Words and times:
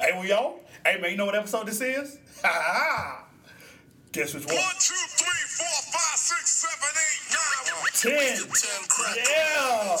hey, 0.00 0.18
we 0.20 0.32
on? 0.32 0.54
Hey, 0.84 1.00
man, 1.00 1.10
you 1.10 1.16
know 1.16 1.26
what 1.26 1.34
episode 1.34 1.66
this 1.66 1.80
is? 1.80 2.18
Ha 2.42 2.48
ha! 2.48 3.24
Guess 4.12 4.32
which 4.32 4.46
one? 4.46 4.56
One, 4.56 4.74
two, 4.80 4.94
three, 5.12 5.44
four, 5.60 5.76
five, 5.92 6.16
six, 6.16 6.64
seven, 6.64 6.88
eight, 6.88 7.20
nine. 7.30 7.68
Ten. 7.92 8.48
Ten 8.48 8.80
crack. 8.88 9.16
Yeah. 9.28 9.96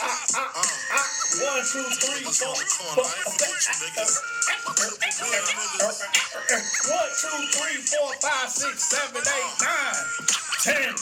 five, 0.00 0.28
five. 0.28 1.04
One, 1.40 1.62
two, 1.64 1.82
three, 2.00 2.24
four, 2.24 2.54
four, 2.54 3.04
One, 6.90 7.10
two, 7.20 7.38
three, 7.52 7.78
four, 7.82 8.10
five, 8.20 8.48
six, 8.50 8.84
seven, 8.84 9.22
eight, 9.22 9.54
nine, 9.62 10.04
ten. 10.62 10.94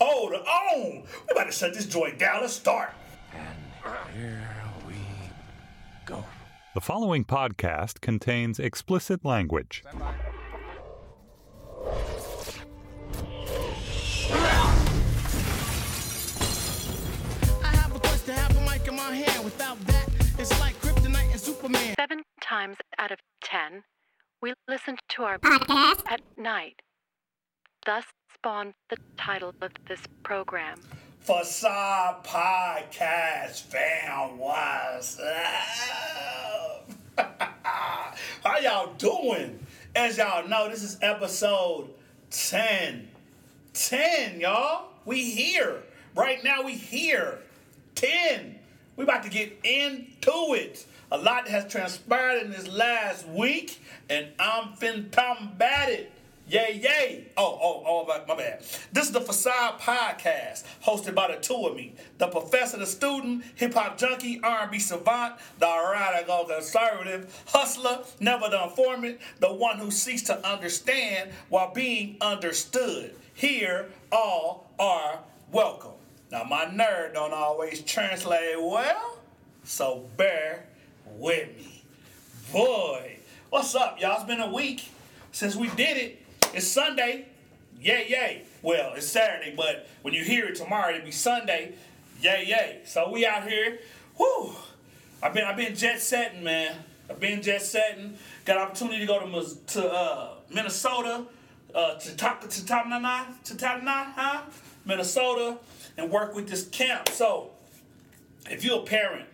Hold 0.00 0.34
on. 0.34 1.02
We 1.02 1.32
about 1.32 1.44
to 1.44 1.52
shut 1.52 1.74
this 1.74 1.86
joint 1.86 2.18
down. 2.18 2.40
Let's 2.42 2.54
start. 2.54 2.92
Here 4.14 4.48
we 4.86 4.94
go. 6.06 6.24
The 6.74 6.80
following 6.80 7.24
podcast 7.24 8.00
contains 8.00 8.58
explicit 8.58 9.24
language. 9.24 9.82
I 9.86 10.43
Without 19.56 19.78
that, 19.86 20.08
it's 20.36 20.58
like 20.58 20.74
kryptonite 20.80 21.30
and 21.30 21.40
Superman. 21.40 21.94
Seven 21.96 22.22
times 22.40 22.76
out 22.98 23.12
of 23.12 23.18
ten, 23.40 23.84
we 24.42 24.52
listen 24.66 24.96
to 25.10 25.22
our 25.22 25.38
podcast 25.38 26.02
at 26.08 26.20
night. 26.36 26.82
Thus 27.86 28.02
spawned 28.34 28.74
the 28.90 28.96
title 29.16 29.54
of 29.62 29.70
this 29.86 30.00
program. 30.24 30.80
Facade 31.20 32.24
Podcast 32.24 33.62
fam, 33.62 34.38
what's 34.38 35.20
up? 35.20 36.90
How 37.16 38.58
y'all 38.60 38.94
doing? 38.94 39.64
As 39.94 40.18
y'all 40.18 40.48
know, 40.48 40.68
this 40.68 40.82
is 40.82 40.98
episode 41.00 41.90
10. 42.32 43.08
10, 43.72 44.40
y'all. 44.40 44.88
We 45.04 45.30
here. 45.30 45.84
Right 46.16 46.42
now, 46.42 46.62
we 46.64 46.74
here. 46.74 47.38
10. 47.94 48.53
We 48.96 49.02
about 49.02 49.24
to 49.24 49.28
get 49.28 49.58
into 49.64 50.54
it. 50.54 50.86
A 51.10 51.18
lot 51.18 51.48
has 51.48 51.70
transpired 51.70 52.42
in 52.42 52.50
this 52.52 52.68
last 52.68 53.26
week, 53.26 53.80
and 54.08 54.28
I'm 54.38 54.74
fin 54.74 55.08
combat 55.10 55.88
it. 55.88 56.12
Yay, 56.46 56.80
yay. 56.80 57.24
Oh, 57.36 57.58
oh, 57.60 57.82
oh, 57.86 58.22
my, 58.28 58.36
bad. 58.36 58.60
This 58.92 59.06
is 59.06 59.12
the 59.12 59.20
Facade 59.20 59.80
Podcast, 59.80 60.64
hosted 60.84 61.14
by 61.14 61.34
the 61.34 61.40
two 61.40 61.54
of 61.66 61.74
me, 61.74 61.94
the 62.18 62.28
professor, 62.28 62.76
the 62.76 62.86
student, 62.86 63.44
hip-hop 63.56 63.98
junkie, 63.98 64.40
R&B 64.44 64.78
savant, 64.78 65.36
the 65.58 65.90
radical 65.92 66.44
conservative, 66.44 67.42
hustler, 67.46 68.00
never 68.20 68.48
the 68.48 68.70
formant, 68.76 69.18
the 69.40 69.52
one 69.52 69.78
who 69.78 69.90
seeks 69.90 70.22
to 70.22 70.46
understand 70.46 71.30
while 71.48 71.72
being 71.72 72.16
understood. 72.20 73.16
Here, 73.32 73.86
all 74.12 74.70
are 74.78 75.20
welcome. 75.50 75.93
Now, 76.34 76.42
my 76.42 76.64
nerd 76.64 77.14
don't 77.14 77.32
always 77.32 77.80
translate 77.82 78.60
well, 78.60 79.18
so 79.62 80.04
bear 80.16 80.64
with 81.06 81.56
me. 81.56 81.84
Boy, 82.52 83.18
what's 83.50 83.76
up, 83.76 84.00
y'all? 84.00 84.16
It's 84.16 84.24
been 84.24 84.40
a 84.40 84.52
week 84.52 84.90
since 85.30 85.54
we 85.54 85.68
did 85.68 85.96
it. 85.96 86.26
It's 86.52 86.66
Sunday. 86.66 87.26
Yay, 87.80 88.06
yay. 88.08 88.42
Well, 88.62 88.94
it's 88.94 89.06
Saturday, 89.06 89.54
but 89.56 89.86
when 90.02 90.12
you 90.12 90.24
hear 90.24 90.46
it 90.46 90.56
tomorrow, 90.56 90.92
it'll 90.92 91.04
be 91.04 91.12
Sunday. 91.12 91.74
Yay, 92.20 92.46
yay. 92.48 92.80
So 92.84 93.12
we 93.12 93.24
out 93.24 93.48
here. 93.48 93.78
Whoo. 94.18 94.56
I've 95.22 95.34
been 95.34 95.44
I've 95.44 95.56
been 95.56 95.76
jet 95.76 96.00
setting, 96.00 96.42
man. 96.42 96.74
I've 97.08 97.20
been 97.20 97.42
jet 97.42 97.62
setting. 97.62 98.18
Got 98.44 98.56
opportunity 98.58 98.98
to 98.98 99.06
go 99.06 99.20
to 99.20 99.56
to 99.74 99.88
uh, 99.88 100.28
Minnesota, 100.50 101.26
uh, 101.72 101.94
to 101.94 102.16
top 102.16 102.40
to 102.40 102.48
Tatanana, 102.48 103.40
to 103.44 103.54
Tatanana, 103.54 104.12
huh? 104.14 104.42
Minnesota, 104.84 105.58
and 105.96 106.10
work 106.10 106.34
with 106.34 106.48
this 106.48 106.66
camp. 106.68 107.08
So, 107.08 107.50
if 108.50 108.64
you're 108.64 108.80
a 108.80 108.84
parent 108.84 109.26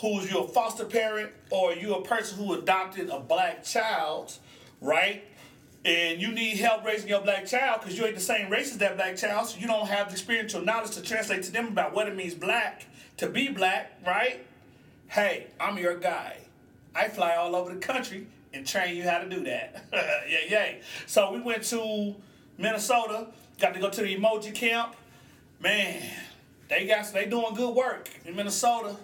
who's 0.00 0.30
you're 0.30 0.44
a 0.44 0.48
foster 0.48 0.84
parent 0.84 1.30
or 1.50 1.72
you're 1.72 1.98
a 1.98 2.02
person 2.02 2.38
who 2.38 2.54
adopted 2.54 3.10
a 3.10 3.20
black 3.20 3.62
child, 3.64 4.36
right? 4.80 5.24
And 5.84 6.20
you 6.20 6.32
need 6.32 6.56
help 6.56 6.84
raising 6.84 7.08
your 7.08 7.20
black 7.20 7.46
child 7.46 7.80
because 7.80 7.98
you 7.98 8.04
ain't 8.04 8.14
the 8.14 8.20
same 8.20 8.50
race 8.50 8.70
as 8.70 8.78
that 8.78 8.96
black 8.96 9.16
child, 9.16 9.48
so 9.48 9.58
you 9.58 9.66
don't 9.66 9.86
have 9.86 10.08
the 10.08 10.12
experiential 10.12 10.62
knowledge 10.62 10.92
to 10.92 11.02
translate 11.02 11.42
to 11.44 11.52
them 11.52 11.68
about 11.68 11.94
what 11.94 12.06
it 12.08 12.16
means 12.16 12.34
black 12.34 12.86
to 13.18 13.28
be 13.28 13.48
black, 13.48 13.92
right? 14.06 14.44
Hey, 15.08 15.48
I'm 15.58 15.76
your 15.78 15.98
guy. 15.98 16.38
I 16.94 17.08
fly 17.08 17.36
all 17.36 17.54
over 17.54 17.74
the 17.74 17.80
country 17.80 18.26
and 18.52 18.66
train 18.66 18.96
you 18.96 19.02
how 19.02 19.18
to 19.18 19.28
do 19.28 19.44
that. 19.44 19.84
yeah, 19.92 20.38
yeah. 20.48 20.72
So 21.06 21.32
we 21.32 21.40
went 21.40 21.62
to 21.64 22.14
Minnesota, 22.58 23.28
got 23.58 23.74
to 23.74 23.80
go 23.80 23.90
to 23.90 24.00
the 24.00 24.16
emoji 24.16 24.54
camp. 24.54 24.96
Man, 25.60 26.02
they 26.68 26.86
got 26.86 27.12
they 27.12 27.26
doing 27.26 27.54
good 27.54 27.74
work 27.74 28.08
in 28.24 28.34
Minnesota. 28.34 28.96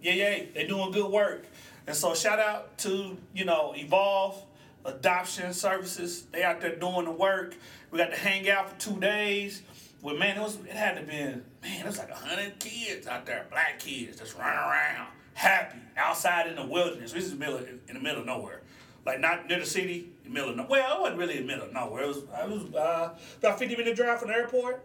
Yeah, 0.00 0.12
yeah, 0.12 0.42
they 0.54 0.64
doing 0.66 0.92
good 0.92 1.10
work. 1.10 1.44
And 1.88 1.96
so 1.96 2.14
shout 2.14 2.38
out 2.38 2.78
to, 2.78 3.16
you 3.34 3.44
know, 3.44 3.74
Evolve 3.76 4.40
Adoption 4.84 5.52
Services. 5.52 6.22
They 6.30 6.44
out 6.44 6.60
there 6.60 6.76
doing 6.76 7.06
the 7.06 7.10
work. 7.10 7.56
We 7.90 7.98
got 7.98 8.10
to 8.10 8.16
hang 8.16 8.48
out 8.48 8.70
for 8.70 8.80
two 8.80 9.00
days. 9.00 9.62
Well, 10.02 10.16
man, 10.16 10.36
it 10.36 10.40
was 10.40 10.56
it 10.56 10.70
had 10.70 10.96
to 10.96 11.02
be 11.02 11.12
man, 11.14 11.42
it 11.62 11.84
was 11.84 11.98
like 11.98 12.10
hundred 12.10 12.60
kids 12.60 13.08
out 13.08 13.26
there, 13.26 13.46
black 13.50 13.80
kids, 13.80 14.20
just 14.20 14.38
running 14.38 14.58
around, 14.58 15.08
happy, 15.32 15.78
outside 15.96 16.46
in 16.46 16.56
the 16.56 16.66
wilderness. 16.66 17.12
This 17.12 17.24
is 17.24 17.32
in 17.32 17.38
the 17.40 17.46
middle 17.46 17.58
in 17.88 17.94
the 17.94 18.00
middle 18.00 18.20
of 18.20 18.26
nowhere. 18.26 18.60
Like 19.04 19.18
not 19.18 19.48
near 19.48 19.58
the 19.58 19.66
city, 19.66 20.10
in 20.24 20.32
the 20.32 20.34
middle 20.34 20.50
of 20.50 20.56
no, 20.56 20.66
well, 20.68 20.98
it 20.98 21.00
wasn't 21.00 21.18
really 21.18 21.38
in 21.38 21.46
the 21.46 21.52
middle 21.52 21.66
of 21.66 21.72
nowhere. 21.72 22.04
It 22.04 22.08
was 22.08 22.18
it 22.18 22.48
was 22.48 22.74
uh, 22.74 23.14
about 23.38 23.58
50 23.58 23.76
minute 23.76 23.96
drive 23.96 24.20
from 24.20 24.28
the 24.28 24.34
airport. 24.34 24.84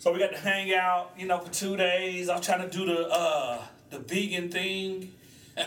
So 0.00 0.14
we 0.14 0.18
got 0.18 0.30
to 0.30 0.38
hang 0.38 0.74
out, 0.74 1.12
you 1.18 1.26
know, 1.26 1.36
for 1.40 1.52
two 1.52 1.76
days. 1.76 2.30
I 2.30 2.36
was 2.38 2.46
trying 2.46 2.66
to 2.66 2.74
do 2.74 2.86
the 2.86 3.06
uh, 3.06 3.60
the 3.90 3.98
vegan 3.98 4.48
thing. 4.48 5.12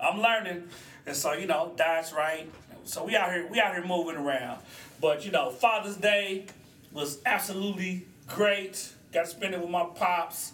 I'm 0.00 0.20
learning, 0.20 0.64
and 1.06 1.14
so 1.14 1.34
you 1.34 1.46
know, 1.46 1.72
that's 1.76 2.12
right. 2.12 2.50
So 2.82 3.04
we 3.04 3.14
out 3.14 3.30
here, 3.30 3.46
we 3.46 3.60
out 3.60 3.74
here 3.74 3.86
moving 3.86 4.16
around. 4.16 4.58
But 5.00 5.24
you 5.24 5.30
know, 5.30 5.50
Father's 5.50 5.96
Day 5.96 6.46
was 6.90 7.20
absolutely 7.24 8.06
great. 8.26 8.92
Got 9.12 9.26
to 9.26 9.30
spend 9.30 9.54
it 9.54 9.60
with 9.60 9.70
my 9.70 9.86
pops, 9.94 10.50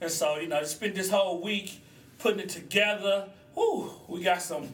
and 0.00 0.08
so 0.08 0.36
you 0.36 0.46
know, 0.46 0.60
to 0.60 0.66
spend 0.66 0.94
this 0.94 1.10
whole 1.10 1.42
week 1.42 1.82
putting 2.20 2.38
it 2.38 2.50
together. 2.50 3.30
Whew, 3.54 3.90
we 4.06 4.22
got 4.22 4.42
some 4.42 4.68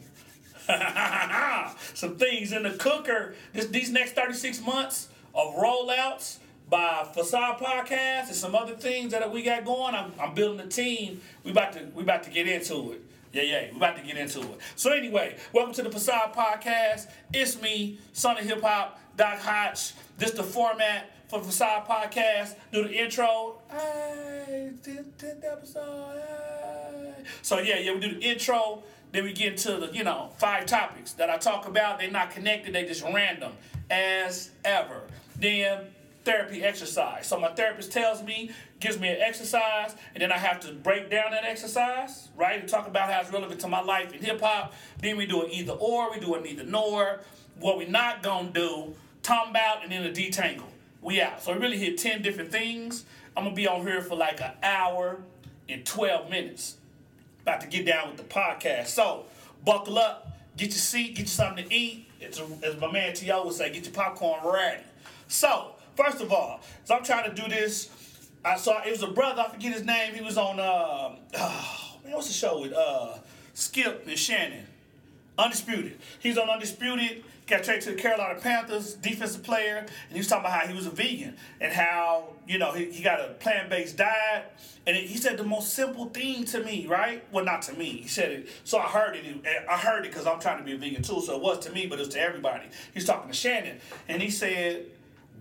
some 1.95 2.15
things 2.15 2.51
in 2.51 2.61
the 2.61 2.75
cooker. 2.77 3.33
This, 3.53 3.65
these 3.65 3.89
next 3.89 4.11
36 4.11 4.61
months 4.61 5.07
of 5.33 5.55
rollouts 5.55 6.37
by 6.69 7.07
Facade 7.13 7.59
Podcast 7.59 8.27
and 8.27 8.35
some 8.35 8.55
other 8.55 8.75
things 8.75 9.11
that 9.11 9.31
we 9.31 9.43
got 9.43 9.65
going. 9.65 9.93
I'm, 9.93 10.13
I'm 10.19 10.33
building 10.33 10.59
a 10.59 10.67
team. 10.67 11.21
We 11.43 11.51
about 11.51 11.73
to 11.73 11.85
we 11.93 12.03
about 12.03 12.23
to 12.23 12.29
get 12.29 12.47
into 12.47 12.93
it. 12.93 13.01
Yeah, 13.33 13.43
yeah, 13.43 13.71
we 13.71 13.77
about 13.77 13.97
to 13.97 14.03
get 14.03 14.17
into 14.17 14.39
it. 14.41 14.59
So 14.75 14.91
anyway, 14.91 15.35
welcome 15.53 15.73
to 15.75 15.83
the 15.83 15.91
Facade 15.91 16.33
Podcast. 16.33 17.07
It's 17.33 17.61
me, 17.61 17.99
Son 18.13 18.37
of 18.37 18.45
Hip 18.45 18.61
Hop, 18.61 18.99
Doc 19.17 19.39
Hotch. 19.39 19.93
This 20.17 20.31
the 20.31 20.43
format 20.43 21.11
for 21.27 21.39
the 21.39 21.45
Facade 21.45 21.85
Podcast. 21.85 22.55
Do 22.71 22.87
the 22.87 22.93
intro. 22.93 23.61
Hey, 23.69 24.71
10th 24.81 25.43
episode. 25.43 26.21
Hey. 26.21 27.23
So 27.41 27.59
yeah, 27.59 27.79
yeah, 27.79 27.93
we 27.93 27.99
do 27.99 28.15
the 28.15 28.21
intro. 28.21 28.83
Then 29.11 29.23
we 29.23 29.33
get 29.33 29.53
into 29.53 29.77
the, 29.85 29.93
you 29.93 30.03
know, 30.03 30.31
five 30.37 30.65
topics 30.65 31.13
that 31.13 31.29
I 31.29 31.37
talk 31.37 31.67
about. 31.67 31.99
They're 31.99 32.11
not 32.11 32.31
connected, 32.31 32.73
they 32.73 32.85
just 32.85 33.03
random 33.03 33.53
as 33.89 34.51
ever. 34.65 35.03
Then 35.39 35.87
therapy 36.25 36.63
exercise. 36.63 37.27
So 37.27 37.39
my 37.39 37.49
therapist 37.49 37.91
tells 37.91 38.21
me, 38.23 38.51
gives 38.79 38.99
me 38.99 39.07
an 39.09 39.21
exercise, 39.21 39.95
and 40.13 40.21
then 40.21 40.31
I 40.31 40.37
have 40.37 40.59
to 40.61 40.73
break 40.73 41.09
down 41.09 41.31
that 41.31 41.45
exercise, 41.45 42.29
right? 42.35 42.59
And 42.59 42.67
talk 42.67 42.87
about 42.87 43.09
how 43.09 43.21
it's 43.21 43.31
relevant 43.31 43.61
to 43.61 43.67
my 43.67 43.81
life 43.81 44.11
in 44.11 44.21
hip 44.21 44.41
hop. 44.41 44.73
Then 44.99 45.15
we 45.15 45.25
do 45.25 45.43
an 45.43 45.51
either 45.51 45.73
or, 45.73 46.11
we 46.11 46.19
do 46.19 46.33
a 46.35 46.41
neither 46.41 46.63
nor. 46.63 47.21
What 47.59 47.77
we 47.77 47.85
not 47.85 48.21
gonna 48.21 48.49
do, 48.49 48.95
talk 49.23 49.49
about 49.49 49.83
and 49.83 49.91
then 49.91 50.05
a 50.05 50.09
detangle. 50.09 50.63
We 51.01 51.21
out. 51.21 51.41
So 51.41 51.53
we 51.53 51.59
really 51.59 51.77
hit 51.77 51.97
10 51.97 52.21
different 52.21 52.51
things. 52.51 53.05
I'm 53.37 53.43
gonna 53.43 53.55
be 53.55 53.67
on 53.67 53.81
here 53.81 54.01
for 54.01 54.15
like 54.15 54.41
an 54.41 54.51
hour 54.63 55.19
and 55.69 55.85
12 55.85 56.29
minutes. 56.29 56.77
About 57.43 57.61
to 57.61 57.67
get 57.67 57.85
down 57.85 58.09
with 58.09 58.17
the 58.17 58.23
podcast. 58.23 58.87
So 58.87 59.25
buckle 59.63 59.99
up, 59.99 60.35
get 60.57 60.69
your 60.69 60.73
seat, 60.73 61.15
get 61.15 61.21
you 61.21 61.27
something 61.27 61.67
to 61.67 61.73
eat. 61.73 62.09
It's 62.19 62.39
a, 62.39 62.47
as 62.63 62.79
my 62.79 62.91
man 62.91 63.13
T.O. 63.13 63.45
would 63.45 63.53
say, 63.53 63.71
get 63.71 63.85
your 63.85 63.93
popcorn 63.93 64.39
ready. 64.43 64.81
So, 65.27 65.74
first 65.95 66.21
of 66.21 66.31
all, 66.31 66.61
so 66.83 66.95
I'm 66.95 67.03
trying 67.03 67.29
to 67.29 67.41
do 67.41 67.47
this. 67.47 67.89
I 68.43 68.57
saw 68.57 68.83
it 68.83 68.91
was 68.91 69.03
a 69.03 69.07
brother, 69.07 69.43
I 69.47 69.49
forget 69.49 69.73
his 69.73 69.85
name. 69.85 70.13
He 70.13 70.21
was 70.21 70.37
on 70.37 70.59
uh, 70.59 71.15
man, 72.03 72.13
what's 72.13 72.27
the 72.27 72.33
show 72.33 72.61
with 72.61 72.73
uh 72.73 73.17
Skip 73.53 74.05
and 74.07 74.17
Shannon? 74.17 74.65
Undisputed. 75.37 75.99
He's 76.19 76.37
on 76.37 76.49
Undisputed. 76.49 77.23
got 77.47 77.63
traded 77.63 77.83
to 77.83 77.91
the 77.91 77.97
Carolina 77.97 78.39
Panthers, 78.39 78.93
defensive 78.93 79.43
player, 79.43 79.77
and 79.79 79.89
he 80.11 80.17
was 80.17 80.27
talking 80.27 80.45
about 80.45 80.61
how 80.61 80.67
he 80.67 80.73
was 80.73 80.87
a 80.87 80.91
vegan 80.91 81.35
and 81.59 81.73
how 81.73 82.29
you 82.47 82.57
know 82.57 82.71
he, 82.71 82.89
he 82.91 83.03
got 83.03 83.19
a 83.19 83.33
plant-based 83.33 83.97
diet. 83.97 84.45
And 84.87 84.95
he 84.95 85.17
said 85.17 85.37
the 85.37 85.43
most 85.43 85.73
simple 85.73 86.05
thing 86.05 86.45
to 86.45 86.63
me, 86.63 86.85
right? 86.85 87.23
Well, 87.31 87.43
not 87.43 87.63
to 87.63 87.73
me. 87.73 87.85
He 87.85 88.07
said 88.07 88.31
it, 88.31 88.49
so 88.63 88.77
I 88.77 88.83
heard 88.83 89.15
it. 89.15 89.25
I 89.69 89.77
heard 89.77 90.05
it 90.05 90.11
because 90.11 90.27
I'm 90.27 90.39
trying 90.39 90.59
to 90.59 90.63
be 90.63 90.73
a 90.73 90.77
vegan 90.77 91.01
too. 91.01 91.21
So 91.21 91.35
it 91.35 91.41
was 91.41 91.59
to 91.65 91.71
me, 91.71 91.87
but 91.87 91.99
it 91.99 92.03
was 92.05 92.09
to 92.09 92.21
everybody. 92.21 92.65
He's 92.93 93.05
talking 93.05 93.29
to 93.29 93.35
Shannon, 93.35 93.79
and 94.07 94.21
he 94.21 94.29
said, 94.29 94.85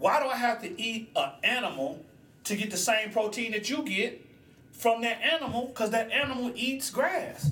"Why 0.04 0.20
do 0.20 0.28
I 0.28 0.36
have 0.36 0.60
to 0.60 0.78
eat 0.78 1.10
an 1.16 1.30
animal 1.42 2.04
to 2.44 2.56
get 2.56 2.70
the 2.70 2.76
same 2.76 3.10
protein 3.10 3.52
that 3.52 3.70
you 3.70 3.82
get 3.82 4.22
from 4.70 5.00
that 5.00 5.22
animal? 5.22 5.68
Because 5.68 5.92
that 5.92 6.10
animal 6.10 6.52
eats 6.54 6.90
grass." 6.90 7.50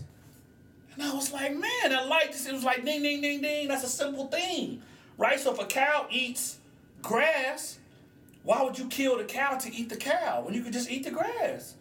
And 0.92 1.02
I 1.02 1.14
was 1.14 1.32
like, 1.32 1.56
man, 1.56 1.94
I 1.94 2.04
like 2.04 2.32
this. 2.32 2.44
It 2.44 2.52
was 2.52 2.62
like 2.62 2.84
ding, 2.84 3.02
ding, 3.02 3.22
ding, 3.22 3.40
ding. 3.40 3.68
That's 3.68 3.84
a 3.84 3.88
simple 3.88 4.26
thing, 4.26 4.82
right? 5.16 5.40
So 5.40 5.54
if 5.54 5.60
a 5.60 5.64
cow 5.64 6.06
eats 6.10 6.58
grass, 7.00 7.78
why 8.42 8.60
would 8.60 8.78
you 8.78 8.86
kill 8.88 9.16
the 9.16 9.24
cow 9.24 9.56
to 9.56 9.74
eat 9.74 9.88
the 9.88 9.96
cow 9.96 10.42
when 10.42 10.52
you 10.52 10.62
could 10.62 10.74
just 10.74 10.90
eat 10.90 11.04
the 11.04 11.10
grass? 11.10 11.76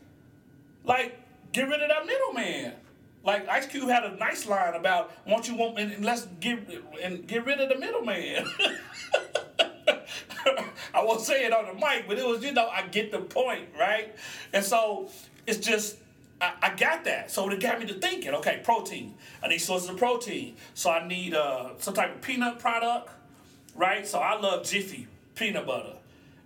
Like, 0.86 1.20
get 1.52 1.68
rid 1.68 1.82
of 1.82 1.90
that 1.90 2.06
middleman. 2.06 2.76
Like 3.26 3.50
Ice 3.50 3.66
Cube 3.66 3.90
had 3.90 4.06
a 4.06 4.16
nice 4.16 4.48
line 4.48 4.76
about 4.76 5.12
once 5.28 5.50
you 5.50 5.56
want 5.56 5.78
and 5.78 6.06
let's 6.06 6.28
get 6.40 6.60
and 7.04 7.28
get 7.28 7.46
rid 7.46 7.60
of 7.60 7.68
the 7.68 7.78
middleman. 7.78 8.46
I 10.94 11.04
won't 11.04 11.22
say 11.22 11.46
it 11.46 11.54
on 11.54 11.66
the 11.66 11.74
mic, 11.74 12.08
but 12.08 12.18
it 12.18 12.26
was 12.26 12.44
you 12.44 12.52
know 12.52 12.68
I 12.68 12.84
get 12.88 13.12
the 13.12 13.20
point, 13.20 13.70
right? 13.80 14.16
And 14.54 14.64
so 14.64 15.10
it's 15.48 15.60
just 15.60 15.98
I, 16.42 16.54
I 16.62 16.76
got 16.76 17.04
that. 17.06 17.32
So 17.32 17.50
it 17.50 17.60
got 17.60 17.80
me 17.80 17.86
to 17.88 17.94
thinking, 17.94 18.34
okay, 18.36 18.62
protein. 18.64 19.14
I 19.44 19.48
need 19.48 19.60
sources 19.60 19.90
of 19.90 19.98
protein. 19.98 20.56
So 20.74 20.90
I 20.90 21.08
need 21.08 21.34
uh, 21.34 21.72
some 21.78 21.94
type 21.94 22.16
of 22.16 22.22
peanut 22.22 22.60
product, 22.60 23.10
right? 23.76 24.06
So 24.08 24.20
I 24.20 24.40
love 24.40 24.66
Jiffy 24.66 25.08
peanut 25.36 25.68
butter. 25.68 25.94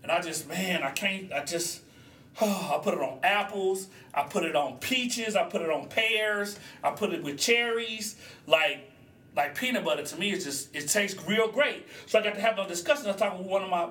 And 0.04 0.12
I 0.12 0.22
just, 0.22 0.48
man, 0.48 0.84
I 0.84 0.92
can't, 0.92 1.32
I 1.34 1.44
just, 1.46 1.82
I 2.42 2.80
put 2.84 2.94
it 2.94 3.00
on 3.00 3.20
apples, 3.24 3.88
I 4.14 4.24
put 4.24 4.44
it 4.44 4.56
on 4.56 4.78
peaches, 4.78 5.36
I 5.36 5.44
put 5.44 5.62
it 5.62 5.70
on 5.70 5.88
pears, 5.88 6.60
I 6.84 6.92
put 6.92 7.14
it 7.14 7.24
with 7.24 7.40
cherries. 7.40 8.16
Like, 8.46 8.92
like 9.36 9.56
peanut 9.56 9.84
butter 9.84 10.04
to 10.04 10.16
me 10.18 10.32
is 10.32 10.44
just, 10.44 10.76
it 10.76 10.88
tastes 10.88 11.22
real 11.28 11.52
great. 11.52 11.86
So 12.06 12.20
I 12.20 12.24
got 12.24 12.36
to 12.36 12.42
have 12.42 12.58
a 12.58 12.68
discussion. 12.68 13.06
I 13.06 13.12
was 13.12 13.18
talking 13.18 13.40
with 13.40 13.48
one 13.48 13.64
of 13.64 13.70
my 13.70 13.90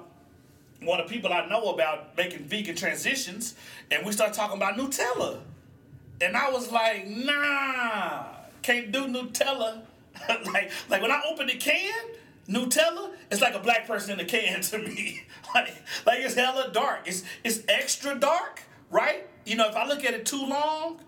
one 0.83 1.01
of 1.01 1.09
the 1.09 1.15
people 1.15 1.33
I 1.33 1.47
know 1.47 1.73
about 1.73 2.17
making 2.17 2.45
vegan 2.45 2.77
transitions, 2.77 3.55
and 3.91 4.05
we 4.05 4.13
started 4.13 4.35
talking 4.35 4.57
about 4.57 4.77
Nutella. 4.77 5.41
And 6.21 6.37
I 6.37 6.51
was 6.51 6.71
like, 6.71 7.07
nah, 7.07 8.25
can't 8.63 8.93
do 8.93 9.07
Nutella. 9.07 9.83
like, 10.29 10.71
like 10.89 11.03
when 11.03 11.11
I 11.11 11.23
open 11.31 11.47
the 11.47 11.55
can, 11.55 11.93
Nutella, 12.49 13.13
it's 13.31 13.41
like 13.41 13.55
a 13.55 13.59
black 13.59 13.87
person 13.87 14.13
in 14.13 14.19
the 14.19 14.25
can 14.25 14.61
to 14.63 14.79
me. 14.79 15.23
like, 15.55 15.75
like 16.07 16.21
it's 16.21 16.35
hella 16.35 16.71
dark. 16.73 17.01
It's 17.07 17.25
it's 17.43 17.63
extra 17.69 18.15
dark, 18.15 18.63
right? 18.91 19.27
You 19.45 19.57
know, 19.57 19.69
if 19.69 19.77
I 19.77 19.87
look 19.87 20.05
at 20.05 20.15
it 20.15 20.27
too 20.27 20.47
long, 20.47 21.01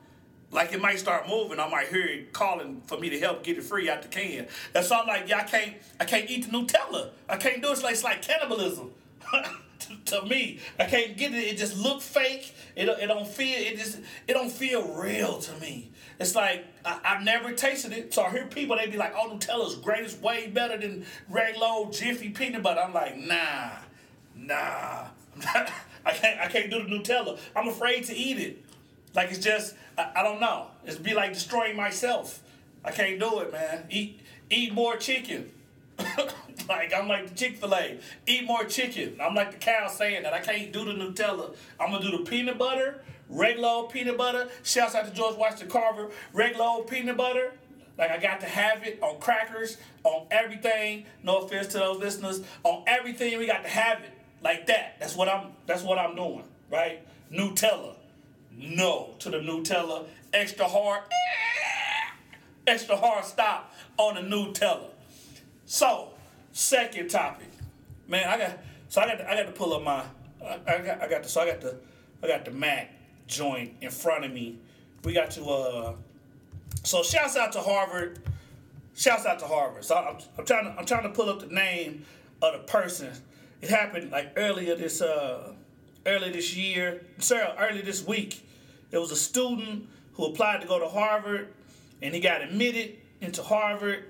like 0.51 0.73
it 0.73 0.81
might 0.81 0.99
start 0.99 1.29
moving. 1.29 1.59
I 1.59 1.69
might 1.69 1.89
hear 1.89 2.05
it 2.05 2.33
calling 2.33 2.83
for 2.87 2.99
me 2.99 3.11
to 3.11 3.19
help 3.19 3.43
get 3.43 3.59
it 3.59 3.65
free 3.65 3.91
out 3.91 4.03
the 4.03 4.09
can. 4.09 4.47
That's 4.73 4.91
all. 4.91 5.03
I'm 5.03 5.09
like, 5.09 5.29
yeah, 5.29 5.39
I 5.39 5.43
can't, 5.43 5.75
I 6.01 6.05
can't 6.05 6.31
eat 6.31 6.51
the 6.51 6.57
Nutella. 6.57 7.11
I 7.29 7.37
can't 7.37 7.61
do 7.61 7.69
it. 7.69 7.73
It's 7.73 7.83
like, 7.83 7.93
it's 7.93 8.05
like 8.05 8.23
cannibalism. 8.23 8.93
to, 9.33 9.97
to 10.05 10.23
me, 10.27 10.61
I 10.79 10.85
can't 10.85 11.17
get 11.17 11.35
it. 11.35 11.45
It 11.45 11.59
just 11.59 11.77
look 11.77 12.01
fake. 12.01 12.55
It, 12.75 12.89
it 12.89 13.07
don't 13.07 13.27
feel. 13.27 13.59
It 13.59 13.77
just 13.77 13.99
it 14.27 14.35
don't 14.35 14.51
feel 14.51 14.95
real 14.95 15.39
to 15.39 15.61
me. 15.61 15.91
It's 16.19 16.35
like 16.35 16.65
I, 16.85 16.99
I've 17.05 17.23
never 17.23 17.53
tasted 17.53 17.93
it, 17.93 18.15
so 18.15 18.23
I 18.23 18.31
hear 18.31 18.47
people 18.47 18.77
they 18.77 18.87
be 18.87 18.97
like, 18.97 19.15
"Oh, 19.17 19.31
Nutella's 19.31 19.77
great. 19.77 20.05
It's 20.05 20.17
way 20.21 20.49
better 20.49 20.77
than 20.79 21.05
regular 21.29 21.67
old 21.67 21.93
Jiffy 21.93 22.31
peanut 22.31 22.63
butter." 22.63 22.81
I'm 22.81 22.95
like, 22.95 23.17
nah, 23.19 23.71
nah. 24.37 25.07
I 26.07 26.13
can't. 26.13 26.41
I 26.41 26.47
can't 26.47 26.71
do 26.71 26.83
the 26.83 26.89
Nutella. 26.89 27.39
I'm 27.55 27.69
afraid 27.69 28.05
to 28.05 28.15
eat 28.15 28.39
it. 28.39 28.65
Like 29.17 29.31
it's 29.31 29.39
just. 29.39 29.75
I, 29.99 30.13
I 30.17 30.23
don't 30.23 30.41
know. 30.41 30.69
It's 30.85 30.99
be 30.99 31.15
like 31.15 31.33
destroying 31.33 31.75
myself. 31.75 32.43
I 32.85 32.93
can't 32.93 33.19
do 33.19 33.41
it, 33.41 33.51
man. 33.51 33.87
Eat 33.91 34.21
eat 34.51 34.73
more 34.73 34.97
chicken. 34.97 35.51
like 36.69 36.93
I'm 36.95 37.09
like 37.09 37.29
the 37.29 37.35
Chick 37.35 37.57
Fil 37.57 37.75
A, 37.75 37.99
eat 38.27 38.45
more 38.45 38.65
chicken. 38.65 39.19
I'm 39.21 39.35
like 39.35 39.53
the 39.53 39.59
cow 39.59 39.89
saying 39.89 40.23
that 40.23 40.35
I 40.35 40.41
can't 40.41 40.73
do 40.73 40.85
the 40.85 40.93
Nutella. 40.93 41.57
I'm 41.81 41.91
gonna 41.91 42.05
do 42.05 42.19
the 42.19 42.31
peanut 42.31 42.59
butter, 42.59 43.01
regular 43.29 43.69
old 43.69 43.91
peanut 43.91 44.19
butter. 44.19 44.49
Shouts 44.63 44.95
out 44.95 45.07
to 45.07 45.13
George 45.13 45.37
Washington 45.37 45.69
Carver, 45.69 46.11
regular 46.33 46.65
old 46.65 46.89
peanut 46.89 47.17
butter. 47.17 47.55
Like 47.99 48.11
I 48.11 48.19
got 48.19 48.41
to 48.41 48.47
have 48.47 48.85
it 48.87 48.99
on 49.03 49.19
crackers, 49.21 49.79
on 50.05 50.27
everything. 50.31 51.07
No 51.23 51.39
offense 51.39 51.69
to 51.69 51.79
those 51.79 51.99
listeners, 51.99 52.43
on 52.63 52.85
everything 52.87 53.39
we 53.39 53.47
got 53.47 53.63
to 53.63 53.71
have 53.71 54.01
it 54.01 54.13
like 54.43 54.67
that. 54.67 54.97
That's 55.01 55.17
what 55.17 55.29
I'm. 55.29 55.53
That's 55.67 55.83
what 55.83 55.99
I'm 55.99 56.15
doing, 56.15 56.45
right? 56.71 57.03
Nutella, 57.33 57.96
no 58.57 59.15
to 59.21 59.31
the 59.31 59.39
Nutella. 59.39 60.07
Extra 60.33 60.67
hard, 60.67 61.03
extra 62.67 62.97
hard 62.97 63.25
stop 63.25 63.73
on 63.97 64.17
the 64.17 64.21
Nutella. 64.21 64.91
So, 65.65 66.11
second 66.53 67.09
topic, 67.09 67.49
man. 68.07 68.29
I 68.29 68.39
got 68.39 68.59
so 68.89 69.01
I 69.01 69.07
got 69.07 69.19
to, 69.19 69.31
I 69.31 69.37
got 69.37 69.47
to 69.47 69.53
pull 69.53 69.75
up 69.75 69.83
my 69.83 70.03
I, 70.45 70.79
got 70.79 71.03
I 71.03 71.09
got 71.09 71.23
the 71.23 71.29
so 71.29 71.41
I 71.41 71.47
got 71.47 71.61
the 71.61 71.77
I 72.23 72.29
got 72.29 72.45
the 72.45 72.51
Mac 72.51 72.93
joint 73.27 73.75
in 73.81 73.91
front 73.91 74.25
of 74.25 74.33
me. 74.33 74.59
We 75.05 75.13
got 75.13 75.31
to 75.33 75.45
uh. 75.45 75.95
So 76.83 77.03
shouts 77.03 77.37
out 77.37 77.53
to 77.53 77.61
Harvard. 77.61 78.21
Shouts 78.95 79.27
out 79.27 79.39
to 79.41 79.47
Harvard. 79.47 79.85
So 79.85 79.97
I'm, 79.97 80.19
I'm 80.39 80.45
trying 80.45 80.65
to 80.65 80.79
I'm 80.79 80.87
trying 80.87 81.03
to 81.05 81.11
pull 81.11 81.29
up 81.29 81.41
the 81.41 81.47
name 81.47 82.05
of 82.43 82.53
the 82.53 82.59
person. 82.61 83.13
It 83.61 83.71
happened 83.71 84.11
like 84.11 84.33
earlier 84.37 84.77
this 84.77 85.01
uh 85.01 85.53
earlier 86.05 86.33
this 86.33 86.57
year. 86.57 87.05
Sorry, 87.19 87.47
earlier 87.59 87.83
this 87.83 88.07
week. 88.07 88.46
There 88.97 89.01
was 89.03 89.13
a 89.13 89.17
student 89.17 89.87
who 90.15 90.25
applied 90.25 90.63
to 90.63 90.67
go 90.67 90.79
to 90.79 90.89
Harvard, 90.89 91.49
and 92.01 92.15
he 92.15 92.21
got 92.23 92.41
admitted 92.41 92.97
into 93.21 93.43
Harvard 93.43 94.05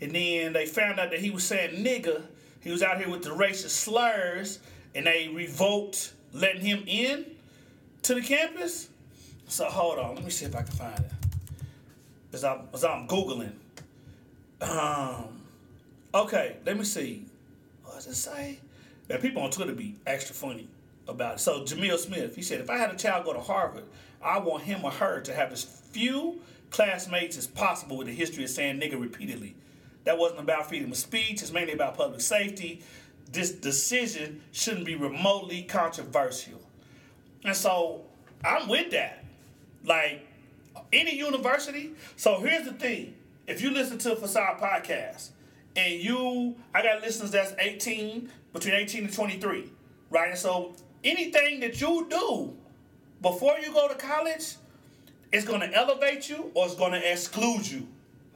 and 0.00 0.14
then 0.14 0.52
they 0.52 0.66
found 0.66 1.00
out 1.00 1.10
that 1.10 1.20
he 1.20 1.30
was 1.30 1.42
saying 1.42 1.82
nigga. 1.82 2.22
He 2.60 2.70
was 2.70 2.82
out 2.82 2.98
here 2.98 3.08
with 3.08 3.22
the 3.22 3.30
racist 3.30 3.70
slurs, 3.70 4.58
and 4.94 5.06
they 5.06 5.28
revoked 5.28 6.12
letting 6.34 6.60
him 6.60 6.84
in 6.86 7.24
to 8.02 8.14
the 8.14 8.20
campus. 8.20 8.90
So 9.48 9.64
hold 9.64 9.98
on, 9.98 10.16
let 10.16 10.24
me 10.24 10.28
see 10.28 10.44
if 10.44 10.54
I 10.54 10.64
can 10.64 10.72
find 10.72 10.98
it. 10.98 11.12
As 12.34 12.44
I'm, 12.44 12.68
as 12.74 12.84
I'm 12.84 13.08
googling. 13.08 13.52
Um, 14.60 15.40
okay, 16.14 16.56
let 16.66 16.76
me 16.76 16.84
see. 16.84 17.24
What 17.84 17.94
does 17.94 18.06
it 18.06 18.16
say? 18.16 18.58
Now 19.08 19.16
people 19.16 19.40
on 19.40 19.50
Twitter 19.50 19.72
be 19.72 19.96
extra 20.06 20.34
funny 20.34 20.68
about 21.08 21.36
it. 21.36 21.40
So 21.40 21.62
Jamil 21.62 21.96
Smith, 21.96 22.36
he 22.36 22.42
said, 22.42 22.60
if 22.60 22.68
I 22.68 22.76
had 22.76 22.90
a 22.90 22.96
child 22.96 23.24
go 23.24 23.32
to 23.32 23.40
Harvard, 23.40 23.84
I 24.22 24.38
want 24.38 24.64
him 24.64 24.84
or 24.84 24.90
her 24.90 25.20
to 25.20 25.34
have 25.34 25.52
as 25.52 25.64
few 25.64 26.40
classmates 26.70 27.36
as 27.36 27.46
possible 27.46 27.96
with 27.96 28.08
a 28.08 28.12
history 28.12 28.44
of 28.44 28.50
saying 28.50 28.80
nigga 28.80 29.00
repeatedly. 29.00 29.56
That 30.04 30.18
wasn't 30.18 30.40
about 30.40 30.68
freedom 30.68 30.92
of 30.92 30.98
speech. 30.98 31.42
It's 31.42 31.52
mainly 31.52 31.72
about 31.72 31.96
public 31.96 32.20
safety. 32.20 32.82
This 33.32 33.50
decision 33.50 34.42
shouldn't 34.52 34.86
be 34.86 34.94
remotely 34.94 35.62
controversial. 35.62 36.60
And 37.44 37.56
so 37.56 38.04
I'm 38.44 38.68
with 38.68 38.90
that. 38.92 39.24
Like 39.84 40.26
any 40.92 41.16
university. 41.16 41.92
So 42.16 42.40
here's 42.40 42.64
the 42.64 42.72
thing. 42.72 43.14
If 43.46 43.62
you 43.62 43.70
listen 43.70 43.98
to 43.98 44.12
a 44.12 44.16
Facade 44.16 44.58
podcast 44.58 45.30
and 45.76 46.00
you, 46.00 46.56
I 46.74 46.82
got 46.82 47.02
listeners 47.02 47.30
that's 47.30 47.54
18, 47.58 48.30
between 48.52 48.74
18 48.74 49.04
and 49.04 49.12
23, 49.12 49.70
right? 50.10 50.30
And 50.30 50.38
so 50.38 50.74
anything 51.04 51.60
that 51.60 51.80
you 51.80 52.06
do 52.08 52.56
before 53.22 53.58
you 53.58 53.72
go 53.72 53.88
to 53.88 53.94
college 53.94 54.56
is 55.32 55.44
going 55.44 55.60
to 55.60 55.72
elevate 55.72 56.28
you 56.28 56.50
or 56.54 56.66
it's 56.66 56.74
going 56.74 56.92
to 56.92 57.12
exclude 57.12 57.68
you 57.68 57.86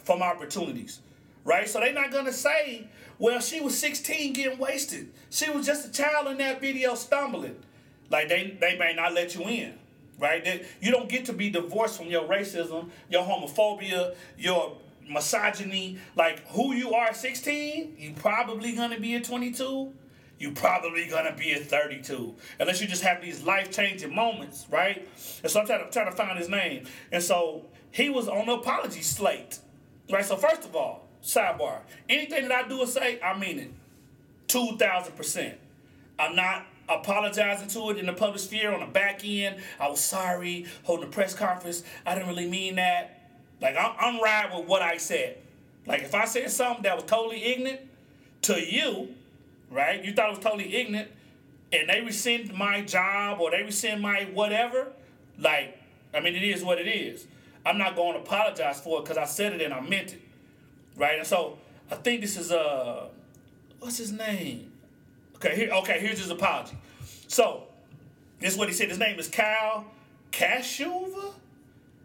from 0.03 0.23
opportunities 0.23 1.01
right? 1.45 1.69
So 1.69 1.81
they're 1.81 1.93
not 1.93 2.11
gonna 2.13 2.33
say, 2.33 2.87
well, 3.19 3.41
she 3.41 3.61
was 3.61 3.79
16 3.79 4.33
getting 4.33 4.59
wasted. 4.59 5.11
She 5.31 5.51
was 5.51 5.67
just 5.67 5.89
a 5.89 5.93
child 5.93 6.29
in 6.29 6.39
that 6.39 6.61
video 6.61 6.95
stumbling. 6.95 7.57
Like 8.11 8.29
they 8.29 8.57
they 8.61 8.77
may 8.79 8.95
not 8.95 9.13
let 9.13 9.35
you 9.35 9.43
in, 9.43 9.75
right? 10.19 10.45
They, 10.45 10.67
you 10.81 10.91
don't 10.91 11.09
get 11.09 11.27
to 11.27 11.33
be 11.33 11.51
divorced 11.51 11.97
from 11.99 12.07
your 12.07 12.25
racism, 12.25 12.91
your 13.09 13.23
homophobia, 13.23 14.15
your 14.39 14.77
misogyny. 15.09 15.99
Like 16.17 16.47
who 16.49 16.75
you 16.75 16.95
are 16.95 17.07
at 17.07 17.17
16, 17.17 17.97
you 17.99 18.13
probably 18.15 18.75
gonna 18.75 19.01
be 19.01 19.15
at 19.15 19.25
22. 19.25 19.93
You 20.41 20.53
probably 20.53 21.07
gonna 21.07 21.35
be 21.37 21.53
at 21.53 21.67
32, 21.67 22.35
unless 22.59 22.81
you 22.81 22.89
just 22.89 23.03
have 23.03 23.21
these 23.21 23.43
life 23.43 23.71
changing 23.71 24.15
moments, 24.15 24.67
right? 24.71 25.07
And 25.43 25.53
so 25.53 25.61
I'm 25.61 25.67
trying 25.67 25.85
to, 25.85 25.91
trying 25.91 26.11
to 26.11 26.17
find 26.17 26.39
his 26.39 26.49
name, 26.49 26.87
and 27.13 27.23
so 27.23 27.67
he 27.91 28.09
was 28.09 28.27
on 28.27 28.47
the 28.47 28.55
apology 28.55 29.03
slate, 29.03 29.59
right? 30.11 30.25
So 30.25 30.37
first 30.37 30.65
of 30.65 30.75
all, 30.75 31.09
sidebar. 31.23 31.81
Anything 32.09 32.49
that 32.49 32.65
I 32.65 32.69
do 32.69 32.79
or 32.81 32.87
say, 32.87 33.21
I 33.21 33.39
mean 33.39 33.59
it. 33.59 33.71
2,000%. 34.49 35.57
I'm 36.19 36.35
not 36.35 36.65
apologizing 36.89 37.69
to 37.69 37.91
it 37.91 37.99
in 37.99 38.07
the 38.07 38.15
public 38.15 38.41
sphere 38.41 38.73
on 38.73 38.81
the 38.81 38.87
back 38.87 39.21
end. 39.23 39.57
I 39.79 39.91
was 39.91 40.01
sorry, 40.01 40.65
holding 40.85 41.09
a 41.09 41.11
press 41.11 41.35
conference. 41.35 41.85
I 42.07 42.15
didn't 42.15 42.31
really 42.31 42.49
mean 42.49 42.77
that. 42.77 43.31
Like, 43.61 43.77
I'm, 43.77 43.93
I'm 44.01 44.23
riding 44.23 44.59
with 44.59 44.67
what 44.67 44.81
I 44.81 44.97
said. 44.97 45.37
Like, 45.87 46.01
if 46.01 46.15
I 46.15 46.25
said 46.25 46.51
something 46.51 46.85
that 46.85 46.97
was 46.97 47.05
totally 47.05 47.45
ignorant, 47.45 47.81
to 48.43 48.59
you, 48.59 49.15
right? 49.71 50.05
You 50.05 50.13
thought 50.13 50.29
it 50.29 50.37
was 50.37 50.45
totally 50.45 50.77
ignorant, 50.77 51.09
and 51.73 51.89
they 51.89 52.01
rescind 52.01 52.53
my 52.53 52.83
job 52.83 53.41
or 53.41 53.51
they 53.51 53.63
rescind 53.63 54.03
my 54.03 54.29
whatever. 54.33 54.93
Like, 55.39 55.81
I 56.13 56.21
mean, 56.21 56.35
it 56.35 56.43
is 56.43 56.63
what 56.63 56.79
it 56.79 56.89
is. 56.89 57.27
I'm 57.65 57.79
not 57.79 57.95
going 57.95 58.15
to 58.15 58.21
apologize 58.21 58.81
for 58.81 58.99
it 58.99 59.05
because 59.05 59.19
I 59.19 59.27
said 59.27 59.53
it 59.53 59.63
and 59.63 59.73
I 59.73 59.81
meant 59.81 60.15
it, 60.15 60.23
right? 60.97 61.19
And 61.19 61.27
so 61.27 61.59
I 61.91 61.95
think 61.97 62.21
this 62.21 62.37
is 62.37 62.51
uh, 62.51 63.09
what's 63.79 63.99
his 63.99 64.13
name? 64.13 64.73
Okay, 65.37 65.57
here. 65.57 65.71
Okay, 65.71 66.01
here's 66.01 66.19
his 66.19 66.31
apology. 66.31 66.77
So 67.29 67.65
this 68.41 68.53
is 68.53 68.59
what 68.59 68.69
he 68.69 68.75
said. 68.75 68.89
His 68.89 68.99
name 68.99 69.19
is 69.19 69.29
Kyle 69.29 69.87
Kashuv. 70.33 71.35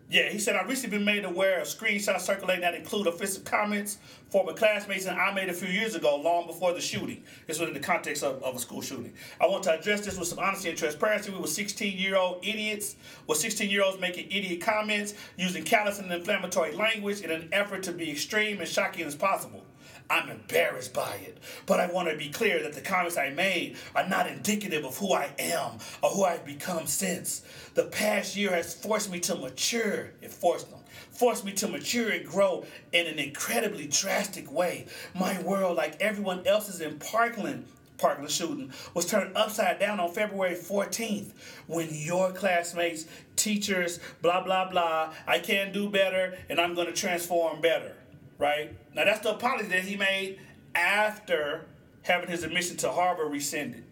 Yeah, 0.09 0.29
he 0.29 0.37
said, 0.37 0.55
I've 0.55 0.69
recently 0.69 0.99
been 0.99 1.05
made 1.05 1.25
aware 1.25 1.59
of 1.59 1.67
screenshots 1.67 2.21
circulating 2.21 2.61
that 2.61 2.75
include 2.75 3.07
offensive 3.07 3.43
comments 3.43 3.97
former 4.35 4.51
classmates 4.51 5.05
and 5.05 5.17
I 5.17 5.33
made 5.33 5.47
a 5.47 5.53
few 5.53 5.69
years 5.69 5.95
ago, 5.95 6.17
long 6.17 6.45
before 6.45 6.73
the 6.73 6.81
shooting. 6.81 7.23
This 7.47 7.57
was 7.57 7.69
in 7.69 7.73
the 7.73 7.79
context 7.79 8.21
of, 8.21 8.43
of 8.43 8.55
a 8.55 8.59
school 8.59 8.81
shooting. 8.81 9.13
I 9.39 9.47
want 9.47 9.63
to 9.63 9.79
address 9.79 10.05
this 10.05 10.19
with 10.19 10.27
some 10.27 10.39
honesty 10.39 10.67
and 10.67 10.77
transparency. 10.77 11.31
We 11.31 11.39
were 11.39 11.47
16 11.47 11.97
year 11.97 12.17
old 12.17 12.45
idiots, 12.45 12.97
with 13.27 13.37
16 13.37 13.69
year 13.69 13.83
olds 13.83 13.99
making 13.99 14.25
idiot 14.25 14.59
comments, 14.59 15.13
using 15.37 15.63
callous 15.63 15.99
and 15.99 16.11
inflammatory 16.11 16.75
language 16.75 17.21
in 17.21 17.31
an 17.31 17.47
effort 17.53 17.83
to 17.83 17.93
be 17.93 18.11
extreme 18.11 18.59
and 18.59 18.67
shocking 18.67 19.05
as 19.05 19.15
possible. 19.15 19.63
I'm 20.09 20.29
embarrassed 20.29 20.93
by 20.93 21.15
it. 21.15 21.39
But 21.65 21.79
I 21.79 21.87
want 21.87 22.09
to 22.09 22.17
be 22.17 22.29
clear 22.29 22.61
that 22.61 22.73
the 22.73 22.81
comments 22.81 23.17
I 23.17 23.31
made 23.31 23.77
are 23.95 24.07
not 24.07 24.27
indicative 24.27 24.85
of 24.85 24.97
who 24.97 25.13
I 25.13 25.31
am 25.39 25.79
or 26.03 26.11
who 26.11 26.23
I've 26.23 26.45
become 26.45 26.85
since. 26.85 27.41
The 27.73 27.85
past 27.85 28.35
year 28.35 28.51
has 28.51 28.73
forced 28.73 29.11
me 29.11 29.19
to 29.21 29.35
mature. 29.35 30.11
It 30.21 30.31
forced 30.31 30.69
them. 30.69 30.79
Forced 31.11 31.43
me 31.43 31.53
to 31.53 31.67
mature 31.67 32.11
and 32.11 32.25
grow 32.25 32.65
in 32.91 33.07
an 33.07 33.17
incredibly 33.17 33.87
drastic 33.87 34.51
way. 34.51 34.85
My 35.15 35.41
world, 35.41 35.77
like 35.77 35.99
everyone 35.99 36.45
else's 36.45 36.81
in 36.81 36.99
Parkland, 36.99 37.65
Parkland 37.97 38.29
shooting, 38.29 38.71
was 38.93 39.07
turned 39.07 39.35
upside 39.35 39.79
down 39.79 39.99
on 39.99 40.11
February 40.11 40.55
14th 40.55 41.31
when 41.65 41.87
your 41.91 42.31
classmates, 42.31 43.05
teachers, 43.35 43.99
blah, 44.21 44.43
blah, 44.43 44.69
blah, 44.69 45.13
I 45.25 45.39
can 45.39 45.71
do 45.71 45.89
better 45.89 46.37
and 46.49 46.59
I'm 46.59 46.75
going 46.75 46.87
to 46.87 46.93
transform 46.93 47.61
better 47.61 47.94
right? 48.37 48.75
Now 48.93 49.05
that's 49.05 49.19
the 49.19 49.35
apology 49.35 49.69
that 49.69 49.83
he 49.83 49.95
made 49.95 50.39
after 50.73 51.65
having 52.03 52.29
his 52.29 52.43
admission 52.43 52.77
to 52.77 52.91
Harvard 52.91 53.31
rescinded. 53.31 53.83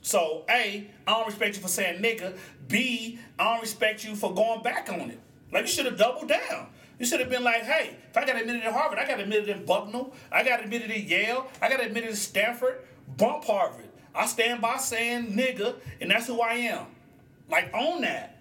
So, 0.00 0.44
A, 0.48 0.88
I 1.06 1.10
don't 1.12 1.26
respect 1.26 1.56
you 1.56 1.62
for 1.62 1.68
saying 1.68 2.02
nigga. 2.02 2.36
B, 2.66 3.18
I 3.38 3.52
don't 3.52 3.60
respect 3.60 4.04
you 4.04 4.14
for 4.14 4.32
going 4.32 4.62
back 4.62 4.90
on 4.90 5.10
it. 5.10 5.20
Like 5.52 5.62
you 5.62 5.68
should 5.68 5.86
have 5.86 5.98
doubled 5.98 6.28
down. 6.28 6.68
You 6.98 7.06
should 7.06 7.20
have 7.20 7.30
been 7.30 7.44
like, 7.44 7.62
hey, 7.62 7.96
if 8.10 8.16
I 8.16 8.24
got 8.24 8.40
admitted 8.40 8.62
at 8.62 8.72
Harvard, 8.72 8.98
I 8.98 9.06
got 9.06 9.20
admitted 9.20 9.48
in 9.48 9.64
Bucknell, 9.64 10.12
I 10.32 10.42
got 10.42 10.62
admitted 10.64 10.90
at 10.90 11.02
Yale, 11.04 11.48
I 11.62 11.68
got 11.68 11.84
admitted 11.84 12.10
at 12.10 12.16
Stanford, 12.16 12.80
bump 13.16 13.44
Harvard. 13.44 13.88
I 14.14 14.26
stand 14.26 14.60
by 14.60 14.78
saying 14.78 15.36
nigga, 15.36 15.76
and 16.00 16.10
that's 16.10 16.26
who 16.26 16.40
I 16.40 16.54
am. 16.54 16.86
Like, 17.48 17.72
own 17.72 18.00
that. 18.02 18.38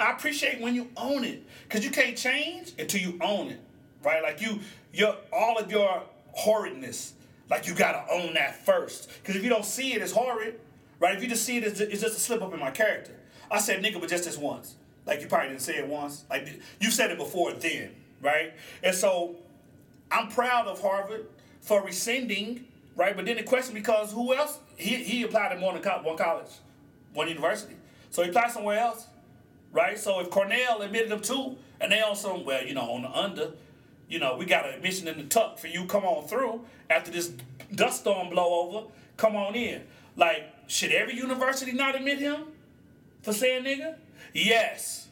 I 0.00 0.10
appreciate 0.10 0.60
when 0.60 0.74
you 0.74 0.90
own 0.96 1.22
it. 1.22 1.44
Because 1.62 1.84
you 1.84 1.92
can't 1.92 2.16
change 2.16 2.72
until 2.76 3.00
you 3.00 3.18
own 3.20 3.48
it 3.48 3.60
right? 4.02 4.22
Like 4.22 4.40
you, 4.40 4.60
your 4.92 5.16
all 5.32 5.58
of 5.58 5.70
your 5.70 6.02
horridness, 6.32 7.14
like 7.50 7.66
you 7.66 7.74
gotta 7.74 8.04
own 8.10 8.34
that 8.34 8.64
first. 8.64 9.10
Because 9.20 9.36
if 9.36 9.42
you 9.42 9.48
don't 9.48 9.64
see 9.64 9.94
it 9.94 10.02
as 10.02 10.12
horrid, 10.12 10.60
right? 10.98 11.16
If 11.16 11.22
you 11.22 11.28
just 11.28 11.44
see 11.44 11.58
it 11.58 11.64
as 11.64 11.80
it's 11.80 12.00
just 12.00 12.16
a 12.16 12.20
slip 12.20 12.42
up 12.42 12.52
in 12.52 12.60
my 12.60 12.70
character. 12.70 13.12
I 13.50 13.58
said 13.58 13.82
nigga, 13.82 14.00
but 14.00 14.08
just 14.08 14.24
this 14.24 14.38
once. 14.38 14.76
Like 15.04 15.20
you 15.20 15.26
probably 15.26 15.48
didn't 15.48 15.62
say 15.62 15.76
it 15.76 15.86
once. 15.86 16.24
Like 16.30 16.48
you 16.80 16.90
said 16.90 17.10
it 17.10 17.18
before 17.18 17.52
then, 17.52 17.90
right? 18.20 18.52
And 18.82 18.94
so 18.94 19.36
I'm 20.10 20.28
proud 20.28 20.66
of 20.66 20.80
Harvard 20.80 21.26
for 21.60 21.82
rescinding, 21.82 22.64
right? 22.96 23.14
But 23.14 23.26
then 23.26 23.36
the 23.36 23.42
question 23.42 23.74
because 23.74 24.12
who 24.12 24.34
else? 24.34 24.58
He 24.76 24.96
he 24.96 25.22
applied 25.22 25.52
at 25.52 25.60
more 25.60 25.72
than 25.78 25.82
one 26.04 26.16
college, 26.16 26.50
one 27.12 27.28
university. 27.28 27.74
So 28.10 28.22
he 28.22 28.28
applied 28.28 28.50
somewhere 28.50 28.78
else, 28.78 29.06
right? 29.72 29.98
So 29.98 30.20
if 30.20 30.30
Cornell 30.30 30.82
admitted 30.82 31.10
him 31.10 31.20
too, 31.20 31.56
and 31.80 31.90
they 31.90 32.00
also, 32.00 32.38
well, 32.38 32.64
you 32.64 32.74
know, 32.74 32.90
on 32.92 33.02
the 33.02 33.10
under, 33.10 33.52
you 34.12 34.18
know, 34.18 34.36
we 34.36 34.44
got 34.44 34.68
an 34.68 34.74
admission 34.74 35.08
in 35.08 35.16
the 35.16 35.24
tuck 35.24 35.58
for 35.58 35.68
you. 35.68 35.86
Come 35.86 36.04
on 36.04 36.28
through 36.28 36.60
after 36.90 37.10
this 37.10 37.32
dust 37.74 38.02
storm 38.02 38.28
blow 38.28 38.68
over. 38.68 38.88
Come 39.16 39.36
on 39.36 39.54
in. 39.54 39.84
Like, 40.16 40.52
should 40.66 40.92
every 40.92 41.16
university 41.16 41.72
not 41.72 41.96
admit 41.96 42.18
him 42.18 42.44
for 43.22 43.32
saying 43.32 43.64
nigga? 43.64 43.96
Yes. 44.34 45.08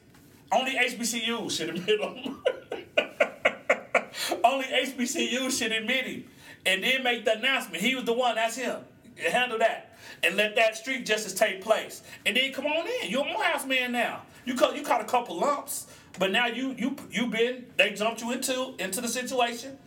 Only 0.52 0.72
HBCU 0.72 1.50
should 1.50 1.70
admit 1.70 1.98
him. 1.98 2.42
Only 4.44 4.66
HBCU 4.66 5.50
should 5.58 5.72
admit 5.72 6.04
him. 6.04 6.24
And 6.66 6.84
then 6.84 7.02
make 7.02 7.24
the 7.24 7.38
announcement. 7.38 7.82
He 7.82 7.94
was 7.94 8.04
the 8.04 8.12
one, 8.12 8.34
that's 8.34 8.56
him. 8.56 8.80
Handle 9.16 9.60
that. 9.60 9.96
And 10.22 10.36
let 10.36 10.56
that 10.56 10.76
street 10.76 11.06
justice 11.06 11.32
take 11.32 11.62
place. 11.62 12.02
And 12.26 12.36
then 12.36 12.52
come 12.52 12.66
on 12.66 12.86
in. 12.86 13.10
You're 13.10 13.26
a 13.26 13.32
Morehouse 13.32 13.64
man 13.64 13.92
now. 13.92 14.24
You 14.44 14.54
caught 14.54 14.76
you 14.76 14.82
caught 14.82 15.00
a 15.00 15.04
couple 15.04 15.38
lumps. 15.40 15.86
But 16.18 16.32
now 16.32 16.46
you 16.46 16.74
you 16.76 16.96
you 17.10 17.26
been 17.26 17.66
they 17.76 17.92
jumped 17.92 18.20
you 18.20 18.32
into 18.32 18.74
into 18.78 19.00
the 19.00 19.08
situation. 19.08 19.78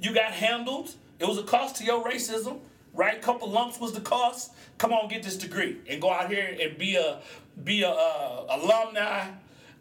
You 0.00 0.14
got 0.14 0.32
handled. 0.32 0.94
It 1.18 1.26
was 1.26 1.38
a 1.38 1.42
cost 1.42 1.76
to 1.76 1.84
your 1.84 2.04
racism, 2.04 2.60
right? 2.94 3.20
Couple 3.20 3.48
lumps 3.48 3.78
was 3.78 3.92
the 3.92 4.00
cost. 4.00 4.52
Come 4.78 4.92
on, 4.92 5.08
get 5.08 5.22
this 5.22 5.36
degree 5.36 5.78
and 5.88 6.00
go 6.00 6.10
out 6.12 6.28
here 6.28 6.56
and 6.60 6.78
be 6.78 6.96
a 6.96 7.20
be 7.62 7.82
a 7.82 7.90
uh, 7.90 8.46
alumni 8.50 9.28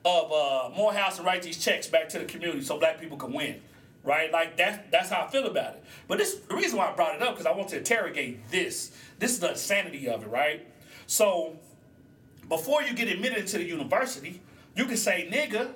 of 0.03 0.31
uh, 0.31 0.70
Morehouse 0.75 1.17
and 1.17 1.25
write 1.25 1.43
these 1.43 1.58
checks 1.58 1.88
back 1.88 2.10
to 2.10 2.20
the 2.20 2.25
community 2.25 2.62
so 2.62 2.79
black 2.79 3.00
people 3.00 3.17
can 3.17 3.34
win, 3.34 3.62
right? 4.03 4.31
Like 4.31 4.58
that 4.58 4.91
that's 4.91 5.10
how 5.10 5.25
I 5.25 5.27
feel 5.27 5.46
about 5.46 5.75
it. 5.75 5.84
But 6.08 6.17
this 6.17 6.36
the 6.36 6.55
reason 6.55 6.77
why 6.77 6.89
I 6.89 6.96
brought 6.96 7.15
it 7.15 7.22
up 7.22 7.34
because 7.34 7.46
I 7.46 7.51
want 7.51 7.70
to 7.70 7.77
interrogate 7.77 8.50
this. 8.50 8.91
This 9.20 9.31
is 9.31 9.39
the 9.39 9.51
insanity 9.51 10.08
of 10.08 10.24
it, 10.24 10.29
right? 10.29 10.65
So 11.08 11.58
before 12.50 12.81
you 12.84 12.93
get 12.93 13.08
admitted 13.08 13.39
into 13.39 13.58
the 13.58 13.63
university, 13.63 14.41
you 14.75 14.86
can 14.86 14.98
say 14.98 15.27
nigga 15.31 15.72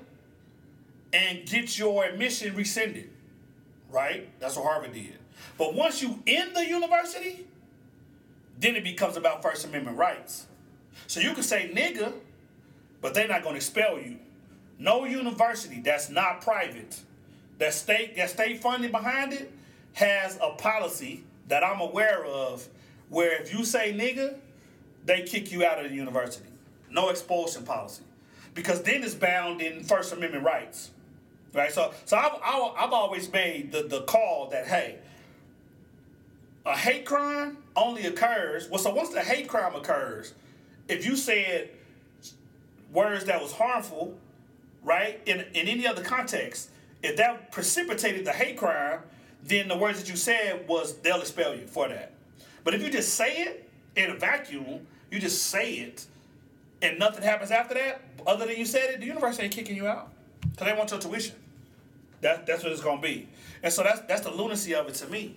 and 1.14 1.46
get 1.46 1.78
your 1.78 2.06
admission 2.06 2.56
rescinded. 2.56 3.10
Right? 3.90 4.28
That's 4.40 4.56
what 4.56 4.66
Harvard 4.66 4.94
did. 4.94 5.18
But 5.58 5.74
once 5.74 6.02
you 6.02 6.22
in 6.26 6.54
the 6.54 6.66
university, 6.66 7.48
then 8.60 8.76
it 8.76 8.84
becomes 8.84 9.18
about 9.18 9.42
First 9.42 9.66
Amendment 9.66 9.98
rights. 9.98 10.48
So 11.08 11.20
you 11.20 11.34
can 11.34 11.44
say 11.44 11.72
nigga, 11.74 12.14
but 13.02 13.14
they're 13.14 13.28
not 13.28 13.44
going 13.44 13.54
to 13.54 13.58
expel 13.58 14.00
you. 14.00 14.18
No 14.80 15.06
university 15.06 15.82
that's 15.82 16.10
not 16.10 16.42
private, 16.42 17.00
that 17.60 17.74
state 17.74 18.16
that 18.18 18.30
state 18.30 18.62
funding 18.62 18.92
behind 18.92 19.34
it, 19.34 19.52
has 19.94 20.38
a 20.42 20.52
policy 20.52 21.24
that 21.48 21.64
I'm 21.64 21.80
aware 21.80 22.26
of 22.26 22.68
where 23.10 23.42
if 23.42 23.54
you 23.54 23.64
say 23.64 23.94
nigga, 23.94 24.36
they 25.06 25.22
kick 25.22 25.52
you 25.52 25.64
out 25.64 25.84
of 25.84 25.90
the 25.90 25.96
university. 25.96 26.50
No 26.90 27.10
expulsion 27.10 27.64
policy. 27.64 28.04
Because 28.54 28.82
then 28.84 29.04
it's 29.04 29.14
bound 29.14 29.62
in 29.62 29.84
First 29.84 30.14
Amendment 30.14 30.44
rights 30.44 30.92
right? 31.56 31.72
So, 31.72 31.94
so 32.06 32.18
I've, 32.18 32.34
I've 32.44 32.94
always 32.94 33.32
made 33.32 33.72
the, 33.72 33.84
the 33.84 34.02
call 34.02 34.50
that 34.52 34.68
hey, 34.68 35.00
a 36.66 36.76
hate 36.76 37.06
crime 37.06 37.58
only 37.76 38.06
occurs. 38.06 38.70
Well, 38.70 38.80
so 38.80 38.94
once 38.94 39.10
the 39.10 39.22
hate 39.22 39.48
crime 39.48 39.76
occurs, 39.76 40.34
if 40.88 41.06
you 41.06 41.16
said 41.16 41.70
words 42.92 43.26
that 43.26 43.42
was 43.42 43.54
harmful, 43.54 44.18
right, 44.84 45.22
in 45.26 45.40
in 45.54 45.68
any 45.68 45.88
other 45.88 46.04
context, 46.04 46.70
if 47.04 47.18
that 47.18 47.52
precipitated 47.52 48.26
the 48.26 48.32
hate 48.32 48.58
crime, 48.58 49.00
then 49.44 49.68
the 49.68 49.78
words 49.78 50.00
that 50.00 50.10
you 50.10 50.16
said 50.16 50.68
was 50.68 50.98
they'll 50.98 51.22
expel 51.22 51.56
you 51.56 51.68
for 51.68 51.88
that. 51.88 52.12
But 52.64 52.74
if 52.74 52.82
you 52.82 52.90
just 52.90 53.14
say 53.14 53.44
it 53.44 53.70
in 53.96 54.10
a 54.10 54.16
vacuum, 54.16 54.88
you 55.12 55.20
just 55.20 55.44
say 55.44 55.76
it, 55.76 56.06
and 56.82 56.98
nothing 56.98 57.24
happens 57.24 57.52
after 57.52 57.76
that, 57.76 58.02
other 58.26 58.48
than 58.48 58.58
you 58.58 58.66
said 58.66 58.90
it, 58.90 59.00
the 59.00 59.06
universe 59.06 59.40
ain't 59.40 59.54
kicking 59.54 59.76
you 59.76 59.88
out 59.88 60.12
because 60.42 60.68
they 60.68 60.76
want 60.76 60.90
your 60.90 61.00
tuition. 61.00 61.36
That, 62.26 62.48
that's 62.48 62.64
what 62.64 62.72
it's 62.72 62.82
gonna 62.82 63.00
be. 63.00 63.28
And 63.62 63.72
so 63.72 63.84
that's 63.84 64.02
that's 64.02 64.22
the 64.22 64.32
lunacy 64.32 64.74
of 64.74 64.88
it 64.88 64.96
to 64.96 65.08
me. 65.08 65.36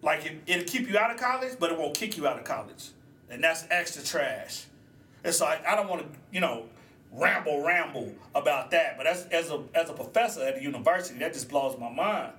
Like 0.00 0.24
it, 0.24 0.40
it'll 0.46 0.64
keep 0.64 0.88
you 0.88 0.96
out 0.96 1.10
of 1.10 1.18
college, 1.18 1.58
but 1.60 1.70
it 1.70 1.78
won't 1.78 1.94
kick 1.94 2.16
you 2.16 2.26
out 2.26 2.38
of 2.38 2.44
college. 2.44 2.92
And 3.28 3.44
that's 3.44 3.66
extra 3.70 4.02
trash. 4.02 4.64
And 5.22 5.34
so 5.34 5.44
I, 5.44 5.76
don't 5.76 5.86
want 5.86 6.00
to, 6.00 6.18
you 6.32 6.40
know, 6.40 6.64
ramble 7.12 7.62
ramble 7.62 8.14
about 8.34 8.70
that. 8.70 8.96
But 8.96 9.06
as 9.06 9.26
as 9.26 9.50
a 9.50 9.64
as 9.74 9.90
a 9.90 9.92
professor 9.92 10.40
at 10.40 10.56
a 10.56 10.62
university, 10.62 11.18
that 11.18 11.34
just 11.34 11.50
blows 11.50 11.78
my 11.78 11.90
mind. 11.90 12.32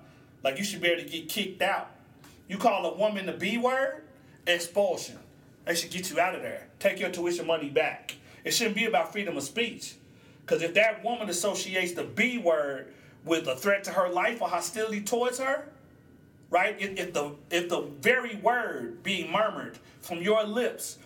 Like 0.44 0.58
you 0.58 0.63
should 0.63 0.82
be 0.82 0.88
able 0.88 1.04
to 1.04 1.08
get 1.08 1.30
kicked 1.30 1.62
out. 1.62 1.92
You 2.48 2.58
call 2.58 2.88
a 2.88 2.98
woman 2.98 3.27
the 3.27 3.34
B 3.34 3.60
word, 3.60 4.01
expulsion. 4.48 5.20
They 5.65 5.75
should 5.75 5.92
get 5.92 6.10
you 6.10 6.20
out 6.20 6.34
of 6.34 6.42
there. 6.42 6.70
Take 6.80 7.00
your 7.00 7.12
tuition 7.12 7.46
money 7.46 7.70
back. 7.70 8.15
It 8.44 8.56
shouldn't 8.56 8.75
be 8.75 8.86
about 8.86 9.12
freedom 9.12 9.38
of 9.38 9.44
speech. 9.44 9.94
Because 10.42 10.63
if 10.63 10.74
that 10.74 11.04
woman 11.04 11.30
associates 11.30 11.94
the 11.94 12.04
B 12.04 12.39
word 12.39 12.92
with 13.25 13.48
a 13.48 13.55
threat 13.55 13.84
to 13.86 13.91
her 13.91 14.10
life 14.10 14.41
or 14.41 14.48
hostility 14.50 15.01
towards 15.01 15.39
her, 15.39 15.67
right? 16.51 16.75
If, 16.79 16.98
if, 17.00 17.13
the 17.13 17.32
if 17.51 17.70
the 17.70 17.82
very 18.01 18.36
word 18.38 19.03
being 19.03 19.32
murmured 19.32 19.77
from 20.01 20.22
your 20.22 20.44
lips 20.46 21.00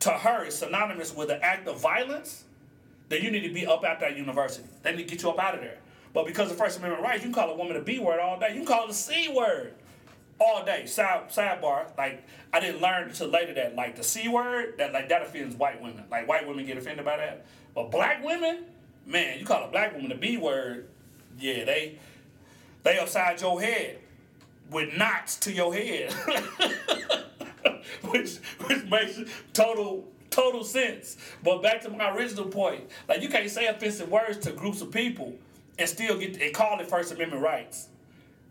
to 0.00 0.10
her 0.10 0.44
is 0.44 0.58
synonymous 0.58 1.14
with 1.14 1.30
an 1.30 1.40
act 1.42 1.68
of 1.68 1.80
violence, 1.80 2.44
then 3.08 3.22
you 3.22 3.30
need 3.30 3.46
to 3.48 3.54
be 3.54 3.66
up 3.66 3.84
at 3.84 4.00
that 4.00 4.16
university. 4.16 4.68
They 4.82 4.92
need 4.96 5.08
to 5.08 5.14
get 5.14 5.22
you 5.22 5.30
up 5.30 5.38
out 5.38 5.54
of 5.54 5.60
there. 5.60 5.78
But 6.12 6.26
because 6.26 6.50
of 6.50 6.58
First 6.58 6.78
Amendment 6.78 7.02
rights, 7.02 7.18
you 7.24 7.30
can 7.30 7.34
call 7.34 7.50
a 7.50 7.56
woman 7.56 7.76
a 7.76 7.80
B 7.80 7.98
word 7.98 8.20
all 8.20 8.38
day. 8.38 8.50
You 8.50 8.58
can 8.58 8.66
call 8.66 8.84
it 8.84 8.90
a 8.90 8.94
C 8.94 9.28
word. 9.28 9.74
all 10.40 10.64
day. 10.64 10.86
Side 10.86 11.28
sidebar, 11.30 11.86
like 11.96 12.24
I 12.52 12.60
didn't 12.60 12.80
learn 12.80 13.08
until 13.08 13.28
later 13.28 13.54
that 13.54 13.74
like 13.76 13.96
the 13.96 14.04
c 14.04 14.28
word 14.28 14.74
that 14.78 14.92
like 14.92 15.08
that 15.08 15.22
offends 15.22 15.54
white 15.56 15.80
women. 15.82 16.04
Like 16.10 16.28
white 16.28 16.46
women 16.46 16.66
get 16.66 16.76
offended 16.76 17.04
by 17.04 17.16
that, 17.18 17.46
but 17.74 17.90
black 17.90 18.24
women, 18.24 18.64
man, 19.06 19.38
you 19.38 19.46
call 19.46 19.64
a 19.64 19.70
black 19.70 19.94
woman 19.94 20.08
the 20.10 20.16
b 20.16 20.36
word, 20.36 20.88
yeah, 21.38 21.64
they 21.64 21.98
they 22.82 22.98
upside 22.98 23.40
your 23.40 23.60
head 23.60 23.98
with 24.70 24.96
knots 24.96 25.36
to 25.36 25.52
your 25.52 25.74
head, 25.74 26.12
which 28.02 28.36
which 28.66 28.84
makes 28.84 29.20
total 29.52 30.08
total 30.30 30.64
sense. 30.64 31.16
But 31.42 31.62
back 31.62 31.82
to 31.82 31.90
my 31.90 32.14
original 32.14 32.46
point, 32.46 32.84
like 33.08 33.22
you 33.22 33.28
can't 33.28 33.48
say 33.50 33.66
offensive 33.66 34.10
words 34.10 34.38
to 34.38 34.52
groups 34.52 34.80
of 34.80 34.90
people 34.90 35.34
and 35.78 35.88
still 35.88 36.18
get 36.18 36.40
and 36.40 36.54
call 36.54 36.80
it 36.80 36.88
First 36.88 37.12
Amendment 37.12 37.42
rights, 37.42 37.88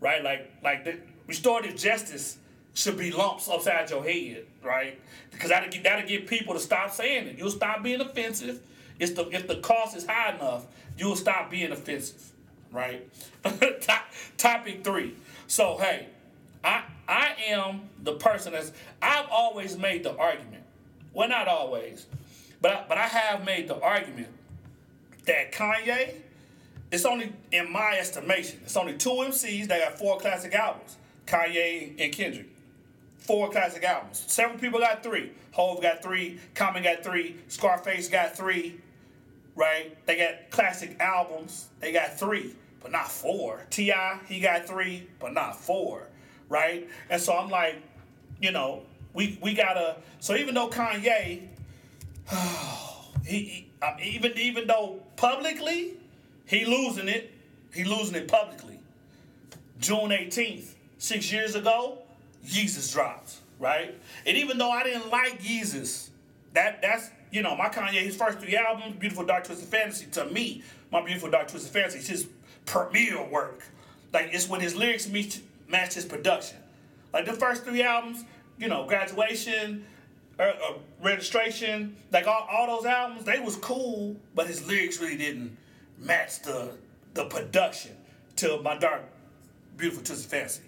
right? 0.00 0.22
Like 0.22 0.50
like 0.62 0.84
the 0.84 0.98
restorative 1.26 1.76
justice 1.76 2.38
should 2.74 2.98
be 2.98 3.10
lumps 3.10 3.48
upside 3.48 3.88
your 3.90 4.02
head, 4.02 4.44
right? 4.62 5.00
Because 5.30 5.50
that'll 5.50 5.70
get 5.70 5.84
that'll 5.84 6.08
get 6.08 6.26
people 6.26 6.54
to 6.54 6.60
stop 6.60 6.90
saying 6.90 7.28
it. 7.28 7.38
You'll 7.38 7.50
stop 7.50 7.82
being 7.82 8.00
offensive. 8.00 8.60
It's 8.98 9.12
the 9.12 9.28
if 9.30 9.46
the 9.46 9.56
cost 9.56 9.96
is 9.96 10.06
high 10.06 10.34
enough, 10.34 10.66
you'll 10.98 11.16
stop 11.16 11.50
being 11.50 11.72
offensive, 11.72 12.32
right? 12.74 13.08
Top, 13.80 14.04
topic 14.36 14.84
three. 14.84 15.14
So 15.46 15.78
hey, 15.78 16.08
I 16.62 16.82
I 17.08 17.34
am 17.48 17.82
the 18.02 18.14
person 18.14 18.52
that's 18.52 18.72
I've 19.00 19.28
always 19.30 19.78
made 19.78 20.02
the 20.02 20.14
argument. 20.16 20.64
Well, 21.14 21.28
not 21.28 21.48
always, 21.48 22.06
but 22.60 22.72
I, 22.72 22.84
but 22.88 22.98
I 22.98 23.06
have 23.06 23.44
made 23.44 23.68
the 23.68 23.80
argument 23.80 24.28
that 25.26 25.52
Kanye. 25.52 26.14
It's 26.92 27.04
only 27.04 27.32
in 27.50 27.72
my 27.72 27.96
estimation. 27.98 28.60
It's 28.64 28.76
only 28.76 28.96
two 28.96 29.10
MCs 29.10 29.66
that 29.66 29.80
got 29.80 29.98
four 29.98 30.18
classic 30.18 30.54
albums. 30.54 30.96
Kanye 31.26 31.94
and 31.98 32.12
Kendrick. 32.12 32.46
Four 33.18 33.50
classic 33.50 33.82
albums. 33.82 34.22
Several 34.28 34.58
people 34.58 34.78
got 34.80 35.02
three. 35.02 35.32
Hov 35.52 35.80
got 35.82 36.02
three. 36.02 36.38
Common 36.54 36.82
got 36.82 37.02
three. 37.02 37.36
Scarface 37.48 38.08
got 38.08 38.36
three. 38.36 38.80
Right? 39.56 39.96
They 40.06 40.16
got 40.16 40.50
classic 40.50 41.00
albums. 41.00 41.68
They 41.80 41.90
got 41.92 42.18
three, 42.18 42.54
but 42.84 42.92
not 42.92 43.10
four. 43.10 43.64
T.I., 43.70 44.18
he 44.28 44.40
got 44.40 44.68
three, 44.68 45.08
but 45.18 45.32
not 45.32 45.58
four. 45.58 46.06
Right? 46.50 46.86
And 47.08 47.20
so 47.20 47.34
I'm 47.34 47.48
like, 47.48 47.82
you 48.40 48.52
know, 48.52 48.82
we 49.14 49.38
we 49.40 49.54
gotta. 49.54 49.96
So 50.20 50.36
even 50.36 50.54
though 50.54 50.68
Kanye, 50.68 51.48
he, 53.24 53.68
he 53.98 54.10
even 54.10 54.32
even 54.36 54.66
though 54.66 55.00
publicly 55.16 55.94
he 56.44 56.66
losing 56.66 57.08
it, 57.08 57.32
he 57.72 57.84
losing 57.84 58.16
it 58.16 58.28
publicly. 58.28 58.78
June 59.80 60.10
18th, 60.10 60.74
six 60.98 61.32
years 61.32 61.54
ago, 61.54 61.98
Yeezus 62.46 62.92
dropped, 62.92 63.36
right? 63.58 63.98
And 64.26 64.36
even 64.36 64.58
though 64.58 64.70
I 64.70 64.84
didn't 64.84 65.10
like 65.10 65.40
Yeezus, 65.42 66.10
that 66.52 66.82
that's 66.82 67.08
you 67.30 67.40
know 67.40 67.56
my 67.56 67.70
Kanye 67.70 68.02
his 68.02 68.14
first 68.14 68.40
three 68.40 68.56
albums, 68.58 68.96
Beautiful 68.96 69.24
Dark 69.24 69.44
Twisted 69.44 69.68
Fantasy. 69.68 70.04
To 70.12 70.26
me, 70.26 70.62
my 70.92 71.02
Beautiful 71.02 71.30
Dark 71.30 71.48
Twisted 71.48 71.72
Fantasy 71.72 72.00
is 72.00 72.08
his 72.08 72.28
premier 72.66 73.22
work. 73.22 73.62
Like 74.12 74.30
it's 74.32 74.48
when 74.48 74.60
his 74.60 74.74
lyrics 74.74 75.08
meet 75.08 75.40
match 75.68 75.94
his 75.94 76.04
production. 76.04 76.58
Like 77.12 77.26
the 77.26 77.32
first 77.32 77.64
three 77.64 77.82
albums, 77.82 78.24
you 78.58 78.68
know, 78.68 78.86
graduation, 78.86 79.84
uh, 80.38 80.42
uh, 80.42 80.72
registration, 81.02 81.96
like 82.12 82.26
all, 82.26 82.46
all 82.50 82.66
those 82.66 82.86
albums, 82.86 83.24
they 83.24 83.38
was 83.40 83.56
cool, 83.56 84.16
but 84.34 84.46
his 84.46 84.66
lyrics 84.66 85.00
really 85.00 85.16
didn't 85.16 85.56
match 85.98 86.42
the 86.42 86.72
the 87.14 87.24
production 87.26 87.92
to 88.36 88.60
my 88.62 88.76
dark, 88.76 89.02
beautiful 89.76 90.02
twisted 90.02 90.30
fantasy, 90.30 90.62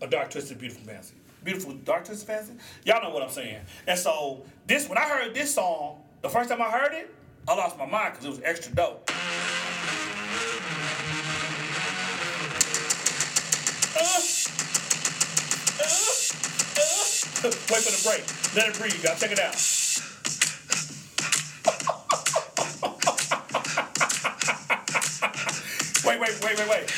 a 0.00 0.08
dark 0.08 0.30
twisted 0.30 0.58
beautiful 0.58 0.84
fantasy, 0.84 1.14
beautiful 1.44 1.72
dark 1.84 2.04
twisted 2.04 2.26
fantasy. 2.26 2.54
Y'all 2.84 3.02
know 3.02 3.10
what 3.10 3.22
I'm 3.22 3.30
saying. 3.30 3.60
And 3.86 3.98
so 3.98 4.42
this, 4.66 4.88
when 4.88 4.98
I 4.98 5.08
heard 5.08 5.34
this 5.34 5.54
song, 5.54 6.02
the 6.22 6.28
first 6.28 6.50
time 6.50 6.60
I 6.60 6.70
heard 6.70 6.92
it, 6.92 7.14
I 7.46 7.54
lost 7.54 7.78
my 7.78 7.86
mind 7.86 8.14
because 8.14 8.26
it 8.26 8.30
was 8.30 8.40
extra 8.42 8.74
dope. 8.74 9.10
Wait 17.70 17.82
for 17.82 17.90
the 17.90 18.02
break. 18.08 18.24
Let 18.56 18.68
it 18.68 18.78
breathe. 18.78 19.04
Y'all 19.04 19.16
check 19.16 19.32
it 19.32 19.38
out. 19.40 19.54
Wait, 26.04 26.20
wait, 26.20 26.44
wait, 26.44 26.58
wait, 26.58 26.68
wait. 26.68 26.92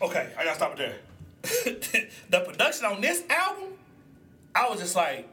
Okay, 0.00 0.28
I 0.38 0.44
gotta 0.44 0.54
stop 0.54 0.72
it 0.72 0.78
there. 0.78 0.98
the 2.30 2.40
production 2.40 2.86
on 2.86 3.00
this 3.00 3.22
album, 3.28 3.74
I 4.54 4.68
was 4.68 4.80
just 4.80 4.96
like, 4.96 5.28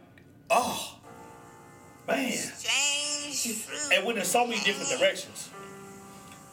oh, 0.50 0.98
man. 2.08 2.34
It 3.50 4.06
went 4.06 4.18
in 4.18 4.26
so 4.26 4.46
many 4.48 4.60
different 4.62 4.90
directions 5.00 5.50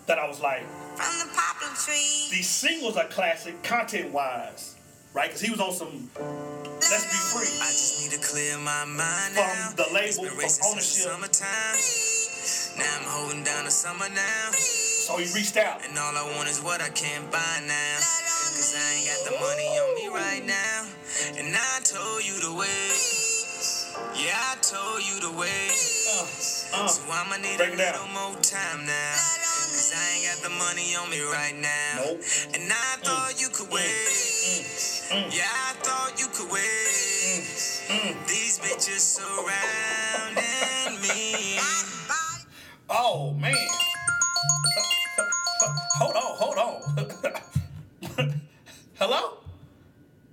that 0.06 0.18
I 0.18 0.28
was 0.28 0.40
like, 0.40 0.62
From 0.96 1.28
the 1.28 1.34
poplar 1.34 1.74
tree. 1.76 2.28
these 2.30 2.48
singles 2.48 2.96
are 2.96 3.06
classic 3.06 3.62
content 3.62 4.12
wise, 4.12 4.76
right? 5.14 5.28
Because 5.28 5.40
he 5.40 5.50
was 5.50 5.60
on 5.60 5.72
some 5.72 6.10
Let's 6.16 7.06
Be 7.08 7.18
Free. 7.32 7.48
I 7.62 7.66
just 7.70 8.02
need 8.02 8.20
to 8.20 8.26
clear 8.28 8.58
my 8.58 8.84
mind 8.84 9.32
From 9.34 9.46
now. 9.46 9.72
the 9.76 9.88
label, 9.94 10.24
from 10.24 10.50
ownership. 10.68 11.08
The 11.08 11.40
summertime. 11.40 11.78
Now 12.78 12.92
I'm 12.98 13.06
holding 13.08 13.44
down 13.44 13.64
the 13.64 13.70
summer 13.70 14.08
now. 14.12 14.50
So 14.52 15.16
he 15.16 15.32
reached 15.34 15.56
out. 15.56 15.80
And 15.88 15.96
all 15.98 16.16
I 16.16 16.24
want 16.36 16.48
is 16.48 16.60
what 16.60 16.80
I 16.82 16.88
can't 16.90 17.30
buy 17.30 17.60
now. 17.66 17.96
Cause 17.98 18.74
I 18.76 18.94
ain't 18.98 19.06
got 19.06 19.32
the 19.32 19.38
money 19.40 19.68
on 19.68 19.94
me 19.96 20.06
right 20.08 20.44
now. 20.44 20.86
And 21.38 21.54
I 21.56 21.80
told 21.84 22.24
you 22.26 22.38
to 22.40 22.58
wait. 22.58 22.98
Yeah, 24.16 24.34
I 24.36 24.56
told 24.60 25.02
you 25.06 25.20
to 25.20 25.30
wait. 25.38 25.72
Uh, 26.18 26.26
Uh, 26.74 26.86
so 26.88 27.02
I'ma 27.12 27.36
need 27.36 27.56
break 27.58 27.70
a 27.70 27.72
it 27.74 27.76
down. 27.78 27.92
little 27.92 28.08
more 28.32 28.40
time 28.42 28.86
now. 28.86 29.12
Cause 29.14 29.92
I 29.94 30.16
ain't 30.16 30.24
got 30.26 30.42
the 30.42 30.50
money 30.56 30.94
on 30.96 31.10
me 31.10 31.20
right 31.20 31.54
now. 31.54 32.02
Nope. 32.04 32.20
And 32.54 32.72
I 32.72 32.96
mm, 32.96 33.04
thought 33.04 33.40
you 33.40 33.48
could 33.48 33.68
mm, 33.68 33.72
mm, 33.72 35.24
wait. 35.24 35.34
Yeah, 35.36 35.44
I 35.44 35.72
thought 35.82 36.18
you 36.18 36.26
could 36.28 36.50
wait. 36.50 36.62
These 38.26 38.58
bitches 38.60 39.00
surrounding 39.20 41.02
me. 41.02 41.58
Oh 42.88 43.32
man. 43.34 43.54
Hold 45.96 46.16
on, 46.16 46.36
hold 46.36 46.58
on. 46.58 48.32
Hello? 48.98 49.38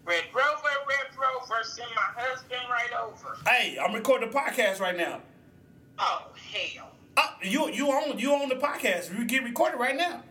Red 0.05 0.23
Rover, 0.33 0.75
Red 0.87 1.07
Rover, 1.17 1.63
send 1.63 1.89
my 1.95 2.01
husband 2.21 2.61
right 2.69 2.91
over. 3.03 3.37
Hey, 3.47 3.77
I'm 3.81 3.93
recording 3.93 4.29
a 4.29 4.31
podcast 4.31 4.79
right 4.79 4.95
now. 4.97 5.21
Oh, 5.99 6.27
hell. 6.51 6.91
Uh, 7.17 7.27
you 7.43 7.69
you 7.71 7.87
on 7.91 8.17
you 8.17 8.33
on 8.33 8.49
the 8.49 8.55
podcast? 8.55 9.17
You 9.17 9.25
get 9.25 9.43
recorded 9.43 9.77
right 9.79 9.95
now. 9.95 10.23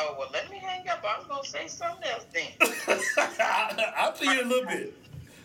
Oh, 0.00 0.14
well, 0.18 0.28
let 0.32 0.48
me 0.50 0.58
hang 0.58 0.88
up. 0.88 1.04
I 1.04 1.18
was 1.18 1.26
going 1.26 1.42
to 1.42 1.48
say 1.48 1.66
something 1.66 2.08
else 2.08 2.24
then. 2.32 2.46
I'll 3.96 4.14
see 4.14 4.26
you 4.26 4.40
in 4.40 4.46
a 4.46 4.48
little 4.48 4.68
bit. 4.68 4.94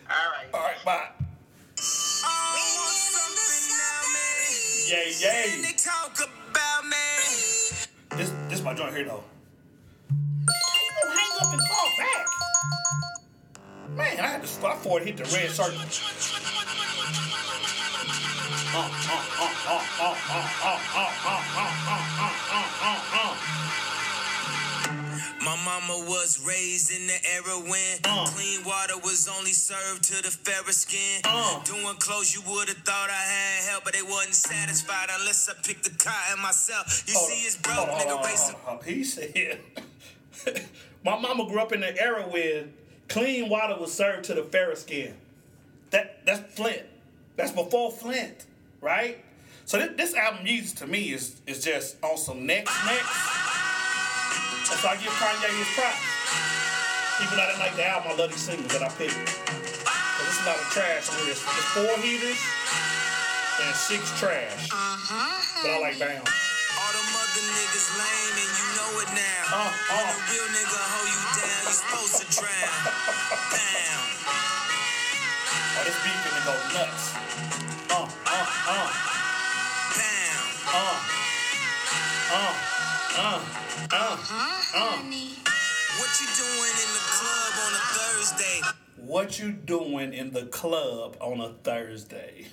All 0.08 0.16
right. 0.16 0.46
All 0.54 0.60
right, 0.60 0.84
bye. 0.84 1.08
Yay, 4.86 5.12
yay. 5.18 5.72
Talk 5.76 6.16
about 6.20 6.84
me. 6.84 6.96
This 8.16 8.32
this 8.48 8.62
my 8.62 8.74
joint 8.74 8.94
here 8.94 9.04
though. 9.06 9.24
How 10.46 10.54
you 10.84 10.92
gonna 11.02 11.18
hang 11.18 11.32
up 11.40 11.52
and 11.52 11.62
call 11.68 11.88
back? 11.98 12.26
Man, 13.96 14.20
I 14.24 14.28
had 14.28 14.42
to 14.42 14.46
spot 14.46 14.82
for 14.82 15.00
it 15.00 15.06
hit 15.06 15.16
the 15.16 15.24
red 15.24 15.50
circle. 15.50 15.80
My 25.44 25.56
mama 25.64 26.04
was 26.08 26.40
raised 26.44 26.90
in 26.90 27.06
the 27.06 27.18
era 27.34 27.58
when 27.60 27.98
Uh. 28.04 28.26
clean 28.34 28.64
water 28.64 28.96
was 28.98 29.28
only 29.28 29.52
served 29.52 30.02
to 30.04 30.22
the 30.22 30.30
fairer 30.30 30.72
skin. 30.72 31.20
Uh. 31.24 31.62
Doing 31.64 31.96
clothes, 31.98 32.34
you 32.34 32.40
would 32.50 32.68
have 32.68 32.78
thought 32.78 33.10
I 33.10 33.12
had 33.12 33.70
help, 33.70 33.84
but 33.84 33.92
they 33.92 34.02
wasn't 34.02 34.34
satisfied 34.34 35.08
unless 35.20 35.48
I 35.48 35.54
picked 35.62 35.84
the 35.84 35.90
cotton 35.90 36.42
myself. 36.42 37.04
You 37.06 37.14
Hold 37.14 37.30
see, 37.30 37.46
it's 37.46 37.56
broke, 37.56 37.76
hold 37.76 38.00
nigga 38.00 38.24
racing. 38.24 38.56
hold. 38.64 38.84
He 38.84 39.04
said, 39.04 39.60
"My 41.04 41.18
mama 41.18 41.46
grew 41.46 41.60
up 41.60 41.72
in 41.72 41.80
the 41.80 42.00
era 42.02 42.22
when 42.26 42.72
clean 43.08 43.48
water 43.50 43.76
was 43.78 43.92
served 43.92 44.24
to 44.24 44.34
the 44.34 44.42
fairer 44.44 44.74
skin. 44.76 45.14
That 45.90 46.24
that's 46.26 46.54
Flint. 46.54 46.82
That's 47.36 47.50
before 47.52 47.92
Flint, 47.92 48.46
right? 48.84 49.16
So 49.64 49.78
this, 49.80 49.96
this 49.96 50.14
album 50.14 50.44
Yeezus 50.44 50.76
to 50.84 50.86
me 50.86 51.16
is 51.16 51.40
is 51.48 51.64
just 51.64 51.96
on 52.04 52.20
some 52.20 52.44
next 52.44 52.68
next. 52.84 53.08
And 54.68 54.76
so 54.76 54.88
I 54.92 54.96
give 55.00 55.12
Kanye 55.16 55.48
his 55.56 55.70
props. 55.72 56.04
Even 57.24 57.32
though 57.40 57.44
I 57.44 57.48
didn't 57.48 57.64
like 57.64 57.76
the 57.80 57.86
album, 57.88 58.12
I 58.12 58.14
love 58.20 58.30
these 58.30 58.44
singles 58.44 58.68
that 58.76 58.84
I 58.84 58.92
picked. 59.00 59.16
Cause 59.16 60.28
it's 60.28 60.40
a 60.44 60.46
lot 60.46 60.60
of 60.60 60.68
trash 60.76 61.08
on 61.08 61.24
this. 61.24 61.40
It's 61.40 61.70
four 61.72 61.96
heaters 62.04 62.40
and 63.64 63.72
six 63.72 64.04
trash. 64.20 64.68
Uh-huh. 64.68 65.64
But 65.64 65.70
I 65.72 65.78
like 65.80 65.96
Bound. 65.96 66.20
All 66.20 66.92
the 66.92 67.00
other 67.00 67.44
niggas 67.56 67.88
lame 67.96 68.36
and 68.36 68.52
you 68.52 68.66
know 68.76 68.92
it 69.00 69.10
now. 69.16 69.42
Uh, 69.48 69.72
When 69.94 70.04
uh. 70.04 70.12
a 70.12 70.16
real 70.28 70.48
nigga 70.52 70.80
hold 70.92 71.08
you 71.08 71.22
down, 71.40 71.62
you 71.64 71.72
supposed 71.72 72.16
to 72.20 72.26
drown. 72.36 72.72
Down. 73.54 74.06
Oh, 75.76 75.82
this 75.88 75.96
beat 76.04 76.18
finna 76.20 76.42
go 76.44 76.54
nuts. 76.76 77.33
What 85.98 86.20
you 86.20 86.26
doing 86.36 86.72
in 86.72 86.92
the 86.92 87.00
club 87.02 87.54
on 87.66 87.72
a 87.72 87.82
Thursday? 87.94 88.60
What 88.96 89.38
you 89.38 89.52
doing 89.52 90.12
in 90.14 90.32
the 90.32 90.46
club 90.46 91.16
on 91.20 91.40
a 91.40 91.50
Thursday? 91.62 92.46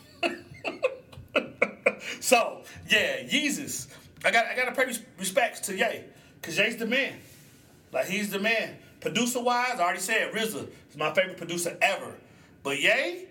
so 2.19 2.63
yeah, 2.89 3.23
Yeezus. 3.23 3.87
I 4.23 4.31
got 4.31 4.45
I 4.45 4.55
gotta 4.55 4.73
pay 4.73 4.85
res- 4.85 5.01
respects 5.17 5.61
to 5.61 5.75
Ye, 5.75 6.01
cause 6.41 6.57
Ye's 6.57 6.77
the 6.77 6.85
man. 6.85 7.13
Like 7.91 8.05
he's 8.05 8.29
the 8.29 8.39
man. 8.39 8.77
Producer 8.99 9.41
wise, 9.41 9.79
I 9.79 9.83
already 9.83 9.99
said 9.99 10.31
RZA 10.31 10.69
is 10.89 10.97
my 10.97 11.13
favorite 11.13 11.37
producer 11.37 11.75
ever. 11.81 12.15
But 12.63 12.79
Ye, 12.79 13.25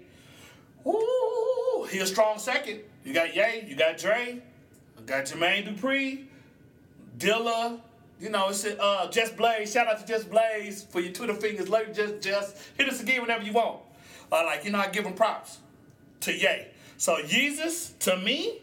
ooh, 0.86 1.59
he 1.84 1.98
a 1.98 2.06
strong 2.06 2.38
second. 2.38 2.80
You 3.04 3.14
got 3.14 3.34
Ye, 3.34 3.64
you 3.66 3.76
got 3.76 3.98
Dre, 3.98 4.40
you 4.98 5.04
got 5.06 5.24
Jermaine 5.24 5.66
Dupri, 5.66 6.24
Dilla. 7.18 7.80
You 8.18 8.28
know, 8.28 8.50
it's 8.50 8.64
uh, 8.66 9.08
Just 9.10 9.36
Blaze. 9.36 9.72
Shout 9.72 9.86
out 9.86 9.98
to 9.98 10.06
Just 10.06 10.30
Blaze 10.30 10.82
for 10.82 11.00
your 11.00 11.12
Twitter 11.12 11.34
fingers. 11.34 11.68
Love 11.68 11.94
Just 11.94 12.20
Just. 12.20 12.56
Hit 12.76 12.88
us 12.88 13.00
again 13.00 13.22
whenever 13.22 13.42
you 13.42 13.52
want. 13.52 13.80
Uh, 14.30 14.44
like 14.44 14.64
you 14.64 14.70
know, 14.70 14.78
I 14.78 14.88
give 14.88 15.06
him 15.06 15.14
props 15.14 15.58
to 16.20 16.32
Ye. 16.32 16.66
So 16.98 17.16
Yeezus 17.16 17.98
to 18.00 18.16
me 18.18 18.58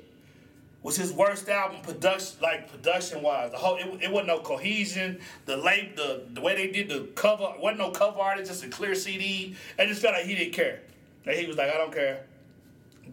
was 0.84 0.96
his 0.96 1.12
worst 1.12 1.50
album 1.50 1.82
production, 1.82 2.38
like 2.42 2.72
production 2.72 3.22
wise. 3.24 3.52
The 3.52 3.58
whole 3.58 3.78
it, 3.78 4.04
it 4.04 4.12
wasn't 4.12 4.28
no 4.28 4.40
cohesion. 4.40 5.20
The 5.46 5.58
late 5.58 5.96
the 5.96 6.24
the 6.34 6.42
way 6.42 6.56
they 6.56 6.72
did 6.72 6.90
the 6.90 7.08
cover 7.16 7.52
wasn't 7.60 7.80
no 7.80 7.90
cover 7.92 8.20
art. 8.20 8.40
It's 8.40 8.50
just 8.50 8.64
a 8.64 8.70
clear 8.70 8.94
CD. 8.94 9.56
I 9.80 9.86
just 9.88 10.02
felt 10.02 10.14
like 10.14 10.26
he 10.26 10.36
didn't 10.36 10.54
care. 10.54 10.82
Like 11.26 11.38
he 11.38 11.48
was 11.48 11.58
like, 11.58 11.70
I 11.72 11.78
don't 11.78 11.92
care. 11.94 12.22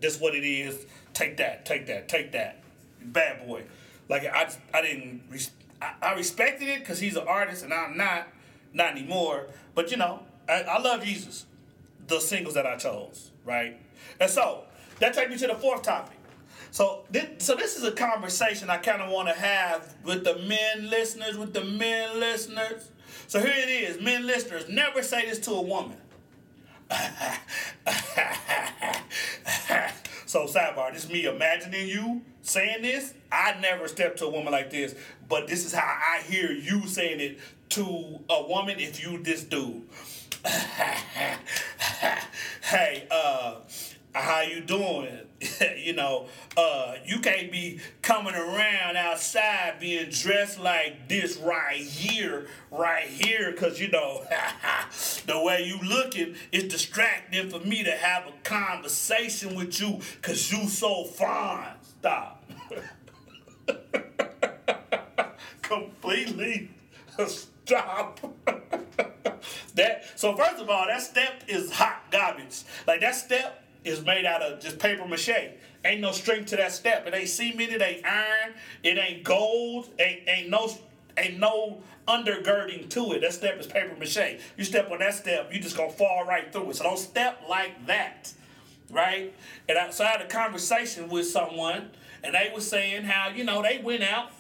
This 0.01 0.21
what 0.21 0.35
it 0.35 0.45
is. 0.45 0.87
Take 1.13 1.37
that. 1.39 1.65
Take 1.65 1.87
that. 1.87 2.09
Take 2.09 2.33
that. 2.33 2.61
Bad 3.03 3.47
boy. 3.47 3.65
Like 4.09 4.25
I 4.25 4.51
I 4.73 4.83
didn't. 4.83 5.23
I, 5.81 5.95
I 6.03 6.15
respected 6.15 6.69
it 6.69 6.81
because 6.81 7.01
he's 7.01 7.17
an 7.17 7.27
artist 7.27 7.65
and 7.65 7.73
I'm 7.73 7.97
not. 7.97 8.29
Not 8.73 8.93
anymore. 8.93 9.47
But 9.75 9.91
you 9.91 9.97
know, 9.97 10.21
I, 10.49 10.63
I 10.63 10.81
love 10.81 11.03
Yeezus. 11.03 11.45
The 12.07 12.21
singles 12.21 12.55
that 12.55 12.67
I 12.67 12.77
chose, 12.77 13.31
right? 13.45 13.81
And 14.21 14.31
so 14.31 14.65
that 14.99 15.15
takes 15.15 15.31
me 15.31 15.39
to 15.39 15.47
the 15.47 15.55
fourth 15.55 15.83
topic. 15.83 16.19
So 16.71 17.05
this, 17.09 17.27
so 17.39 17.55
this 17.55 17.77
is 17.77 17.85
a 17.85 17.93
conversation 17.93 18.69
I 18.69 18.79
kind 18.79 19.01
of 19.01 19.11
want 19.11 19.29
to 19.29 19.35
have 19.35 19.95
with 20.05 20.25
the 20.25 20.37
men 20.39 20.91
listeners, 20.91 21.39
with 21.39 21.55
the 21.55 21.65
men 21.65 22.19
listeners. 22.19 22.91
So 23.29 23.41
here 23.41 23.55
it 23.55 23.69
is, 23.69 24.03
men 24.03 24.27
listeners, 24.27 24.69
never 24.69 25.03
say 25.03 25.25
this 25.25 25.39
to 25.41 25.53
a 25.53 25.63
woman. 25.63 25.97
so 30.27 30.47
sidebar, 30.47 30.93
this 30.93 31.05
is 31.05 31.11
me 31.11 31.25
imagining 31.27 31.89
you 31.89 32.23
saying 32.43 32.83
this. 32.83 33.15
I 33.33 33.57
never 33.61 33.89
stepped 33.89 34.19
to 34.19 34.27
a 34.27 34.31
woman 34.31 34.53
like 34.53 34.71
this, 34.71 34.95
but 35.29 35.49
this 35.49 35.65
is 35.65 35.73
how 35.73 35.85
I 35.85 36.21
hear 36.23 36.53
you 36.53 36.87
saying 36.87 37.21
it 37.21 37.39
to 37.71 38.21
a 38.29 38.47
woman 38.47 38.79
if 38.79 39.03
you 39.03 39.23
this 39.23 39.45
dude. 39.45 39.83
hey, 42.63 43.07
uh, 43.11 43.55
how 44.15 44.43
you 44.43 44.61
doing? 44.61 45.19
you 45.77 45.93
know, 45.93 46.27
uh, 46.57 46.95
you 47.05 47.19
can't 47.19 47.51
be 47.51 47.81
coming 48.01 48.35
around 48.35 48.97
outside 48.97 49.75
being 49.81 50.09
dressed 50.11 50.59
like 50.59 51.09
this 51.09 51.37
right 51.37 51.77
here, 51.77 52.47
right 52.71 53.07
here, 53.07 53.51
because, 53.51 53.81
you 53.81 53.89
know, 53.89 54.25
the 55.27 55.41
way 55.41 55.65
you 55.65 55.79
looking 55.87 56.37
is 56.53 56.65
distracting 56.65 57.51
for 57.51 57.59
me 57.61 57.83
to 57.83 57.93
have 57.93 58.27
a 58.27 58.33
conversation 58.45 59.55
with 59.57 59.81
you 59.81 60.01
because 60.17 60.53
you 60.53 60.69
so 60.69 61.05
fine. 61.05 61.75
Stop. 61.83 62.45
Completely 65.63 66.71
stop. 67.27 68.21
that 69.75 70.05
so 70.17 70.37
first 70.37 70.61
of 70.61 70.69
all, 70.69 70.87
that 70.87 71.03
step 71.03 71.43
is 71.49 71.73
hot 71.73 72.03
garbage. 72.11 72.63
Like 72.87 73.01
that 73.01 73.15
step 73.15 73.64
is 73.85 74.05
made 74.05 74.25
out 74.25 74.43
of 74.43 74.61
just 74.61 74.79
paper 74.79 75.07
mache. 75.07 75.53
Ain't 75.85 76.01
no 76.01 76.13
string 76.13 76.45
to 76.47 76.57
that 76.57 76.73
step. 76.73 77.07
It 77.07 77.15
ain't 77.15 77.29
cement. 77.29 77.71
It 77.71 77.83
ain't 77.83 78.05
iron. 78.05 78.55
It 78.83 78.97
ain't 78.99 79.23
gold. 79.23 79.91
Ain't 79.99 80.29
ain't 80.29 80.49
no 80.49 80.71
ain't 81.17 81.39
no 81.39 81.83
undergirding 82.09 82.89
to 82.91 83.13
it. 83.13 83.21
That 83.21 83.33
step 83.33 83.59
is 83.59 83.67
paper 83.67 83.95
mache. 83.99 84.41
You 84.57 84.65
step 84.65 84.91
on 84.91 84.99
that 84.99 85.15
step, 85.15 85.53
you 85.53 85.61
just 85.61 85.77
gonna 85.77 85.91
fall 85.91 86.25
right 86.27 86.53
through 86.53 86.71
it. 86.71 86.77
So 86.77 86.85
don't 86.85 86.99
step 86.99 87.43
like 87.49 87.87
that, 87.87 88.33
right? 88.91 89.35
And 89.69 89.79
I, 89.79 89.91
so 89.91 90.05
I 90.05 90.09
had 90.09 90.21
a 90.21 90.27
conversation 90.27 91.09
with 91.09 91.27
someone, 91.27 91.91
and 92.23 92.35
they 92.35 92.51
were 92.55 92.61
saying 92.61 93.05
how 93.05 93.29
you 93.29 93.45
know 93.45 93.63
they 93.63 93.81
went 93.83 94.03
out 94.03 94.33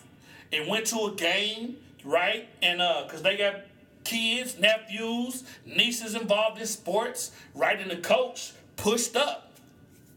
and 0.52 0.68
went 0.68 0.86
to 0.86 1.06
a 1.06 1.14
game, 1.14 1.76
right? 2.04 2.48
And 2.62 2.80
uh, 2.80 3.06
cause 3.08 3.22
they 3.22 3.36
got 3.36 3.56
kids, 4.04 4.58
nephews, 4.58 5.44
nieces 5.64 6.14
involved 6.14 6.60
in 6.60 6.66
sports, 6.66 7.32
right? 7.54 7.80
And 7.80 7.90
the 7.90 7.96
coach 7.96 8.52
pushed 8.76 9.16
up 9.16 9.52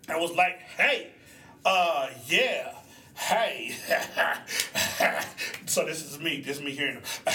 and 0.08 0.20
was 0.20 0.36
like, 0.36 0.60
hey, 0.78 1.12
uh, 1.66 2.10
yeah, 2.28 2.74
hey. 3.16 3.76
so 5.66 5.86
this 5.86 6.04
is 6.04 6.20
me, 6.20 6.42
this 6.42 6.58
is 6.58 6.64
me 6.64 6.72
hearing 6.72 6.96
him. 6.96 7.04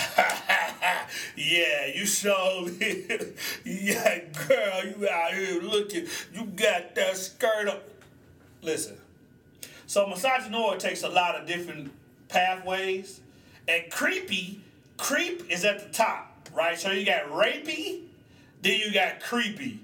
yeah, 1.36 1.86
you 1.94 2.06
sure, 2.06 2.68
yeah, 3.64 4.20
girl, 4.48 4.84
you 4.84 5.08
out 5.08 5.34
here 5.34 5.60
looking, 5.60 6.06
you 6.32 6.44
got 6.46 6.94
that 6.94 7.16
skirt 7.16 7.68
up. 7.68 7.88
Listen, 8.62 8.96
so 9.86 10.06
misogynoir 10.06 10.78
takes 10.78 11.02
a 11.02 11.08
lot 11.08 11.34
of 11.34 11.46
different 11.46 11.92
pathways, 12.28 13.20
and 13.68 13.90
creepy, 13.90 14.60
creep 14.96 15.50
is 15.50 15.64
at 15.64 15.80
the 15.80 15.92
top, 15.92 16.48
right? 16.54 16.78
So 16.78 16.90
you 16.90 17.04
got 17.04 17.24
rapey, 17.26 18.02
then 18.62 18.80
you 18.80 18.92
got 18.92 19.20
creepy, 19.20 19.80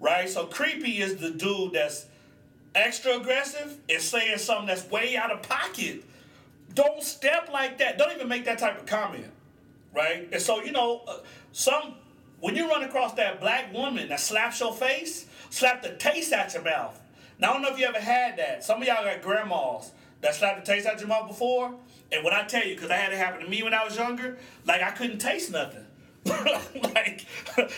right? 0.00 0.28
So 0.28 0.46
creepy 0.46 1.00
is 1.00 1.16
the 1.16 1.30
dude 1.30 1.72
that's 1.72 2.06
extra 2.74 3.16
aggressive 3.18 3.78
and 3.88 4.00
saying 4.00 4.38
something 4.38 4.66
that's 4.66 4.88
way 4.90 5.16
out 5.16 5.30
of 5.30 5.42
pocket. 5.42 6.04
Don't 6.74 7.02
step 7.02 7.50
like 7.52 7.78
that. 7.78 7.98
Don't 7.98 8.12
even 8.12 8.28
make 8.28 8.44
that 8.44 8.58
type 8.58 8.78
of 8.78 8.86
comment, 8.86 9.26
right? 9.94 10.28
And 10.32 10.40
so 10.40 10.62
you 10.62 10.72
know, 10.72 11.02
uh, 11.08 11.18
some 11.52 11.94
when 12.40 12.54
you 12.54 12.68
run 12.68 12.84
across 12.84 13.14
that 13.14 13.40
black 13.40 13.72
woman 13.72 14.08
that 14.10 14.20
slaps 14.20 14.60
your 14.60 14.72
face, 14.72 15.26
slap 15.50 15.82
the 15.82 15.94
taste 15.96 16.32
out 16.32 16.54
your 16.54 16.62
mouth. 16.62 17.00
Now 17.38 17.50
I 17.50 17.52
don't 17.54 17.62
know 17.62 17.70
if 17.70 17.78
you 17.78 17.86
ever 17.86 18.00
had 18.00 18.38
that. 18.38 18.64
Some 18.64 18.80
of 18.80 18.86
y'all 18.86 19.04
got 19.04 19.22
grandmas 19.22 19.92
that 20.20 20.34
slapped 20.34 20.64
the 20.64 20.72
taste 20.72 20.86
out 20.86 20.98
your 21.00 21.08
mouth 21.08 21.28
before. 21.28 21.74
And 22.10 22.24
when 22.24 22.32
I 22.32 22.44
tell 22.44 22.64
you, 22.64 22.74
because 22.74 22.90
I 22.90 22.96
had 22.96 23.12
it 23.12 23.18
happen 23.18 23.40
to 23.40 23.48
me 23.48 23.62
when 23.62 23.74
I 23.74 23.84
was 23.84 23.96
younger, 23.96 24.38
like 24.66 24.82
I 24.82 24.90
couldn't 24.90 25.18
taste 25.18 25.50
nothing. 25.50 25.84
like, 26.24 27.26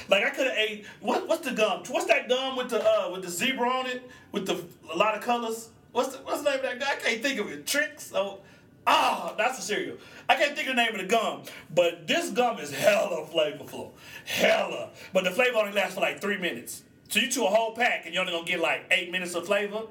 like 0.08 0.24
I 0.24 0.30
could 0.30 0.46
have 0.46 0.56
ate. 0.56 0.86
What, 1.00 1.28
what's 1.28 1.46
the 1.46 1.54
gum? 1.54 1.82
What's 1.88 2.06
that 2.06 2.28
gum 2.28 2.56
with 2.56 2.70
the 2.70 2.82
uh 2.84 3.10
with 3.12 3.22
the 3.22 3.30
zebra 3.30 3.68
on 3.68 3.86
it 3.86 4.08
with 4.32 4.46
the 4.46 4.62
a 4.92 4.96
lot 4.96 5.14
of 5.14 5.22
colors? 5.22 5.68
What's 5.92 6.16
the, 6.16 6.18
what's 6.18 6.42
the 6.42 6.50
name 6.50 6.64
of 6.64 6.80
that? 6.80 6.82
I 6.82 6.96
can't 6.96 7.22
think 7.22 7.40
of 7.40 7.50
it. 7.50 7.66
Trix. 7.66 8.12
Oh, 8.14 8.40
ah, 8.86 9.34
that's 9.36 9.58
a 9.58 9.62
cereal. 9.62 9.96
I 10.28 10.36
can't 10.36 10.54
think 10.54 10.68
of 10.68 10.76
the 10.76 10.82
name 10.82 10.94
of 10.94 11.00
the 11.00 11.06
gum, 11.06 11.42
but 11.74 12.06
this 12.06 12.30
gum 12.30 12.58
is 12.58 12.72
hella 12.72 13.26
flavorful, 13.26 13.92
hella. 14.24 14.90
But 15.12 15.24
the 15.24 15.30
flavor 15.30 15.58
only 15.58 15.72
lasts 15.72 15.94
for 15.94 16.00
like 16.00 16.20
three 16.20 16.38
minutes. 16.38 16.84
So 17.08 17.18
you 17.18 17.28
chew 17.28 17.44
a 17.44 17.50
whole 17.50 17.74
pack 17.74 18.06
and 18.06 18.14
you're 18.14 18.20
only 18.20 18.32
gonna 18.32 18.46
get 18.46 18.60
like 18.60 18.86
eight 18.90 19.10
minutes 19.10 19.34
of 19.34 19.46
flavor. 19.46 19.82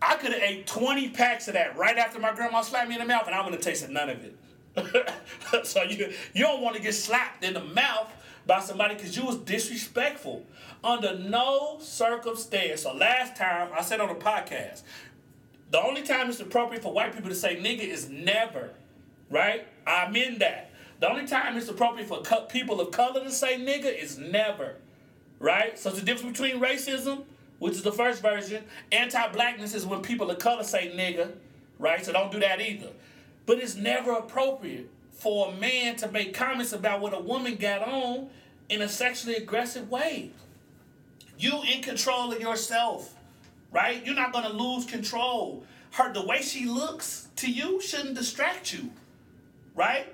I 0.00 0.16
could 0.16 0.32
have 0.32 0.42
ate 0.42 0.66
20 0.66 1.10
packs 1.10 1.48
of 1.48 1.54
that 1.54 1.76
right 1.76 1.96
after 1.96 2.18
my 2.18 2.32
grandma 2.34 2.60
slapped 2.60 2.88
me 2.88 2.94
in 2.94 3.00
the 3.00 3.06
mouth, 3.06 3.26
and 3.26 3.34
I 3.34 3.38
wouldn't 3.38 3.54
have 3.54 3.64
tasted 3.64 3.90
none 3.90 4.10
of 4.10 4.24
it. 4.24 4.36
so 5.64 5.82
you 5.82 6.12
you 6.34 6.44
don't 6.44 6.62
want 6.62 6.76
to 6.76 6.82
get 6.82 6.94
slapped 6.94 7.44
in 7.44 7.54
the 7.54 7.64
mouth 7.64 8.10
by 8.46 8.60
somebody 8.60 8.94
because 8.94 9.16
you 9.16 9.24
was 9.24 9.36
disrespectful 9.38 10.44
under 10.84 11.18
no 11.18 11.78
circumstance. 11.80 12.82
So 12.82 12.94
last 12.94 13.36
time 13.36 13.70
I 13.76 13.82
said 13.82 14.00
on 14.00 14.08
the 14.08 14.14
podcast, 14.14 14.82
the 15.70 15.82
only 15.82 16.02
time 16.02 16.28
it's 16.28 16.40
appropriate 16.40 16.82
for 16.82 16.92
white 16.92 17.12
people 17.14 17.28
to 17.28 17.34
say 17.34 17.56
nigga 17.56 17.80
is 17.80 18.08
never, 18.08 18.70
right? 19.30 19.66
I'm 19.86 20.14
in 20.14 20.38
that. 20.38 20.70
The 21.00 21.10
only 21.10 21.26
time 21.26 21.56
it's 21.56 21.68
appropriate 21.68 22.08
for 22.08 22.22
co- 22.22 22.42
people 22.42 22.80
of 22.80 22.90
color 22.92 23.22
to 23.22 23.30
say 23.30 23.58
nigga 23.58 23.92
is 23.92 24.16
never, 24.16 24.76
right? 25.40 25.78
So 25.78 25.90
the 25.90 26.02
difference 26.02 26.38
between 26.38 26.60
racism, 26.60 27.24
which 27.58 27.74
is 27.74 27.82
the 27.82 27.92
first 27.92 28.22
version, 28.22 28.64
anti-blackness 28.92 29.74
is 29.74 29.84
when 29.84 30.02
people 30.02 30.30
of 30.30 30.38
color 30.38 30.62
say 30.62 30.92
nigga, 30.96 31.32
right? 31.78 32.04
So 32.04 32.12
don't 32.12 32.30
do 32.30 32.40
that 32.40 32.60
either. 32.60 32.90
But 33.46 33.58
it's 33.58 33.76
never 33.76 34.12
appropriate 34.12 34.90
for 35.12 35.48
a 35.48 35.56
man 35.56 35.96
to 35.96 36.10
make 36.10 36.34
comments 36.34 36.72
about 36.72 37.00
what 37.00 37.14
a 37.14 37.20
woman 37.20 37.56
got 37.56 37.82
on 37.82 38.28
in 38.68 38.82
a 38.82 38.88
sexually 38.88 39.36
aggressive 39.36 39.90
way. 39.90 40.30
You 41.38 41.62
in 41.62 41.82
control 41.82 42.32
of 42.32 42.40
yourself, 42.40 43.14
right? 43.72 44.04
You're 44.04 44.14
not 44.14 44.32
gonna 44.32 44.52
lose 44.52 44.84
control. 44.84 45.64
her 45.92 46.12
the 46.12 46.24
way 46.24 46.42
she 46.42 46.66
looks 46.66 47.28
to 47.36 47.50
you 47.50 47.80
shouldn't 47.80 48.16
distract 48.16 48.72
you, 48.74 48.90
right? 49.74 50.12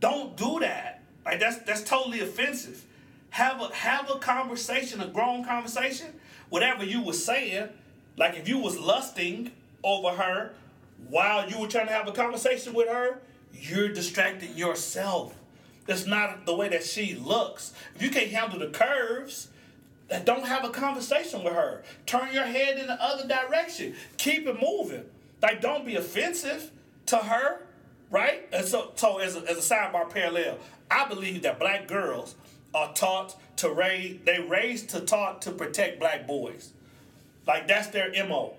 Don't 0.00 0.36
do 0.36 0.60
that. 0.60 1.00
Like 1.24 1.40
that's 1.40 1.58
that's 1.58 1.82
totally 1.82 2.20
offensive. 2.20 2.84
Have 3.30 3.60
a 3.60 3.74
have 3.74 4.10
a 4.10 4.18
conversation, 4.18 5.00
a 5.00 5.08
grown 5.08 5.44
conversation. 5.44 6.08
Whatever 6.50 6.84
you 6.84 7.02
were 7.02 7.12
saying, 7.14 7.68
like 8.16 8.36
if 8.36 8.48
you 8.48 8.58
was 8.58 8.78
lusting 8.78 9.52
over 9.82 10.10
her 10.10 10.52
while 11.08 11.48
you 11.48 11.58
were 11.58 11.68
trying 11.68 11.86
to 11.86 11.92
have 11.92 12.08
a 12.08 12.12
conversation 12.12 12.74
with 12.74 12.88
her, 12.88 13.20
you're 13.52 13.88
distracting 13.88 14.56
yourself. 14.56 15.34
That's 15.86 16.06
not 16.06 16.46
the 16.46 16.54
way 16.54 16.68
that 16.68 16.84
she 16.84 17.14
looks. 17.14 17.72
If 17.94 18.02
you 18.02 18.10
can't 18.10 18.30
handle 18.30 18.58
the 18.58 18.68
curves, 18.68 19.48
don't 20.24 20.46
have 20.46 20.64
a 20.64 20.70
conversation 20.70 21.42
with 21.42 21.54
her. 21.54 21.82
Turn 22.06 22.32
your 22.32 22.44
head 22.44 22.78
in 22.78 22.86
the 22.86 23.02
other 23.02 23.26
direction. 23.26 23.94
Keep 24.16 24.46
it 24.46 24.60
moving. 24.60 25.04
Like 25.40 25.60
don't 25.60 25.84
be 25.84 25.96
offensive 25.96 26.70
to 27.06 27.16
her, 27.16 27.62
right? 28.10 28.48
And 28.52 28.66
so, 28.66 28.92
so 28.94 29.18
as 29.18 29.36
a, 29.36 29.40
as 29.50 29.58
a 29.58 29.74
sidebar 29.74 30.08
parallel, 30.08 30.58
I 30.90 31.08
believe 31.08 31.42
that 31.42 31.58
black 31.58 31.88
girls 31.88 32.34
are 32.74 32.92
taught 32.94 33.36
to 33.56 33.70
raise. 33.70 34.20
They 34.24 34.40
raised 34.40 34.90
to 34.90 35.00
taught 35.00 35.42
to 35.42 35.50
protect 35.50 35.98
black 35.98 36.26
boys. 36.26 36.72
Like 37.46 37.66
that's 37.66 37.88
their 37.88 38.12
mo. 38.26 38.54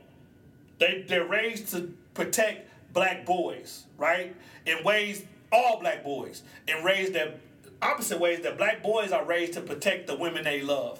They 0.79 1.05
they're 1.07 1.25
raised 1.25 1.69
to 1.69 1.93
protect 2.13 2.69
black 2.93 3.25
boys, 3.25 3.85
right? 3.97 4.35
In 4.65 4.83
ways 4.83 5.23
all 5.51 5.79
black 5.79 6.03
boys, 6.03 6.43
and 6.67 6.83
raised 6.83 7.13
that 7.13 7.39
opposite 7.81 8.19
ways 8.19 8.41
that 8.41 8.57
black 8.57 8.81
boys 8.81 9.11
are 9.11 9.23
raised 9.23 9.53
to 9.53 9.61
protect 9.61 10.07
the 10.07 10.15
women 10.15 10.43
they 10.43 10.61
love, 10.61 10.99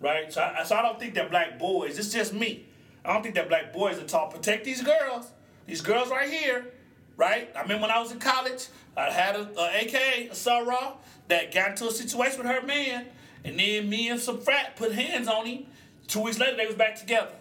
right? 0.00 0.32
So 0.32 0.42
I, 0.42 0.62
so 0.64 0.76
I 0.76 0.82
don't 0.82 0.98
think 0.98 1.14
that 1.14 1.30
black 1.30 1.58
boys. 1.58 1.98
It's 1.98 2.12
just 2.12 2.32
me. 2.32 2.66
I 3.04 3.12
don't 3.12 3.22
think 3.22 3.34
that 3.34 3.48
black 3.48 3.72
boys 3.72 3.98
are 3.98 4.06
taught 4.06 4.30
protect 4.30 4.64
these 4.64 4.82
girls. 4.82 5.30
These 5.66 5.80
girls 5.80 6.10
right 6.10 6.30
here, 6.30 6.72
right? 7.16 7.50
I 7.56 7.62
remember 7.62 7.82
when 7.82 7.90
I 7.90 8.00
was 8.00 8.12
in 8.12 8.18
college, 8.18 8.68
I 8.96 9.10
had 9.10 9.34
a, 9.34 9.48
a 9.58 9.82
AKA 9.82 10.28
a 10.28 10.32
soror 10.32 10.94
that 11.28 11.52
got 11.52 11.70
into 11.70 11.88
a 11.88 11.90
situation 11.90 12.38
with 12.38 12.46
her 12.46 12.62
man, 12.62 13.06
and 13.44 13.58
then 13.58 13.88
me 13.88 14.08
and 14.08 14.20
some 14.20 14.40
frat 14.40 14.76
put 14.76 14.92
hands 14.92 15.26
on 15.26 15.46
him. 15.46 15.66
Two 16.06 16.20
weeks 16.20 16.38
later, 16.38 16.56
they 16.56 16.66
was 16.66 16.76
back 16.76 16.96
together. 16.96 17.32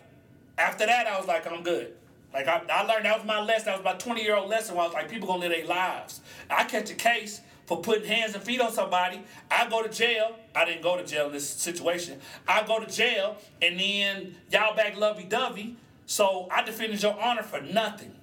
After 0.57 0.85
that, 0.85 1.05
I 1.07 1.17
was 1.17 1.27
like, 1.27 1.45
I'm 1.51 1.63
good. 1.63 1.93
Like 2.33 2.47
I, 2.47 2.61
I 2.69 2.83
learned 2.83 3.05
that 3.05 3.17
was 3.17 3.27
my 3.27 3.41
lesson. 3.41 3.65
That 3.67 3.77
was 3.77 3.85
my 3.85 3.93
20 3.93 4.23
year 4.23 4.35
old 4.35 4.49
lesson. 4.49 4.75
Where 4.75 4.83
I 4.83 4.87
was 4.87 4.93
like, 4.93 5.09
people 5.09 5.27
gonna 5.27 5.41
live 5.41 5.51
their 5.51 5.67
lives. 5.67 6.21
I 6.49 6.63
catch 6.63 6.89
a 6.89 6.95
case 6.95 7.41
for 7.65 7.81
putting 7.81 8.05
hands 8.05 8.33
and 8.33 8.43
feet 8.43 8.59
on 8.59 8.71
somebody. 8.71 9.21
I 9.49 9.69
go 9.69 9.83
to 9.83 9.89
jail. 9.89 10.35
I 10.55 10.65
didn't 10.65 10.81
go 10.81 10.97
to 10.97 11.05
jail 11.05 11.27
in 11.27 11.33
this 11.33 11.47
situation. 11.47 12.19
I 12.47 12.63
go 12.65 12.83
to 12.83 12.91
jail, 12.91 13.37
and 13.61 13.79
then 13.79 14.35
y'all 14.51 14.75
back 14.75 14.97
lovey 14.97 15.23
dovey. 15.23 15.77
So 16.05 16.47
I 16.51 16.63
defended 16.63 17.01
your 17.01 17.19
honor 17.19 17.43
for 17.43 17.61
nothing, 17.61 18.13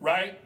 right? 0.00 0.38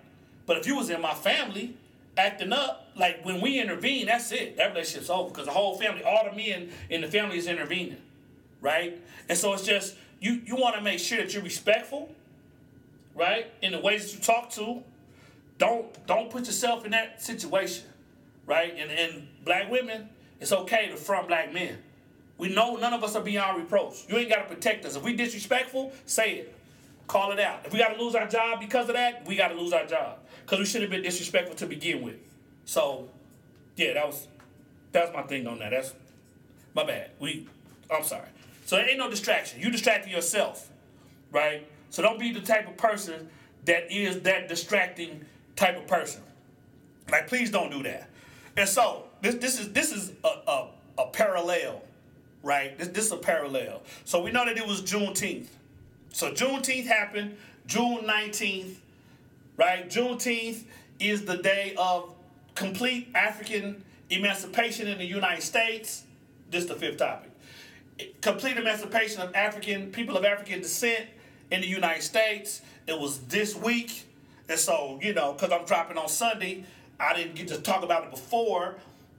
But 0.47 0.59
if 0.59 0.67
you 0.67 0.77
was 0.77 0.91
in 0.91 1.01
my 1.01 1.15
family 1.15 1.77
acting 2.17 2.53
up, 2.53 2.89
like 2.97 3.25
when 3.25 3.41
we 3.41 3.61
intervene, 3.61 4.07
that's 4.07 4.33
it. 4.33 4.57
That 4.57 4.71
relationship's 4.71 5.11
over 5.11 5.29
because 5.29 5.47
the 5.47 5.53
whole 5.53 5.79
family, 5.79 6.03
all 6.03 6.29
the 6.29 6.37
men 6.37 6.71
in 6.91 7.03
the 7.03 7.09
family 7.09 7.39
is 7.39 7.47
intervening, 7.47 7.99
right? 8.61 9.01
And 9.29 9.39
so 9.39 9.53
it's 9.53 9.65
just 9.65 9.97
you. 10.21 10.43
You 10.45 10.57
want 10.57 10.77
to 10.77 10.83
make 10.83 10.99
sure 10.99 11.19
that 11.19 11.33
you're 11.33 11.43
respectful 11.43 12.11
right? 13.15 13.53
In 13.63 13.73
the 13.73 13.81
ways 13.81 14.07
that 14.07 14.17
you 14.17 14.23
talk 14.23 14.51
to, 14.53 14.83
don't 15.59 16.07
don't 16.07 16.31
put 16.31 16.47
yourself 16.47 16.85
in 16.85 16.91
that 16.93 17.23
situation, 17.23 17.85
right? 18.47 18.75
And 18.77 18.91
and 18.91 19.29
black 19.45 19.71
women, 19.71 20.09
it's 20.41 20.53
okay 20.53 20.89
to 20.89 20.97
front 20.97 21.29
black 21.29 21.53
men. 21.53 21.79
We 22.37 22.53
know 22.53 22.77
none 22.77 22.93
of 22.93 23.05
us 23.05 23.15
are 23.15 23.23
beyond 23.23 23.59
reproach. 23.59 24.05
You 24.09 24.17
ain't 24.17 24.29
got 24.29 24.49
to 24.49 24.55
protect 24.55 24.85
us. 24.85 24.97
If 24.97 25.05
we 25.05 25.15
disrespectful, 25.15 25.93
say 26.05 26.35
it. 26.35 26.55
Call 27.07 27.33
it 27.33 27.39
out. 27.39 27.61
If 27.65 27.73
we 27.73 27.79
got 27.79 27.95
to 27.95 28.03
lose 28.03 28.15
our 28.15 28.27
job 28.27 28.61
because 28.61 28.89
of 28.89 28.95
that, 28.95 29.27
we 29.27 29.37
got 29.37 29.49
to 29.49 29.55
lose 29.55 29.73
our 29.73 29.87
job 29.87 30.19
because 30.45 30.59
we 30.59 30.65
should 30.65 30.83
have 30.83 30.91
been 30.91 31.03
disrespectful 31.03 31.55
to 31.57 31.67
begin 31.67 32.03
with. 32.03 32.17
So, 32.65 33.09
yeah, 33.77 33.93
that 33.95 34.07
was 34.07 34.27
that's 34.91 35.13
my 35.13 35.23
thing 35.23 35.47
on 35.47 35.59
that. 35.59 35.71
That's 35.71 35.93
my 36.75 36.85
bad. 36.85 37.11
We, 37.19 37.47
I'm 37.95 38.05
sorry. 38.05 38.29
So 38.65 38.77
there 38.77 38.89
ain't 38.89 38.99
no 38.99 39.11
distraction. 39.11 39.61
You 39.61 39.71
distracting 39.71 40.13
yourself, 40.13 40.71
right? 41.31 41.67
So 41.95 42.03
don't 42.03 42.19
be 42.19 42.33
the 42.33 42.41
type 42.41 42.67
of 42.67 42.77
person 42.77 43.29
that 43.67 43.93
is 43.93 44.23
that 44.23 44.49
distracting 44.49 45.25
type 45.55 45.77
of 45.77 45.87
person. 45.87 46.23
Like, 47.09 47.29
please 47.29 47.53
don't 47.53 47.71
do 47.71 47.85
that. 47.85 48.11
And 48.57 48.69
so 48.69 49.05
this 49.23 49.37
this 49.37 49.61
is 49.61 49.73
this 49.73 49.93
is 49.93 50.11
a 50.25 50.29
a, 50.29 50.69
a 50.99 51.07
parallel, 51.13 51.83
right? 52.43 52.77
This 52.77 52.89
this 52.89 53.07
is 53.07 53.13
a 53.13 53.17
parallel. 53.17 53.83
So 54.05 54.21
we 54.21 54.33
know 54.33 54.45
that 54.45 54.59
it 54.59 54.67
was 54.67 54.83
Juneteenth. 54.83 55.47
So 56.13 56.33
Juneteenth 56.33 56.87
happened 56.87 57.37
June 57.69 57.99
19th, 57.99 58.75
right? 59.57 59.89
Juneteenth 59.89 60.65
is 60.99 61.27
the 61.27 61.37
day 61.37 61.75
of 61.79 62.13
complete 62.57 63.07
African 63.15 63.85
emancipation 64.11 64.89
in 64.89 64.99
the 64.99 65.07
United 65.07 65.43
States. 65.43 66.03
This 66.51 66.65
is 66.65 66.69
the 66.69 66.75
fifth 66.75 66.97
topic. 66.97 67.31
Complete 68.21 68.57
emancipation 68.57 69.23
of 69.23 69.33
African 69.37 69.93
people 69.93 70.17
of 70.17 70.25
African 70.25 70.61
descent 70.61 71.07
in 71.51 71.61
the 71.61 71.67
United 71.67 72.03
States. 72.03 72.63
It 72.87 72.99
was 72.99 73.21
this 73.21 73.55
week. 73.55 74.07
And 74.49 74.59
so, 74.59 74.99
you 75.03 75.15
know, 75.15 75.33
because 75.33 75.53
I'm 75.53 75.65
dropping 75.65 75.97
on 75.97 76.09
Sunday, 76.09 76.65
I 77.01 77.15
didn't 77.15 77.35
get 77.35 77.49
to 77.49 77.59
talk 77.59 77.83
about 77.83 78.05
it 78.05 78.11
before, 78.11 78.77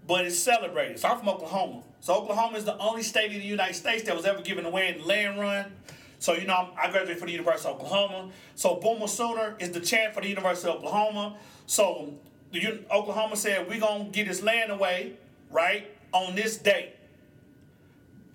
but 0.07 0.25
it's 0.25 0.37
celebrated. 0.37 0.99
So 0.99 1.09
I'm 1.09 1.19
from 1.19 1.29
Oklahoma. 1.29 1.83
So 2.01 2.13
Oklahoma 2.13 2.57
is 2.57 2.65
the 2.65 2.77
only 2.77 3.01
state 3.01 3.31
in 3.31 3.39
the 3.39 3.45
United 3.45 3.73
States 3.73 4.03
that 4.03 4.15
was 4.15 4.25
ever 4.25 4.41
given 4.41 4.65
away 4.65 4.89
in 4.89 4.99
the 4.99 5.05
land 5.05 5.39
run. 5.39 5.71
So, 6.19 6.33
you 6.33 6.45
know, 6.47 6.69
I 6.79 6.89
graduated 6.91 7.17
from 7.17 7.27
the 7.27 7.33
University 7.33 7.69
of 7.69 7.75
Oklahoma. 7.75 8.29
So 8.55 8.75
Boomer 8.75 9.07
Sooner 9.07 9.55
is 9.59 9.71
the 9.71 9.79
champ 9.79 10.13
for 10.13 10.21
the 10.21 10.29
University 10.29 10.69
of 10.69 10.77
Oklahoma. 10.77 11.37
So 11.65 12.13
the 12.51 12.83
Oklahoma 12.91 13.35
said, 13.35 13.67
we're 13.67 13.79
going 13.79 14.05
to 14.05 14.11
get 14.11 14.27
this 14.27 14.41
land 14.41 14.71
away, 14.71 15.13
right, 15.51 15.91
on 16.11 16.35
this 16.35 16.57
date. 16.57 16.93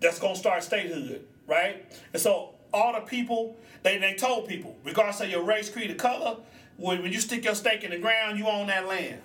That's 0.00 0.18
going 0.18 0.34
to 0.34 0.40
start 0.40 0.62
statehood, 0.62 1.24
right? 1.46 1.84
And 2.12 2.20
so 2.20 2.49
all 2.72 2.92
the 2.92 3.00
people, 3.00 3.56
they, 3.82 3.98
they 3.98 4.14
told 4.14 4.48
people, 4.48 4.76
regardless 4.84 5.20
of 5.20 5.30
your 5.30 5.42
race, 5.42 5.68
creed, 5.68 5.90
or 5.90 5.94
color, 5.94 6.36
when, 6.76 7.02
when 7.02 7.12
you 7.12 7.20
stick 7.20 7.44
your 7.44 7.54
stake 7.54 7.84
in 7.84 7.90
the 7.90 7.98
ground, 7.98 8.38
you 8.38 8.46
own 8.46 8.66
that 8.68 8.86
land. 8.86 9.20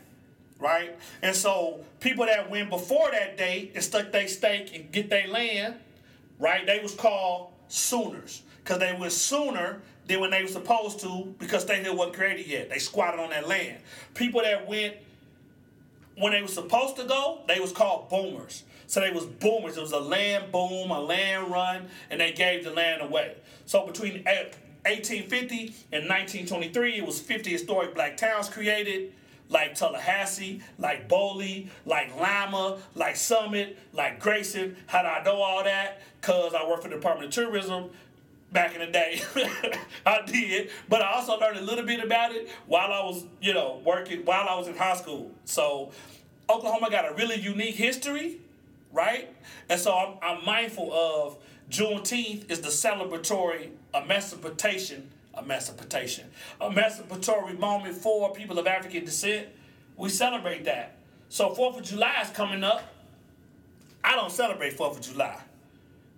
Right? 0.60 0.95
And 1.21 1.36
so 1.36 1.81
people 1.99 2.25
that 2.25 2.49
went 2.49 2.69
before 2.69 3.12
that 3.12 3.38
date 3.38 3.73
and 3.75 3.84
stuck 3.84 4.12
their 4.12 4.27
stake 4.27 4.73
and 4.73 4.91
get 4.91 5.10
their 5.10 5.27
land, 5.27 5.75
right, 6.39 6.65
they 6.65 6.79
was 6.79 6.95
called 6.95 7.51
Sooners. 7.67 8.41
Because 8.63 8.79
they 8.79 8.95
went 8.97 9.12
sooner 9.12 9.81
than 10.08 10.21
when 10.21 10.31
they 10.31 10.41
were 10.41 10.49
supposed 10.49 10.99
to 11.01 11.36
because 11.39 11.65
they 11.65 11.84
wasn't 11.89 12.15
created 12.15 12.47
yet. 12.47 12.69
They 12.69 12.79
squatted 12.79 13.19
on 13.19 13.31
that 13.31 13.47
land. 13.47 13.77
People 14.13 14.41
that 14.41 14.67
went 14.67 14.95
when 16.17 16.31
they 16.31 16.41
were 16.41 16.47
supposed 16.47 16.95
to 16.97 17.03
go, 17.03 17.41
they 17.47 17.60
was 17.60 17.71
called 17.71 18.10
boomers. 18.10 18.63
So 18.87 18.99
they 18.99 19.11
was 19.11 19.25
boomers. 19.25 19.77
It 19.77 19.81
was 19.81 19.91
a 19.91 19.99
land 19.99 20.51
boom, 20.51 20.91
a 20.91 20.99
land 20.99 21.51
run, 21.51 21.87
and 22.09 22.19
they 22.19 22.31
gave 22.31 22.63
the 22.63 22.71
land 22.71 23.01
away. 23.01 23.35
So 23.65 23.85
between 23.85 24.27
uh, 24.27 24.45
1850 24.85 25.57
and 25.91 26.07
1923, 26.07 26.97
it 26.97 27.05
was 27.05 27.19
50 27.19 27.51
historic 27.51 27.95
black 27.95 28.17
towns 28.17 28.49
created, 28.49 29.13
like 29.49 29.75
Tullahassee, 29.75 30.61
like 30.77 31.09
Boley, 31.09 31.69
like 31.85 32.15
Lima, 32.15 32.77
like 32.93 33.15
Summit, 33.15 33.77
like 33.93 34.19
Grayson. 34.19 34.75
How 34.87 35.01
do 35.01 35.07
I 35.07 35.23
know 35.23 35.41
all 35.41 35.63
that? 35.63 36.01
Because 36.21 36.53
I 36.53 36.67
work 36.67 36.81
for 36.81 36.89
the 36.89 36.95
Department 36.95 37.29
of 37.29 37.33
Tourism 37.33 37.89
back 38.51 38.73
in 38.73 38.81
the 38.81 38.87
day. 38.87 39.21
I 40.05 40.21
did, 40.25 40.69
but 40.87 41.01
I 41.01 41.13
also 41.13 41.37
learned 41.39 41.57
a 41.57 41.61
little 41.61 41.85
bit 41.85 42.03
about 42.03 42.31
it 42.31 42.49
while 42.67 42.91
I 42.91 43.03
was, 43.03 43.25
you 43.41 43.53
know, 43.53 43.81
working 43.85 44.25
while 44.25 44.47
I 44.47 44.55
was 44.55 44.67
in 44.67 44.77
high 44.77 44.95
school. 44.95 45.31
So 45.45 45.91
Oklahoma 46.49 46.89
got 46.89 47.11
a 47.11 47.15
really 47.15 47.35
unique 47.35 47.75
history, 47.75 48.39
right? 48.95 49.29
And 49.69 49.79
so 49.79 49.93
I'm, 49.93 50.17
I'm 50.21 50.45
mindful 50.45 50.91
of 50.91 51.38
Juneteenth 51.69 52.49
is 52.49 52.62
the 52.62 52.69
celebratory 52.69 53.69
emancipation, 53.93 55.10
emancipation, 55.38 56.25
emancipatory 56.62 57.53
moment 57.53 57.95
for 57.95 58.34
people 58.34 58.58
of 58.58 58.65
African 58.65 59.05
descent. 59.05 59.47
We 59.97 60.10
celebrate 60.10 60.65
that. 60.65 60.97
So 61.29 61.53
Fourth 61.53 61.77
of 61.77 61.84
July 61.84 62.21
is 62.21 62.29
coming 62.29 62.63
up. 62.63 62.84
I 64.03 64.15
don't 64.15 64.31
celebrate 64.31 64.73
Fourth 64.73 64.97
of 64.97 65.03
July. 65.03 65.38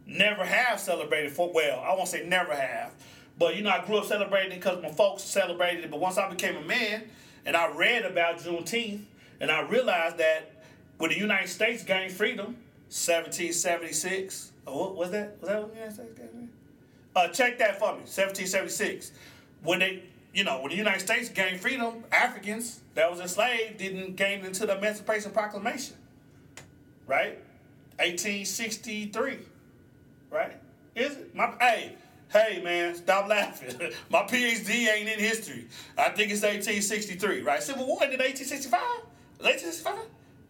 Never 0.06 0.46
have 0.46 0.80
celebrated 0.80 1.32
for 1.32 1.52
well, 1.52 1.80
I 1.80 1.94
won't 1.94 2.08
say 2.08 2.26
never 2.26 2.54
have, 2.54 2.94
but 3.38 3.56
you 3.58 3.62
know 3.62 3.70
I 3.70 3.86
grew 3.86 3.98
up 3.98 4.06
celebrating 4.06 4.54
it 4.54 4.56
because 4.56 4.82
my 4.82 4.90
folks 4.90 5.24
celebrated 5.24 5.84
it. 5.84 5.92
But 5.92 6.00
once 6.00 6.18
I 6.18 6.30
became 6.30 6.56
a 6.56 6.62
man 6.62 7.04
and 7.46 7.58
I 7.58 7.70
read 7.74 8.06
about 8.06 8.40
Juneteenth, 8.40 9.02
and 9.40 9.52
I 9.52 9.62
realized 9.62 10.18
that 10.18 10.52
when 10.98 11.12
the 11.12 11.18
United 11.18 11.50
States 11.50 11.84
gained 11.84 12.14
freedom, 12.14 12.58
1776 12.90 14.54
Oh, 14.68 14.78
what 14.80 14.96
was 14.96 15.12
that? 15.12 15.38
Was 15.40 15.50
that 15.50 15.62
what 15.62 15.70
the 15.72 15.80
United 15.80 15.94
States? 15.94 16.20
Uh, 17.16 17.28
check 17.30 17.58
that 17.60 17.80
for 17.80 17.94
me. 17.94 18.00
1776. 18.00 19.14
When 19.64 19.80
they, 19.80 20.04
you 20.34 20.44
know, 20.44 20.62
when 20.62 20.72
the 20.72 20.78
United 20.78 21.00
States 21.00 21.30
gained 21.30 21.62
freedom, 21.62 22.04
Africans 22.12 22.82
that 22.94 23.10
was 23.10 23.22
enslaved 23.22 23.78
didn't 23.78 24.18
gain 24.18 24.46
into 24.46 24.66
the 24.66 24.78
Emancipation 24.78 25.32
Proclamation. 25.32 25.96
Right? 27.08 27.40
1863. 27.96 29.40
Right? 30.30 30.58
Is 30.94 31.14
it? 31.14 31.34
My, 31.34 31.54
hey, 31.60 31.96
Hey 32.30 32.62
man, 32.62 32.94
stop 32.94 33.30
laughing. 33.30 33.74
My 34.10 34.24
PhD 34.24 34.90
ain't 34.90 35.08
in 35.08 35.18
history. 35.18 35.66
I 35.98 36.10
think 36.10 36.30
it's 36.30 36.42
1863, 36.42 37.42
right? 37.42 37.64
Civil 37.64 37.88
War 37.88 38.00
ended 38.04 38.20
1865? 38.20 38.82
1865? 39.40 39.96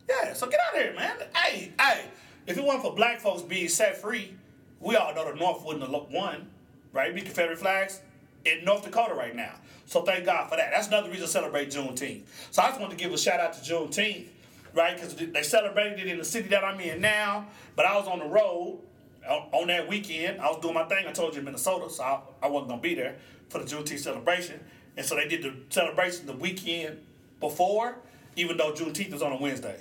Yeah, 0.09 0.33
so 0.33 0.47
get 0.47 0.59
out 0.59 0.75
of 0.75 0.81
here, 0.81 0.93
man. 0.95 1.17
Hey, 1.35 1.71
hey, 1.79 2.05
if 2.47 2.57
it 2.57 2.63
wasn't 2.63 2.83
for 2.83 2.95
black 2.95 3.19
folks 3.19 3.41
being 3.41 3.69
set 3.69 4.01
free, 4.01 4.33
we 4.79 4.95
all 4.95 5.13
know 5.13 5.29
the 5.31 5.37
North 5.37 5.63
wouldn't 5.65 5.83
have 5.83 6.11
won, 6.11 6.49
right? 6.93 7.13
Be 7.13 7.21
Confederate 7.21 7.59
flags 7.59 8.01
in 8.45 8.63
North 8.63 8.83
Dakota 8.83 9.13
right 9.13 9.35
now. 9.35 9.53
So 9.85 10.01
thank 10.01 10.25
God 10.25 10.49
for 10.49 10.57
that. 10.57 10.71
That's 10.71 10.87
another 10.87 11.09
reason 11.09 11.25
to 11.25 11.31
celebrate 11.31 11.69
Juneteenth. 11.71 12.23
So 12.51 12.61
I 12.61 12.69
just 12.69 12.79
want 12.79 12.91
to 12.91 12.97
give 12.97 13.13
a 13.13 13.17
shout 13.17 13.39
out 13.39 13.53
to 13.53 13.59
Juneteenth, 13.59 14.27
right? 14.73 14.95
Because 14.95 15.15
they 15.15 15.43
celebrated 15.43 15.99
it 15.99 16.07
in 16.07 16.17
the 16.17 16.25
city 16.25 16.49
that 16.49 16.63
I'm 16.63 16.79
in 16.79 17.01
now, 17.01 17.47
but 17.75 17.85
I 17.85 17.97
was 17.97 18.07
on 18.07 18.19
the 18.19 18.25
road 18.25 18.79
on 19.27 19.47
on 19.51 19.67
that 19.67 19.87
weekend. 19.87 20.41
I 20.41 20.47
was 20.47 20.59
doing 20.61 20.73
my 20.73 20.85
thing. 20.85 21.05
I 21.07 21.11
told 21.11 21.33
you 21.33 21.39
in 21.39 21.45
Minnesota, 21.45 21.89
so 21.89 22.03
I, 22.03 22.19
I 22.43 22.47
wasn't 22.47 22.69
gonna 22.69 22.81
be 22.81 22.95
there 22.95 23.15
for 23.49 23.59
the 23.59 23.65
Juneteenth 23.65 23.99
celebration. 23.99 24.59
And 24.95 25.05
so 25.05 25.15
they 25.15 25.27
did 25.27 25.43
the 25.43 25.53
celebration 25.69 26.25
the 26.25 26.33
weekend 26.33 26.99
before, 27.39 27.97
even 28.35 28.57
though 28.57 28.71
Juneteenth 28.73 29.13
is 29.13 29.21
on 29.21 29.31
a 29.31 29.37
Wednesday. 29.37 29.79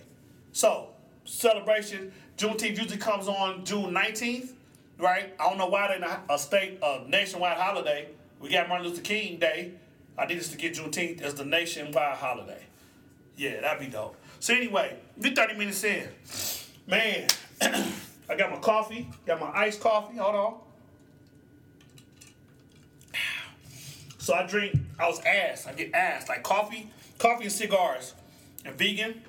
So 0.53 0.91
celebration, 1.27 2.13
Juneteenth 2.39 2.79
usually 2.79 2.97
comes 2.97 3.29
on 3.29 3.65
June 3.65 3.93
19th, 3.93 4.53
right? 4.99 5.35
I 5.39 5.49
don't 5.49 5.59
know 5.59 5.67
why 5.67 5.89
they're 5.89 5.99
not 5.99 6.25
a 6.31 6.39
state, 6.39 6.79
a 6.83 7.05
nationwide 7.09 7.57
holiday. 7.59 8.09
We 8.41 8.51
got 8.51 8.69
Martin 8.69 8.89
Luther 8.89 9.03
King 9.03 9.39
Day. 9.39 9.73
I 10.19 10.27
need 10.27 10.39
us 10.39 10.49
to 10.49 10.57
get 10.57 10.75
Juneteenth 10.75 11.21
as 11.21 11.35
the 11.35 11.45
nationwide 11.45 12.17
holiday. 12.17 12.63
Yeah, 13.37 13.61
that'd 13.61 13.81
be 13.81 13.87
dope. 13.87 14.17
So 14.41 14.55
anyway, 14.55 14.97
we 15.19 15.35
30 15.35 15.55
minutes 15.55 15.85
in. 15.85 16.09
Man, 16.87 17.27
I 17.61 18.37
got 18.37 18.51
my 18.51 18.59
coffee, 18.59 19.09
got 19.27 19.41
my 19.41 19.51
iced 19.55 19.81
coffee. 19.81 20.17
Hold 20.17 20.35
on. 20.35 20.55
So 24.19 24.35
I 24.35 24.45
drink, 24.45 24.77
I 24.99 25.07
was 25.07 25.21
asked, 25.21 25.69
I 25.69 25.73
get 25.73 25.95
asked, 25.95 26.29
like 26.29 26.43
coffee, 26.43 26.91
coffee 27.19 27.45
and 27.45 27.53
cigars, 27.53 28.15
and 28.65 28.75
vegan, 28.75 29.23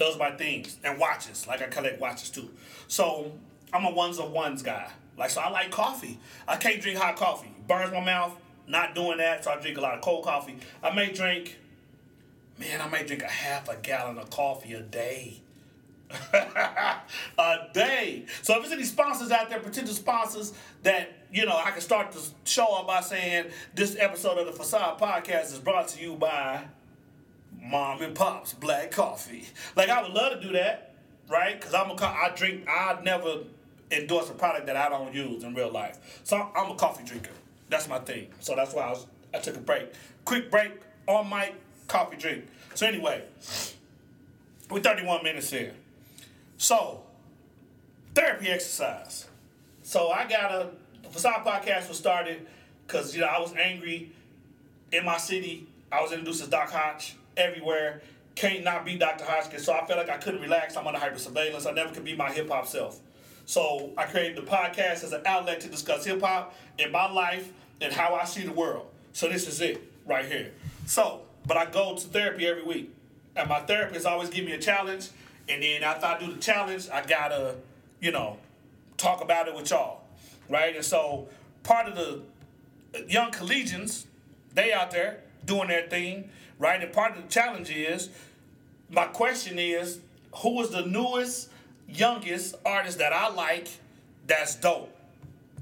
those 0.00 0.18
my 0.18 0.32
things. 0.32 0.78
And 0.82 0.98
watches, 0.98 1.46
like 1.46 1.62
I 1.62 1.66
collect 1.66 2.00
watches 2.00 2.30
too. 2.30 2.50
So 2.88 3.30
I'm 3.72 3.84
a 3.84 3.90
ones 3.90 4.18
of 4.18 4.32
ones 4.32 4.62
guy. 4.62 4.90
Like, 5.16 5.30
so 5.30 5.42
I 5.42 5.50
like 5.50 5.70
coffee. 5.70 6.18
I 6.48 6.56
can't 6.56 6.80
drink 6.80 6.98
hot 6.98 7.14
coffee. 7.14 7.52
Burns 7.68 7.92
my 7.92 8.00
mouth, 8.00 8.36
not 8.66 8.94
doing 8.94 9.18
that, 9.18 9.44
so 9.44 9.52
I 9.52 9.60
drink 9.60 9.76
a 9.78 9.80
lot 9.80 9.94
of 9.94 10.00
cold 10.00 10.24
coffee. 10.24 10.56
I 10.82 10.92
may 10.92 11.12
drink, 11.12 11.58
man, 12.58 12.80
I 12.80 12.88
may 12.88 13.04
drink 13.04 13.22
a 13.22 13.28
half 13.28 13.68
a 13.68 13.76
gallon 13.76 14.18
of 14.18 14.30
coffee 14.30 14.72
a 14.72 14.80
day. 14.80 15.42
a 17.38 17.56
day. 17.72 18.24
So 18.42 18.54
if 18.56 18.62
there's 18.62 18.72
any 18.72 18.84
sponsors 18.84 19.30
out 19.30 19.48
there, 19.50 19.60
potential 19.60 19.94
sponsors 19.94 20.54
that 20.82 21.12
you 21.30 21.46
know 21.46 21.56
I 21.56 21.70
can 21.70 21.82
start 21.82 22.10
to 22.12 22.18
show 22.44 22.66
up 22.78 22.88
by 22.88 23.00
saying 23.00 23.46
this 23.74 23.96
episode 23.96 24.38
of 24.38 24.46
the 24.46 24.52
Facade 24.52 24.98
Podcast 24.98 25.52
is 25.52 25.58
brought 25.58 25.86
to 25.88 26.02
you 26.02 26.16
by 26.16 26.64
Mom 27.62 28.02
and 28.02 28.14
Pop's 28.14 28.52
Black 28.54 28.90
Coffee. 28.90 29.44
Like 29.76 29.88
I 29.88 30.02
would 30.02 30.12
love 30.12 30.40
to 30.40 30.40
do 30.40 30.52
that, 30.52 30.94
right? 31.28 31.58
Because 31.58 31.74
I'm 31.74 31.90
a 31.90 31.94
co- 31.94 32.06
I 32.06 32.32
drink. 32.34 32.66
I 32.68 32.98
never 33.02 33.40
endorse 33.90 34.30
a 34.30 34.34
product 34.34 34.66
that 34.66 34.76
I 34.76 34.88
don't 34.88 35.14
use 35.14 35.42
in 35.42 35.54
real 35.54 35.70
life. 35.70 36.20
So 36.24 36.50
I'm, 36.56 36.70
a 36.70 36.74
coffee 36.74 37.04
drinker. 37.04 37.32
That's 37.68 37.88
my 37.88 37.98
thing. 37.98 38.28
So 38.40 38.54
that's 38.54 38.72
why 38.74 38.82
I 38.82 38.90
was 38.90 39.06
I 39.34 39.38
took 39.38 39.56
a 39.56 39.60
break. 39.60 39.92
Quick 40.24 40.50
break 40.50 40.72
on 41.06 41.28
my 41.28 41.52
coffee 41.88 42.16
drink. 42.16 42.46
So 42.74 42.86
anyway, 42.86 43.22
we're 44.70 44.80
31 44.80 45.22
minutes 45.22 45.50
here. 45.50 45.72
So, 46.56 47.02
therapy 48.14 48.48
exercise. 48.48 49.28
So 49.82 50.10
I 50.10 50.28
got 50.28 50.52
a 50.52 50.70
the 51.02 51.08
facade 51.08 51.44
podcast 51.44 51.88
was 51.88 51.98
started 51.98 52.46
because 52.86 53.14
you 53.14 53.22
know 53.22 53.26
I 53.26 53.40
was 53.40 53.54
angry 53.54 54.12
in 54.92 55.04
my 55.04 55.16
city. 55.16 55.66
I 55.90 56.02
was 56.02 56.12
introduced 56.12 56.42
as 56.42 56.48
Doc 56.48 56.70
Hodge 56.70 57.16
everywhere. 57.36 58.02
Can't 58.34 58.64
not 58.64 58.84
be 58.84 58.96
Dr. 58.96 59.24
Hodgkin. 59.24 59.60
So 59.60 59.72
I 59.72 59.84
felt 59.86 59.98
like 59.98 60.08
I 60.08 60.16
couldn't 60.16 60.40
relax. 60.40 60.76
I'm 60.76 60.86
under 60.86 60.98
hyper 60.98 61.18
surveillance. 61.18 61.66
I 61.66 61.72
never 61.72 61.92
could 61.92 62.04
be 62.04 62.16
my 62.16 62.30
hip 62.30 62.48
hop 62.48 62.66
self. 62.66 63.00
So 63.44 63.90
I 63.98 64.04
created 64.04 64.36
the 64.36 64.42
podcast 64.42 65.02
as 65.04 65.12
an 65.12 65.22
outlet 65.26 65.60
to 65.62 65.68
discuss 65.68 66.04
hip 66.04 66.20
hop 66.20 66.54
in 66.78 66.92
my 66.92 67.10
life 67.10 67.50
and 67.80 67.92
how 67.92 68.14
I 68.14 68.24
see 68.24 68.42
the 68.42 68.52
world. 68.52 68.86
So 69.12 69.28
this 69.28 69.48
is 69.48 69.60
it 69.60 69.82
right 70.06 70.24
here. 70.24 70.52
So, 70.86 71.22
but 71.46 71.56
I 71.56 71.66
go 71.66 71.96
to 71.96 72.06
therapy 72.08 72.46
every 72.46 72.62
week. 72.62 72.94
And 73.36 73.48
my 73.48 73.60
therapist 73.60 74.06
always 74.06 74.28
give 74.28 74.44
me 74.44 74.52
a 74.52 74.58
challenge. 74.58 75.08
And 75.48 75.62
then 75.62 75.82
after 75.82 76.06
I 76.06 76.18
do 76.18 76.32
the 76.32 76.38
challenge, 76.38 76.88
I 76.90 77.04
gotta, 77.04 77.56
you 78.00 78.12
know, 78.12 78.38
talk 78.96 79.20
about 79.22 79.48
it 79.48 79.54
with 79.54 79.70
y'all. 79.70 80.02
Right? 80.48 80.76
And 80.76 80.84
so 80.84 81.28
part 81.62 81.88
of 81.88 81.96
the 81.96 82.22
young 83.08 83.30
collegians, 83.30 84.06
they 84.54 84.72
out 84.72 84.90
there 84.90 85.22
doing 85.44 85.68
their 85.68 85.88
thing, 85.88 86.30
right? 86.58 86.82
And 86.82 86.92
part 86.92 87.16
of 87.16 87.22
the 87.22 87.28
challenge 87.28 87.70
is, 87.70 88.10
my 88.90 89.06
question 89.06 89.58
is, 89.58 90.00
who 90.36 90.60
is 90.62 90.70
the 90.70 90.84
newest, 90.84 91.50
youngest 91.88 92.54
artist 92.64 92.98
that 92.98 93.12
I 93.12 93.28
like 93.30 93.68
that's 94.26 94.54
dope 94.56 94.94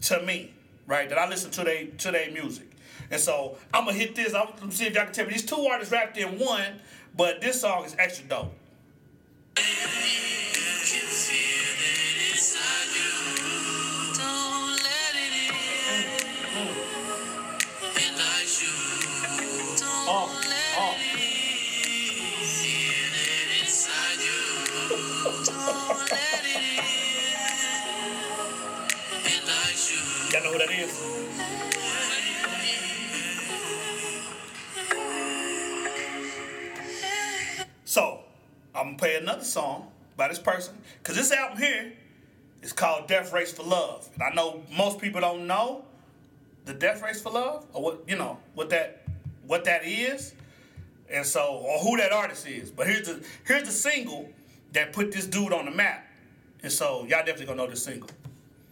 to 0.02 0.22
me, 0.22 0.52
right? 0.86 1.08
That 1.08 1.18
I 1.18 1.28
listen 1.28 1.50
to 1.52 1.64
they 1.64 1.86
to 1.98 2.10
their 2.10 2.30
music. 2.30 2.70
And 3.10 3.20
so 3.20 3.56
I'm 3.72 3.86
gonna 3.86 3.96
hit 3.96 4.14
this. 4.14 4.34
I'm 4.34 4.48
gonna 4.58 4.72
see 4.72 4.86
if 4.86 4.94
y'all 4.94 5.04
can 5.04 5.14
tell 5.14 5.26
me 5.26 5.32
these 5.32 5.46
two 5.46 5.66
artists 5.66 5.92
wrapped 5.92 6.16
in 6.18 6.38
one, 6.38 6.80
but 7.16 7.40
this 7.40 7.60
song 7.60 7.84
is 7.84 7.96
extra 7.98 8.26
dope. 8.28 8.54
Play 38.98 39.16
another 39.16 39.44
song 39.44 39.90
by 40.16 40.28
this 40.28 40.38
person 40.38 40.76
because 40.98 41.16
this 41.16 41.32
album 41.32 41.58
here 41.58 41.92
is 42.62 42.72
called 42.72 43.06
Death 43.06 43.32
Race 43.32 43.52
for 43.52 43.62
Love, 43.62 44.08
and 44.14 44.22
I 44.22 44.30
know 44.34 44.62
most 44.76 45.00
people 45.00 45.20
don't 45.20 45.46
know 45.46 45.84
the 46.64 46.74
Death 46.74 47.02
Race 47.02 47.22
for 47.22 47.30
Love 47.30 47.64
or 47.72 47.82
what 47.82 48.00
you 48.06 48.16
know 48.16 48.38
what 48.54 48.70
that 48.70 49.04
what 49.46 49.64
that 49.64 49.86
is, 49.86 50.34
and 51.08 51.24
so 51.24 51.62
or 51.64 51.78
who 51.78 51.96
that 51.96 52.12
artist 52.12 52.46
is. 52.46 52.70
But 52.70 52.88
here's 52.88 53.06
the 53.06 53.24
here's 53.44 53.64
the 53.64 53.72
single 53.72 54.28
that 54.72 54.92
put 54.92 55.12
this 55.12 55.26
dude 55.26 55.52
on 55.52 55.64
the 55.64 55.70
map, 55.70 56.04
and 56.62 56.72
so 56.72 57.00
y'all 57.08 57.24
definitely 57.24 57.46
gonna 57.46 57.62
know 57.62 57.70
this 57.70 57.84
single. 57.84 58.10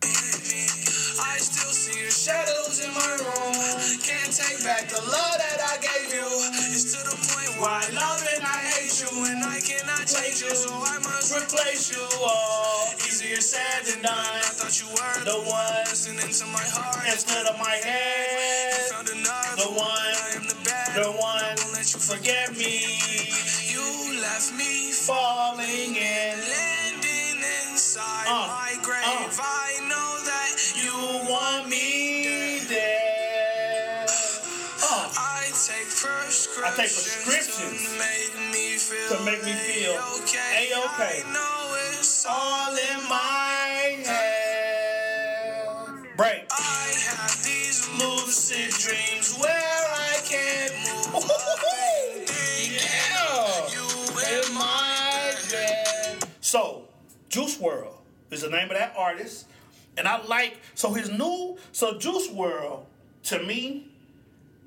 I 0.03 1.39
still 1.39 1.73
see 1.73 2.01
your 2.01 2.11
shadows 2.11 2.85
in 2.85 2.93
my 2.93 3.13
room. 3.17 3.57
Can't 4.05 4.33
take 4.33 4.61
back 4.65 4.89
the 4.89 5.01
love 5.01 5.37
that 5.41 5.61
I 5.65 5.77
gave 5.81 6.13
you. 6.13 6.29
It's 6.69 6.93
to 6.93 7.01
the 7.09 7.17
point 7.17 7.61
where 7.61 7.73
I 7.73 7.89
love 7.97 8.21
and 8.37 8.45
I 8.45 8.59
hate 8.77 8.93
you, 9.01 9.25
and 9.25 9.45
I 9.45 9.56
change 10.07 10.41
you, 10.43 10.51
I 10.71 10.99
must 11.03 11.35
replace 11.35 11.91
you. 11.91 12.03
all. 12.23 12.91
easier 13.07 13.41
said 13.41 13.85
than 13.87 14.03
done. 14.03 14.15
I 14.15 14.41
thought 14.55 14.75
you 14.81 14.87
were 14.95 15.25
The 15.25 15.39
one 15.51 15.85
listening 15.91 16.31
to 16.33 16.47
my 16.47 16.63
heart. 16.63 17.07
instead 17.11 17.47
of 17.47 17.59
my 17.59 17.75
head, 17.83 18.91
Found 18.93 19.09
another 19.11 19.63
the 19.67 19.71
one, 19.75 19.89
I 19.91 20.31
am 20.37 20.45
the 20.49 20.57
bad. 20.65 20.95
the 21.03 21.11
one. 21.11 21.43
Won't 21.59 21.73
let 21.75 21.93
you 21.93 21.99
Forget 22.01 22.57
me, 22.57 22.99
You 23.73 24.21
left 24.23 24.53
me 24.55 24.93
falling 24.93 25.97
in. 25.97 26.35
landing 26.39 27.39
inside 27.71 28.27
Uh, 28.29 28.47
my 28.47 28.73
grave. 28.83 29.03
uh. 29.05 29.43
I 29.43 29.81
know 29.91 29.96
prescriptions, 36.75 37.25
prescriptions 37.25 37.93
to 37.93 37.99
make 37.99 38.35
me 38.53 38.77
feel 38.77 39.09
to 39.17 39.25
make 39.25 39.45
me 39.45 39.53
feel 39.53 39.93
okay. 40.19 40.71
A-okay. 40.73 41.23
I 41.25 41.33
know 41.33 41.77
it's 41.93 42.27
all 42.29 42.73
in 42.73 43.09
my 43.09 44.03
head. 44.05 44.57
Break. 46.17 46.47
I 46.51 46.93
have 47.09 47.43
these 47.45 47.89
Lucid 48.01 48.71
dreams 48.81 49.37
where 49.39 49.51
I 49.53 50.19
can 50.25 50.71
move. 51.13 51.25
yeah. 52.73 54.49
In 54.49 54.55
my 54.55 55.35
bed. 55.51 56.25
So, 56.41 56.89
Juice 57.29 57.59
WRLD 57.59 57.93
is 58.31 58.43
the 58.43 58.51
name 58.51 58.71
of 58.71 58.77
that 58.77 58.95
artist. 58.97 59.47
And 59.99 60.09
I 60.09 60.23
like, 60.25 60.59
so 60.75 60.93
his 60.93 61.11
new, 61.11 61.57
so 61.73 61.99
Juice 61.99 62.29
WRLD, 62.29 62.85
to 63.25 63.43
me, 63.45 63.89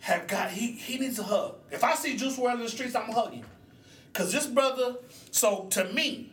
have 0.01 0.27
got, 0.27 0.51
he, 0.51 0.71
he 0.71 0.97
needs 0.97 1.19
a 1.19 1.23
hug. 1.23 1.55
If 1.71 1.83
I 1.83 1.95
see 1.95 2.15
Juice 2.15 2.37
WRLD 2.37 2.53
in 2.55 2.59
the 2.61 2.69
streets, 2.69 2.95
I'm 2.95 3.03
going 3.03 3.15
to 3.15 3.21
hug 3.21 3.33
him. 3.33 3.45
Because 4.11 4.31
this 4.31 4.47
brother, 4.47 4.95
so 5.31 5.67
to 5.71 5.85
me, 5.85 6.31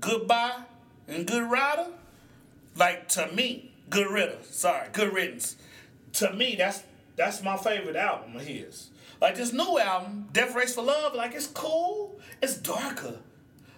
Goodbye 0.00 0.62
and 1.08 1.26
Good 1.26 1.50
Rider, 1.50 1.86
like 2.76 3.08
to 3.10 3.30
me, 3.32 3.72
Good 3.92 4.10
riddance. 4.10 4.54
Sorry, 4.54 4.88
good 4.90 5.12
riddance. 5.12 5.56
To 6.14 6.32
me, 6.32 6.54
that's 6.56 6.82
that's 7.14 7.42
my 7.42 7.58
favorite 7.58 7.94
album 7.94 8.36
of 8.36 8.42
his. 8.42 8.88
Like 9.20 9.36
this 9.36 9.52
new 9.52 9.78
album, 9.78 10.28
Death 10.32 10.54
Race 10.54 10.74
for 10.74 10.82
Love, 10.82 11.14
like 11.14 11.34
it's 11.34 11.46
cool. 11.46 12.18
It's 12.40 12.56
darker. 12.56 13.18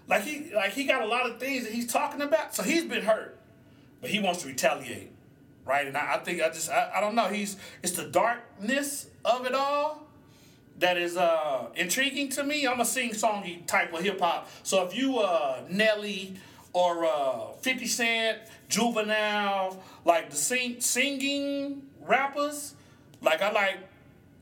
Like 0.06 0.22
he 0.22 0.52
like 0.54 0.70
he 0.70 0.84
got 0.84 1.02
a 1.02 1.06
lot 1.06 1.28
of 1.28 1.40
things 1.40 1.64
that 1.64 1.72
he's 1.72 1.92
talking 1.92 2.20
about. 2.20 2.54
So 2.54 2.62
he's 2.62 2.84
been 2.84 3.02
hurt, 3.02 3.36
but 4.00 4.10
he 4.10 4.20
wants 4.20 4.42
to 4.42 4.48
retaliate, 4.48 5.10
right? 5.64 5.86
And 5.86 5.96
I, 5.96 6.14
I 6.14 6.18
think 6.18 6.42
I 6.42 6.48
just 6.48 6.70
I, 6.70 6.92
I 6.96 7.00
don't 7.00 7.14
know. 7.14 7.28
He's 7.28 7.56
it's 7.82 7.92
the 7.92 8.04
darkness 8.04 9.08
of 9.24 9.46
it 9.46 9.54
all 9.54 10.06
that 10.78 10.96
is 10.96 11.16
uh 11.16 11.66
intriguing 11.76 12.28
to 12.30 12.44
me. 12.44 12.66
I'm 12.66 12.80
a 12.80 12.84
sing 12.84 13.10
songy 13.10 13.66
type 13.66 13.92
of 13.92 14.02
hip 14.02 14.20
hop. 14.20 14.50
So 14.62 14.84
if 14.84 14.96
you 14.96 15.18
uh 15.18 15.62
Nelly 15.68 16.34
or 16.72 17.04
uh 17.04 17.52
50 17.60 17.86
Cent, 17.86 18.38
Juvenile, 18.68 19.82
like 20.04 20.30
the 20.30 20.36
sing 20.36 20.80
singing 20.80 21.82
rappers, 22.00 22.74
like 23.20 23.42
I 23.42 23.52
like 23.52 23.78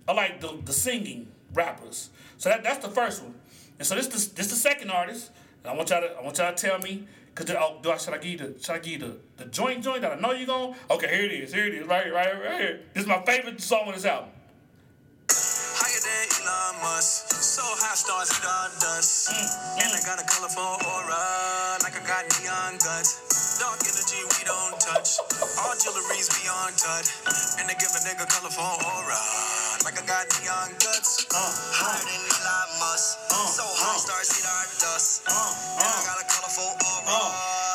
I 0.09 0.13
like 0.13 0.41
the, 0.41 0.59
the 0.65 0.73
singing 0.73 1.29
rappers. 1.55 2.11
So 2.39 2.49
that, 2.49 2.65
that's 2.65 2.85
the 2.85 2.91
first 2.91 3.23
one. 3.23 3.35
And 3.79 3.87
so 3.87 3.95
this 3.95 4.09
this 4.09 4.29
this 4.29 4.49
the 4.49 4.57
second 4.57 4.91
artist. 4.91 5.31
And 5.63 5.73
I 5.73 5.77
want 5.77 5.91
y'all 5.91 6.01
to 6.01 6.09
I 6.19 6.23
want 6.23 6.39
y'all 6.39 6.53
to 6.53 6.61
tell 6.61 6.79
me 6.79 7.07
cause 7.35 7.51
oh, 7.51 7.79
do 7.83 7.91
I 7.91 7.97
should 7.97 8.15
I 8.15 8.19
give 8.19 8.33
you 8.33 8.39
the 8.39 8.63
should 8.63 8.75
I 8.75 8.79
give 8.79 8.93
you 8.93 8.99
the, 8.99 9.17
the 9.37 9.45
joint 9.51 9.83
joint 9.83 10.03
that 10.03 10.13
I 10.13 10.21
know 10.21 10.33
you're 10.33 10.47
going 10.47 10.75
okay 10.91 11.09
here 11.09 11.25
it 11.25 11.33
is 11.33 11.53
here 11.53 11.67
it 11.67 11.75
is 11.75 11.87
right 11.87 12.05
here, 12.05 12.15
right 12.15 12.27
here, 12.35 12.45
right 12.45 12.61
here. 12.61 12.81
This 12.95 13.03
is 13.05 13.09
my 13.09 13.23
favorite 13.23 13.61
song 13.61 13.89
on 13.89 13.95
this 13.95 14.05
album. 14.05 14.31
Higher 15.31 16.03
than 16.05 16.27
Elon 16.45 16.75
Musk. 16.85 17.33
So 17.33 17.65
high 17.65 17.97
stars 17.97 18.31
and 18.37 18.47
on 18.47 18.71
dust. 18.79 19.33
Mm-hmm. 19.33 19.83
And 19.83 19.91
I 19.97 20.01
got 20.07 20.21
a 20.21 20.27
colorful 20.29 20.79
aura, 20.85 21.81
like 21.83 21.97
I 21.97 22.03
got 22.05 22.29
neon 22.39 22.79
guts. 22.79 23.59
Dark 23.59 23.81
energy 23.83 24.21
we 24.37 24.43
don't 24.45 24.77
touch. 24.79 25.19
All 25.59 25.75
jewelry's 25.75 26.29
beyond 26.39 26.77
touch. 26.79 27.09
And 27.59 27.67
they 27.69 27.77
give 27.81 27.91
a 27.93 28.01
nigga 28.05 28.29
colorful 28.29 28.63
aura, 28.63 29.21
like 29.85 29.99
I 29.99 30.05
got 30.07 30.25
neon 30.43 30.71
guts. 30.79 31.27
Higher 31.33 32.03
than 32.07 32.23
Elon 32.23 32.71
Musk. 32.79 33.19
So 33.57 33.65
high 33.67 33.99
stars 33.99 34.31
eat 34.39 34.47
our 34.47 34.67
dust. 34.79 35.27
And 35.27 35.89
I 35.89 36.01
got 36.07 36.19
a 36.23 36.27
colorful 36.31 36.71
aura. 36.79 37.21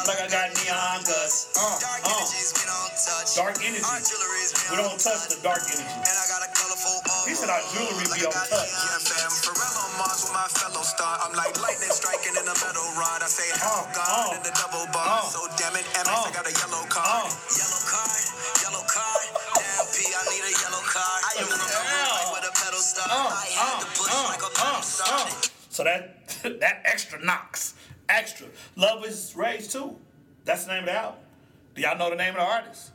like 0.07 0.21
I 0.23 0.27
got 0.31 0.47
neon 0.55 0.99
guts. 1.03 1.51
Uh, 1.57 1.63
Dark 1.83 2.01
uh. 2.05 2.11
energies 2.15 2.49
we 2.55 2.63
don't 2.69 2.93
touch. 2.95 3.29
Dark. 3.35 3.55
Our 3.59 3.99
jewelry's 4.03 4.51
We 4.71 4.75
don't 4.79 4.99
touch 4.99 5.27
the 5.31 5.37
dark 5.43 5.63
energy. 5.67 5.83
And 5.83 6.15
I 6.15 6.25
got 6.31 6.41
a 6.47 6.49
colorful 6.55 6.97
aura. 7.03 7.27
He 7.27 7.33
said 7.35 7.51
our 7.51 7.63
jewelry 7.75 8.05
be 8.07 8.23
Like 8.23 8.31
I 8.31 8.39
on 8.39 8.47
touch. 8.55 8.71
Yeah, 8.71 8.99
fam. 9.03 9.31
Pharrell 9.43 9.75
on 9.83 9.91
Mars 9.99 10.21
with 10.23 10.35
my 10.35 10.47
fellow 10.55 10.83
star. 10.87 11.13
I'm 11.27 11.35
like 11.35 11.55
lightning 11.59 11.91
striking 11.91 12.35
in 12.39 12.45
a 12.47 12.55
metal 12.63 12.87
rod. 12.95 13.19
I 13.23 13.29
say, 13.31 13.47
Uh, 13.59 13.67
oh 13.67 13.83
God, 13.91 14.07
uh, 14.07 14.35
in 14.39 14.41
the 14.47 14.53
double 14.55 14.87
bar. 14.95 15.23
uh, 15.23 15.27
so 15.27 15.43
damn 15.59 15.75
it, 15.75 15.85
Amex, 15.99 16.13
uh, 16.13 16.27
I 16.27 16.31
got 16.31 16.45
a 16.47 16.53
yellow 16.55 16.83
card. 16.87 17.27
uh. 17.27 17.31
Yellow 17.57 17.81
So 25.69 25.83
that 25.83 26.27
that 26.59 26.81
extra 26.85 27.23
knocks. 27.23 27.75
Extra. 28.09 28.47
Love 28.75 29.05
is 29.05 29.35
Rage 29.35 29.69
too. 29.69 29.95
That's 30.45 30.65
the 30.65 30.73
name 30.73 30.83
of 30.83 30.85
the 30.85 30.93
album. 30.93 31.19
Do 31.75 31.81
y'all 31.81 31.97
know 31.97 32.09
the 32.09 32.15
name 32.15 32.29
of 32.29 32.35
the 32.35 32.41
artist? 32.41 32.91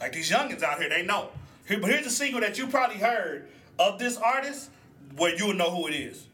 Like 0.00 0.12
these 0.12 0.30
youngins 0.30 0.62
out 0.62 0.78
here, 0.78 0.88
they 0.88 1.02
know. 1.02 1.30
Here, 1.66 1.78
but 1.80 1.90
here's 1.90 2.06
a 2.06 2.10
single 2.10 2.40
that 2.40 2.58
you 2.58 2.66
probably 2.66 2.98
heard 2.98 3.48
of 3.78 3.98
this 3.98 4.16
artist 4.16 4.70
where 5.16 5.34
you 5.36 5.46
will 5.48 5.54
know 5.54 5.70
who 5.70 5.88
it 5.88 5.94
is. 5.94 6.26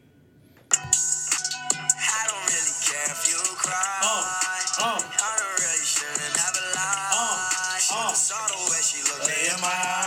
I 9.69 10.06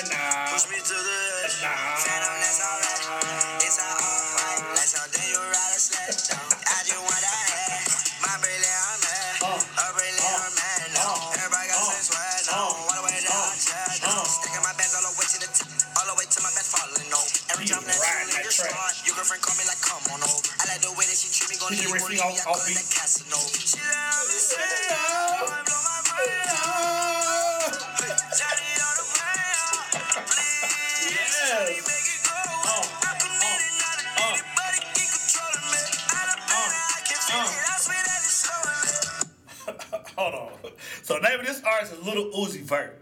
Vert. 42.71 42.97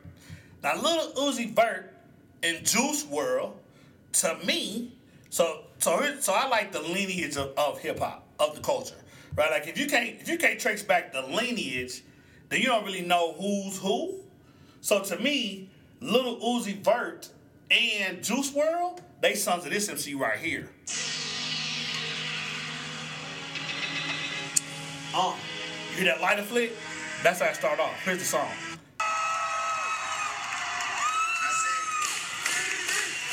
Now 0.64 0.82
Lil 0.82 1.14
Uzi 1.14 1.54
Vert 1.54 1.94
in 2.42 2.66
Juice 2.66 3.06
WRLD, 3.06 3.54
to 4.14 4.38
me, 4.44 4.92
so 5.30 5.62
so 5.78 6.16
so 6.20 6.34
I 6.34 6.48
like 6.48 6.72
the 6.72 6.82
lineage 6.82 7.38
of, 7.38 7.54
of 7.56 7.78
hip 7.80 8.00
hop 8.00 8.28
of 8.40 8.56
the 8.56 8.62
culture, 8.62 8.96
right? 9.36 9.52
Like 9.52 9.68
if 9.68 9.78
you 9.78 9.86
can't 9.86 10.20
if 10.20 10.28
you 10.28 10.40
can't 10.40 10.60
trace 10.60 10.82
back 10.82 11.14
the 11.14 11.22
lineage, 11.22 12.02
then 12.50 12.62
you 12.62 12.66
don't 12.66 12.84
really 12.84 13.06
know 13.06 13.34
who's 13.34 13.78
who. 13.78 14.16
So 14.82 15.04
to 15.04 15.20
me, 15.20 15.70
Lil 16.02 16.40
Uzi 16.40 16.84
Vert 16.84 17.30
and 17.70 18.24
Juice 18.24 18.52
WRLD, 18.52 19.02
they 19.22 19.36
sons 19.36 19.66
of 19.66 19.72
this 19.72 19.88
MC 19.88 20.16
right 20.16 20.40
here. 20.40 20.68
Uh, 25.14 25.36
you 25.92 25.98
hear 25.98 26.06
that 26.06 26.22
lighter 26.22 26.42
flick? 26.42 26.72
That's 27.22 27.40
how 27.40 27.50
I 27.50 27.54
start 27.54 27.80
off. 27.80 27.94
Here's 28.04 28.18
the 28.18 28.26
song. 28.26 28.50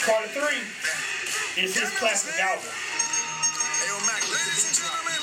Carter 0.06 0.30
3 0.38 1.66
is 1.66 1.74
his 1.74 1.90
classic 1.98 2.38
album. 2.38 2.62
Hey, 2.62 3.90
yo, 3.90 3.98
Mac, 4.06 4.22
ladies 4.30 4.62
and 4.70 4.74
gentlemen. 4.78 5.18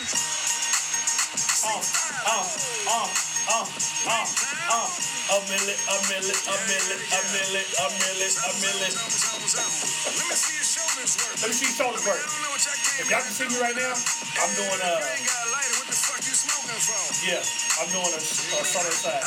Uh, 1.63 1.79
uh, 2.27 2.43
uh, 2.91 3.07
uh, 3.47 3.63
uh, 3.63 4.27
uh. 4.27 4.87
A 5.31 5.39
milli, 5.47 5.71
a 5.87 5.95
milli, 6.11 6.35
a 6.35 6.55
milli, 6.67 6.95
a 6.99 7.19
milli, 7.31 7.63
a 7.63 7.85
milli, 7.95 8.27
a 8.27 8.49
milli. 8.59 8.89
Let 8.91 10.27
me 10.27 10.35
see 10.35 10.51
your 10.51 10.67
shoulders 10.67 11.15
work. 11.15 11.31
Let 11.39 11.47
me 11.47 11.55
see 11.55 11.71
your 11.71 11.79
shoulders 11.79 12.03
work. 12.03 12.19
I 12.19 12.27
don't 12.27 12.43
know 12.43 12.51
what 12.51 12.67
y'all 12.67 12.99
If 12.99 13.07
y'all 13.07 13.23
can 13.23 13.31
see 13.39 13.47
me 13.47 13.57
right 13.63 13.79
now, 13.79 13.95
I'm 13.95 14.51
doing 14.59 14.67
You 14.67 14.99
ain't 14.99 15.23
got 15.31 15.47
a 15.47 15.55
lighter. 15.55 15.75
What 15.79 15.87
the 15.87 15.95
fuck 15.95 16.19
you 16.27 16.35
smoking 16.35 16.83
for? 16.83 16.99
yeah, 17.23 17.39
I'm 17.79 17.87
doing 17.87 18.11
a, 18.11 18.19
a 18.19 18.67
southern 18.67 18.99
side. 18.99 19.23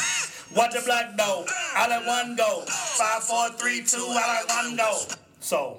What 0.53 0.77
the 0.77 0.85
black 0.85 1.17
do? 1.17 1.49
I 1.73 1.89
let 1.89 2.05
one 2.05 2.37
go. 2.37 2.69
Five, 2.69 3.25
four, 3.25 3.49
three, 3.57 3.81
two. 3.81 4.05
I 4.05 4.45
let 4.45 4.53
one 4.53 4.77
go. 4.77 5.26
So 5.47 5.79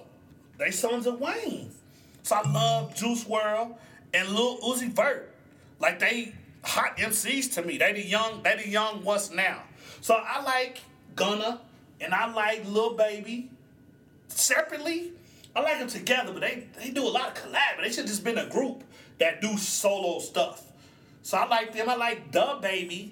they 0.57 0.71
sons 0.71 1.05
of 1.07 1.19
Wayne. 1.19 1.71
So 2.23 2.37
I 2.37 2.49
love 2.49 2.95
Juice 2.95 3.25
WRLD 3.25 3.75
and 4.13 4.29
Lil 4.29 4.59
Uzi 4.59 4.89
Vert. 4.89 5.35
Like 5.81 5.99
they 5.99 6.33
hot 6.63 6.95
MCs 6.95 7.53
to 7.55 7.63
me. 7.63 7.77
They 7.77 7.91
the 7.91 8.05
young. 8.05 8.43
They 8.43 8.55
the 8.55 8.69
young. 8.69 9.03
What's 9.03 9.29
now? 9.29 9.63
So 9.99 10.15
I 10.15 10.41
like 10.41 10.79
Gunna 11.17 11.59
and 11.99 12.13
I 12.13 12.31
like 12.31 12.65
Lil 12.65 12.93
Baby 12.93 13.49
separately. 14.29 15.11
I 15.53 15.59
like 15.59 15.79
them 15.79 15.89
together, 15.89 16.31
but 16.31 16.39
they 16.39 16.67
they 16.79 16.91
do 16.91 17.05
a 17.05 17.09
lot 17.09 17.37
of 17.37 17.43
collab. 17.43 17.81
They 17.81 17.91
should 17.91 18.07
just 18.07 18.23
been 18.23 18.37
a 18.37 18.47
group 18.47 18.85
that 19.19 19.41
do 19.41 19.57
solo 19.57 20.19
stuff. 20.19 20.63
So 21.23 21.37
I 21.37 21.45
like 21.45 21.73
them. 21.73 21.89
I 21.89 21.97
like 21.97 22.31
DaBaby. 22.31 23.11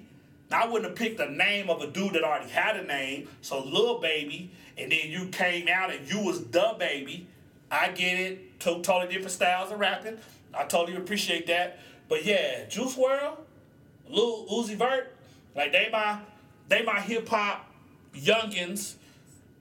I 0.50 0.66
wouldn't 0.66 0.88
have 0.88 0.96
picked 0.96 1.18
the 1.18 1.26
name 1.26 1.68
of 1.68 1.82
a 1.82 1.88
dude 1.88 2.14
that 2.14 2.22
already 2.22 2.48
had 2.48 2.76
a 2.76 2.84
name. 2.84 3.28
So 3.42 3.62
Lil 3.62 3.98
Baby, 3.98 4.52
and 4.76 4.92
then 4.92 5.10
you 5.10 5.28
came 5.28 5.68
out 5.68 5.92
and 5.92 6.10
you 6.10 6.20
was 6.20 6.44
the 6.48 6.74
baby. 6.78 7.26
I 7.70 7.88
get 7.88 8.18
it. 8.18 8.60
Two 8.60 8.82
totally 8.82 9.12
different 9.12 9.30
styles 9.30 9.72
of 9.72 9.80
rapping. 9.80 10.18
I 10.54 10.64
totally 10.64 10.96
appreciate 10.96 11.46
that. 11.48 11.78
But 12.08 12.24
yeah, 12.24 12.64
Juice 12.66 12.96
WRLD, 12.96 13.38
Lil 14.08 14.46
Uzi 14.46 14.76
Vert, 14.76 15.14
like 15.54 15.72
they 15.72 15.88
my 15.92 16.20
they 16.68 16.82
my 16.82 17.00
hip 17.00 17.28
hop 17.28 17.70
youngins 18.14 18.94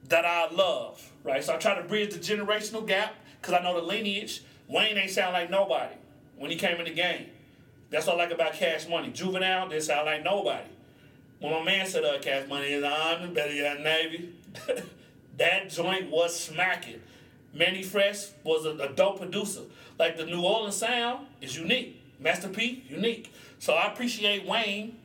that 0.09 0.25
I 0.25 0.49
love, 0.51 1.11
right? 1.23 1.43
So 1.43 1.55
I 1.55 1.57
try 1.57 1.75
to 1.75 1.87
bridge 1.87 2.13
the 2.13 2.19
generational 2.19 2.85
gap 2.85 3.15
because 3.41 3.53
I 3.53 3.63
know 3.63 3.79
the 3.79 3.85
lineage. 3.85 4.43
Wayne 4.67 4.97
ain't 4.97 5.11
sound 5.11 5.33
like 5.33 5.49
nobody 5.49 5.95
when 6.37 6.51
he 6.51 6.57
came 6.57 6.77
in 6.77 6.85
the 6.85 6.93
game. 6.93 7.27
That's 7.89 8.07
what 8.07 8.15
I 8.15 8.23
like 8.23 8.31
about 8.31 8.53
Cash 8.53 8.87
Money. 8.87 9.11
Juvenile 9.11 9.69
didn't 9.69 9.83
sound 9.83 10.05
like 10.05 10.23
nobody. 10.23 10.67
When 11.39 11.51
my 11.51 11.63
man 11.63 11.85
said 11.85 12.03
uh, 12.03 12.19
Cash 12.19 12.47
Money 12.47 12.67
is 12.67 12.83
on, 12.83 13.33
better 13.33 13.53
than 13.53 13.83
Navy. 13.83 14.33
that 15.37 15.69
joint 15.69 16.09
was 16.09 16.37
smacking. 16.37 17.01
Mannie 17.53 17.83
Fresh 17.83 18.27
was 18.43 18.65
a, 18.65 18.71
a 18.71 18.89
dope 18.89 19.19
producer. 19.19 19.61
Like 19.97 20.17
the 20.17 20.25
New 20.25 20.41
Orleans 20.41 20.75
sound 20.75 21.27
is 21.41 21.57
unique. 21.57 22.01
Master 22.19 22.49
P, 22.49 22.83
unique. 22.89 23.33
So 23.59 23.73
I 23.73 23.91
appreciate 23.91 24.45
Wayne, 24.45 24.97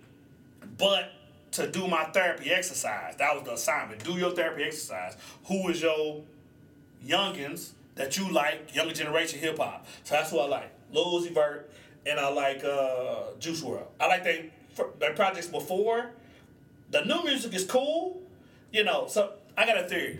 but 0.79 1.13
to 1.53 1.71
do 1.71 1.87
my 1.89 2.05
therapy 2.05 2.51
exercise, 2.51 3.17
that 3.17 3.35
was 3.35 3.45
the 3.45 3.55
assignment. 3.55 4.05
Do 4.05 4.13
your 4.13 4.31
therapy 4.31 4.65
exercise. 4.65 5.17
Who 5.47 5.69
is 5.69 5.83
your 5.83 6.23
youngins 7.05 7.71
that 7.97 8.17
you 8.17 8.31
like, 8.31 8.75
younger 8.75 8.95
generation 8.95 9.41
hip 9.41 9.59
hop? 9.59 9.87
So 10.05 10.15
that's 10.15 10.31
who 10.31 10.39
I 10.39 10.47
like. 10.47 10.73
Lil 10.93 11.21
Uzi 11.21 11.33
Vert, 11.33 11.71
and 12.07 12.19
I 12.19 12.29
like 12.29 12.65
uh, 12.65 13.35
Juice 13.39 13.63
WRLD. 13.63 13.85
I 14.01 14.07
like 14.07 14.25
they 14.25 14.51
their 14.99 15.15
projects 15.15 15.47
before. 15.47 16.11
The 16.91 17.05
new 17.05 17.23
music 17.25 17.55
is 17.55 17.65
cool, 17.65 18.21
you 18.73 18.85
know. 18.85 19.07
So 19.09 19.35
I 19.61 19.67
got 19.67 19.77
a 19.77 19.87
theory. 19.87 20.19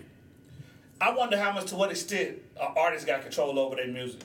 I 1.01 1.15
wonder 1.15 1.39
how 1.39 1.53
much, 1.53 1.71
to 1.71 1.75
what 1.75 1.91
extent, 1.91 2.37
an 2.61 2.75
artist 2.77 3.07
got 3.07 3.23
control 3.23 3.59
over 3.59 3.75
their 3.75 3.87
music. 3.87 4.21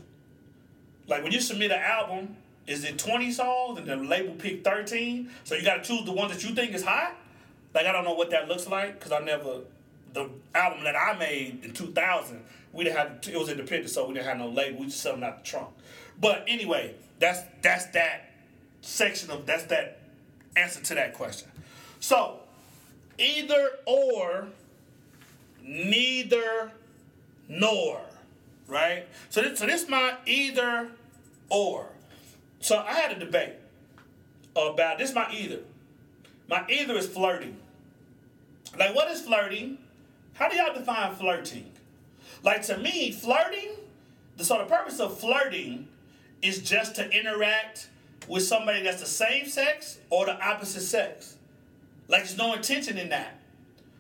Like 1.07 1.24
when 1.24 1.32
you 1.32 1.39
submit 1.39 1.72
an 1.72 1.80
album, 1.80 2.36
is 2.68 2.84
it 2.84 2.99
20 2.99 3.32
songs 3.32 3.80
and 3.80 3.88
the 3.88 3.95
label 3.95 4.34
pick 4.34 4.66
13? 4.66 5.32
So 5.45 5.55
you 5.55 5.63
got 5.63 5.82
to 5.82 5.84
choose 5.84 6.03
the 6.03 6.11
ones 6.11 6.34
that 6.34 6.43
you 6.43 6.53
think 6.53 6.74
is 6.74 6.84
hot? 6.84 7.16
Like 7.74 7.86
I 7.86 7.93
don't 7.93 8.03
know 8.03 8.13
what 8.13 8.30
that 8.32 8.49
looks 8.49 8.68
like 8.68 8.99
because 8.99 9.13
I 9.13 9.20
never, 9.20 9.61
the 10.11 10.30
album 10.53 10.84
that 10.84 10.97
I 10.97 11.18
made 11.18 11.63
in 11.63 11.72
2000, 11.72 12.43
we 12.74 12.84
didn't 12.84 12.97
have, 12.97 13.20
it 13.26 13.39
was 13.39 13.47
independent 13.47 13.91
so 13.91 14.05
we 14.09 14.16
didn't 14.16 14.26
have 14.26 14.38
no 14.38 14.49
label, 14.49 14.82
we 14.82 14.88
just 14.88 14.99
sell 14.99 15.13
them 15.13 15.24
out 15.24 15.45
the 15.45 15.49
trunk. 15.49 15.70
But 16.20 16.43
anyway, 16.45 16.93
that's, 17.20 17.39
that's 17.61 17.86
that 17.88 18.32
section 18.82 19.32
of, 19.32 19.45
that's 19.45 19.63
that 19.66 19.99
answer 20.57 20.82
to 20.82 20.95
that 20.95 21.13
question. 21.13 21.47
So 22.01 22.39
either 23.18 23.70
or, 23.86 24.49
neither 25.66 26.72
nor, 27.49 27.99
right? 28.68 29.07
So 29.30 29.41
this, 29.41 29.59
so 29.59 29.66
this 29.66 29.89
my 29.89 30.16
either 30.26 30.89
or. 31.49 31.88
So 32.59 32.78
I 32.78 32.93
had 32.93 33.11
a 33.11 33.20
debate 33.20 33.53
about 34.55 34.97
this. 34.97 35.13
My 35.13 35.32
either, 35.32 35.59
my 36.47 36.63
either 36.70 36.95
is 36.95 37.07
flirting. 37.07 37.57
Like, 38.78 38.95
what 38.95 39.09
is 39.09 39.22
flirting? 39.22 39.78
How 40.34 40.49
do 40.49 40.55
y'all 40.55 40.74
define 40.74 41.16
flirting? 41.16 41.72
Like 42.43 42.63
to 42.63 42.78
me, 42.78 43.11
flirting. 43.11 43.72
The 44.38 44.43
sort 44.43 44.61
of 44.61 44.68
purpose 44.68 44.99
of 44.99 45.18
flirting 45.18 45.88
is 46.41 46.59
just 46.61 46.95
to 46.95 47.09
interact 47.09 47.89
with 48.28 48.43
somebody 48.43 48.84
that's 48.84 48.99
the 48.99 49.07
same 49.07 49.47
sex 49.47 49.99
or 50.09 50.26
the 50.26 50.38
opposite 50.45 50.82
sex. 50.82 51.38
Like 52.07 52.24
there's 52.24 52.38
no 52.38 52.53
intention 52.53 52.97
in 52.97 53.09
that. 53.09 53.39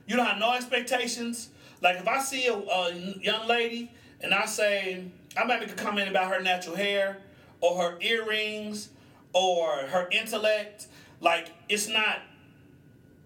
You 0.07 0.15
don't 0.15 0.25
have 0.25 0.37
no 0.37 0.53
expectations. 0.53 1.49
Like 1.85 1.97
if 1.97 2.07
I 2.07 2.19
see 2.19 2.47
a, 2.47 2.55
a 2.55 2.95
young 3.21 3.47
lady 3.47 3.91
and 4.19 4.33
I 4.33 4.47
say, 4.47 5.03
I 5.37 5.43
might 5.43 5.59
make 5.59 5.69
a 5.69 5.75
comment 5.75 6.09
about 6.09 6.33
her 6.33 6.41
natural 6.41 6.75
hair 6.75 7.17
or 7.61 7.79
her 7.79 7.97
earrings 8.01 8.89
or 9.33 9.69
her 9.71 10.09
intellect, 10.11 10.87
like 11.21 11.51
it's 11.69 11.87
not, 11.87 12.23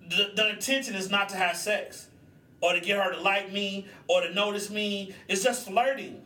the, 0.10 0.34
the 0.36 0.50
intention 0.50 0.94
is 0.94 1.10
not 1.10 1.30
to 1.30 1.38
have 1.38 1.56
sex 1.56 2.10
or 2.60 2.74
to 2.74 2.82
get 2.82 3.02
her 3.02 3.14
to 3.14 3.22
like 3.22 3.50
me 3.50 3.88
or 4.10 4.24
to 4.24 4.34
notice 4.34 4.70
me. 4.70 5.16
It's 5.30 5.42
just 5.42 5.66
flirting. 5.66 6.22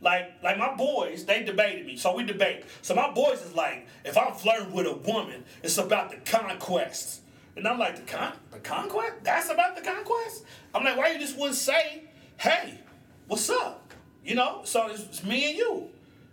Like, 0.00 0.34
like 0.44 0.56
my 0.56 0.76
boys, 0.76 1.24
they 1.24 1.42
debated 1.42 1.84
me, 1.84 1.96
so 1.96 2.14
we 2.14 2.22
debate. 2.22 2.62
So 2.80 2.94
my 2.94 3.10
boys 3.10 3.42
is 3.42 3.56
like, 3.56 3.88
if 4.04 4.16
I'm 4.16 4.34
flirting 4.34 4.72
with 4.72 4.86
a 4.86 4.94
woman, 4.94 5.42
it's 5.64 5.78
about 5.78 6.10
the 6.10 6.16
conquest. 6.18 7.22
And 7.56 7.66
I'm 7.66 7.78
like, 7.78 7.96
the 7.96 8.02
con 8.02 8.32
the 8.50 8.58
conquest? 8.58 9.14
That's 9.22 9.50
about 9.50 9.76
the 9.76 9.82
conquest? 9.82 10.44
I'm 10.74 10.84
like, 10.84 10.96
why 10.96 11.12
you 11.12 11.18
just 11.18 11.36
wouldn't 11.38 11.56
say, 11.56 12.04
hey, 12.36 12.80
what's 13.26 13.50
up? 13.50 13.92
You 14.24 14.34
know? 14.34 14.62
So 14.64 14.88
it's, 14.88 15.02
it's 15.02 15.24
me 15.24 15.50
and 15.50 15.58
you. 15.58 15.88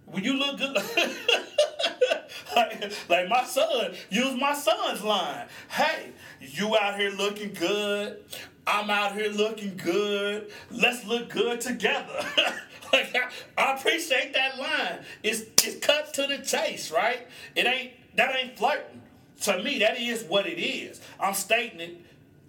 When 0.06 0.24
you 0.24 0.34
look 0.34 0.58
good, 0.58 0.76
like, 2.56 2.92
like 3.10 3.28
my 3.28 3.44
son, 3.44 3.94
use 4.10 4.40
my 4.40 4.54
son's 4.54 5.04
line. 5.04 5.48
Hey, 5.70 6.12
you 6.40 6.78
out 6.78 6.98
here 6.98 7.10
looking 7.10 7.52
good. 7.54 8.24
I'm 8.66 8.90
out 8.90 9.16
here 9.16 9.30
looking 9.30 9.76
good. 9.76 10.52
Let's 10.72 11.06
look 11.06 11.30
good 11.30 11.60
together. 11.60 12.26
like 12.94 13.16
I, 13.16 13.30
I 13.58 13.76
appreciate 13.76 14.34
that 14.34 14.58
line. 14.58 15.00
It's 15.24 15.42
it's 15.42 15.86
cut 15.86 16.14
to 16.16 16.28
the 16.28 16.38
chase, 16.40 16.92
right? 16.92 17.28
It 17.56 17.66
ain't 17.66 17.92
that 18.16 18.36
ain't 18.36 18.58
flirting. 18.58 19.02
To 19.42 19.62
me, 19.62 19.80
that 19.80 20.00
is 20.00 20.24
what 20.24 20.48
it 20.48 20.60
is. 20.60 21.02
I'm 21.20 21.34
stating 21.34 21.80
it. 21.80 22.02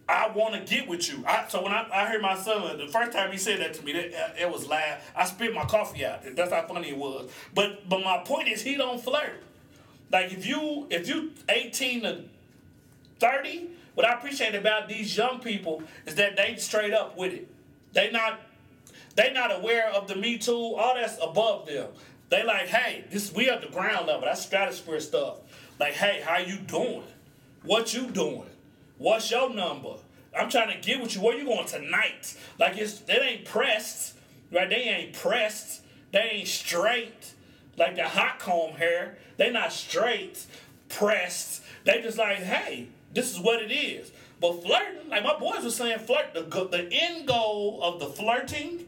I 0.09 0.29
want 0.29 0.55
to 0.55 0.75
get 0.75 0.89
with 0.89 1.11
you. 1.11 1.23
I, 1.27 1.47
so 1.49 1.63
when 1.63 1.73
I, 1.73 1.87
I 1.93 2.07
heard 2.07 2.23
my 2.23 2.35
son, 2.35 2.79
the 2.79 2.87
first 2.87 3.13
time 3.13 3.31
he 3.31 3.37
said 3.37 3.61
that 3.61 3.75
to 3.75 3.85
me, 3.85 3.93
that, 3.93 4.15
uh, 4.15 4.47
it 4.47 4.51
was 4.51 4.67
laugh. 4.67 5.03
I 5.15 5.27
spit 5.27 5.55
my 5.55 5.67
coffee 5.67 6.05
out. 6.05 6.21
That's 6.35 6.51
how 6.51 6.67
funny 6.67 6.89
it 6.89 6.97
was. 6.97 7.31
But 7.55 7.87
but 7.89 8.03
my 8.03 8.19
point 8.25 8.49
is, 8.49 8.63
he 8.63 8.77
don't 8.77 9.03
flirt. 9.03 9.43
Like 10.11 10.33
if 10.33 10.47
you 10.47 10.87
if 10.89 11.09
you 11.09 11.33
18 11.51 12.03
to 12.03 12.25
30, 13.21 13.69
what 13.95 14.07
I 14.07 14.15
appreciate 14.15 14.55
about 14.55 14.89
these 14.89 15.15
young 15.15 15.41
people 15.41 15.83
is 16.07 16.15
that 16.15 16.37
they 16.37 16.57
straight 16.57 16.95
up 16.95 17.17
with 17.19 17.35
it. 17.35 17.49
They 17.93 18.11
not 18.11 18.41
they 19.15 19.33
not 19.33 19.55
aware 19.55 19.91
of 19.91 20.09
the 20.09 20.17
Me 20.17 20.39
Too. 20.39 20.55
All 20.55 20.95
that's 20.95 21.19
above 21.23 21.67
them. 21.67 21.89
They 22.31 22.45
like, 22.45 22.69
hey, 22.69 23.05
this 23.11 23.33
we 23.35 23.49
at 23.49 23.63
the 23.63 23.69
ground 23.69 24.07
level. 24.07 24.23
That's 24.23 24.43
stratosphere 24.43 25.01
stuff. 25.01 25.39
Like, 25.79 25.95
hey, 25.95 26.23
how 26.25 26.39
you 26.39 26.59
doing? 26.59 27.05
What 27.63 27.95
you 27.95 28.09
doing? 28.09 28.51
What's 28.99 29.31
your 29.31 29.55
number? 29.55 29.95
I'm 30.37 30.51
trying 30.51 30.71
to 30.71 30.87
get 30.87 31.01
with 31.01 31.15
you. 31.15 31.23
Where 31.23 31.37
you 31.37 31.45
going 31.45 31.67
tonight? 31.67 32.37
Like 32.59 32.77
it's 32.77 32.99
they 33.01 33.19
ain't 33.19 33.45
pressed, 33.45 34.15
right? 34.53 34.69
They 34.69 34.77
ain't 34.77 35.13
pressed. 35.13 35.83
They 36.13 36.21
ain't 36.21 36.49
straight. 36.49 37.35
Like 37.77 37.97
the 37.97 38.05
hot 38.05 38.39
comb 38.39 38.73
hair. 38.73 39.19
They 39.37 39.51
not 39.51 39.73
straight, 39.73 40.45
pressed. 40.89 41.63
They 41.85 42.03
just 42.03 42.19
like, 42.19 42.39
hey, 42.39 42.89
this 43.15 43.33
is 43.33 43.41
what 43.41 43.63
it 43.63 43.73
is. 43.73 44.11
But 44.41 44.63
flirting, 44.63 45.09
like 45.09 45.25
my 45.25 45.39
boys 45.39 45.65
were 45.65 45.71
saying, 45.71 46.01
flirt. 46.01 46.35
The 46.35 46.43
the 46.43 46.89
end 46.91 47.27
goal 47.27 47.81
of 47.83 48.01
the 48.01 48.07
flirting 48.07 48.87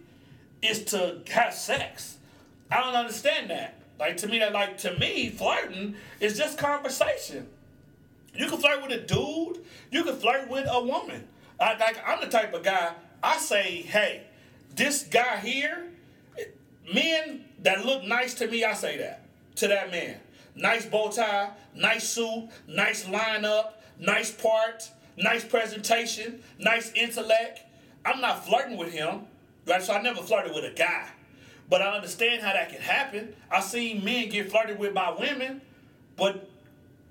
is 0.63 0.85
to 0.87 1.21
have 1.31 1.55
sex. 1.55 2.19
I 2.71 2.81
don't 2.81 2.95
understand 2.95 3.51
that. 3.51 3.80
Like 4.01 4.17
to 4.17 4.29
me, 4.29 4.39
that 4.39 4.55
like 4.55 4.79
to 4.79 4.99
me, 4.99 5.29
flirting 5.29 5.95
is 6.21 6.39
just 6.39 6.57
conversation. 6.57 7.47
You 8.35 8.49
can 8.49 8.59
flirt 8.59 8.83
with 8.83 8.93
a 8.93 9.07
dude. 9.07 9.63
You 9.91 10.05
can 10.05 10.17
flirt 10.17 10.49
with 10.49 10.67
a 10.69 10.83
woman. 10.83 11.29
I, 11.61 11.77
like 11.77 11.99
I'm 12.07 12.21
the 12.23 12.29
type 12.29 12.55
of 12.55 12.63
guy. 12.63 12.95
I 13.23 13.37
say, 13.37 13.83
hey, 13.83 14.23
this 14.75 15.03
guy 15.03 15.37
here, 15.37 15.91
men 16.95 17.45
that 17.63 17.85
look 17.85 18.03
nice 18.05 18.33
to 18.35 18.47
me, 18.47 18.65
I 18.65 18.73
say 18.73 18.97
that 18.97 19.23
to 19.57 19.69
that 19.69 19.91
man. 19.91 20.17
Nice 20.57 20.87
bow 20.87 21.11
tie, 21.11 21.51
nice 21.75 22.09
suit, 22.09 22.49
nice 22.67 23.05
lineup, 23.05 23.73
nice 23.99 24.31
part, 24.31 24.91
nice 25.19 25.45
presentation, 25.45 26.43
nice 26.59 26.91
intellect. 26.95 27.61
I'm 28.07 28.23
not 28.23 28.47
flirting 28.47 28.79
with 28.79 28.93
him, 28.93 29.27
right? 29.67 29.83
So 29.83 29.93
I 29.93 30.01
never 30.01 30.23
flirted 30.23 30.55
with 30.55 30.65
a 30.65 30.75
guy. 30.75 31.11
But 31.71 31.83
I 31.83 31.95
understand 31.95 32.43
how 32.43 32.53
that 32.53 32.69
can 32.69 32.81
happen. 32.81 33.35
I 33.51 33.61
seen 33.61 34.05
men 34.05 34.29
get 34.29 34.51
flirted 34.51 34.79
with 34.79 34.93
by 34.93 35.17
women, 35.19 35.63
but 36.17 36.51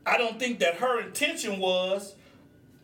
I 0.05 0.17
don't 0.17 0.37
think 0.37 0.59
that 0.59 0.75
her 0.75 0.99
intention 0.99 1.59
was 1.59 2.15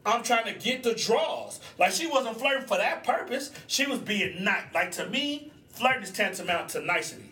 I'm 0.05 0.23
trying 0.23 0.45
to 0.45 0.59
get 0.59 0.83
the 0.83 0.93
draws. 0.93 1.59
Like 1.79 1.91
she 1.91 2.07
wasn't 2.07 2.37
flirting 2.37 2.67
for 2.67 2.77
that 2.77 3.03
purpose. 3.03 3.51
She 3.67 3.87
was 3.87 3.99
being 3.99 4.43
nice. 4.43 4.65
Like 4.73 4.91
to 4.91 5.09
me, 5.09 5.51
flirting 5.69 6.03
is 6.03 6.11
tantamount 6.11 6.69
to 6.69 6.81
nicety. 6.81 7.31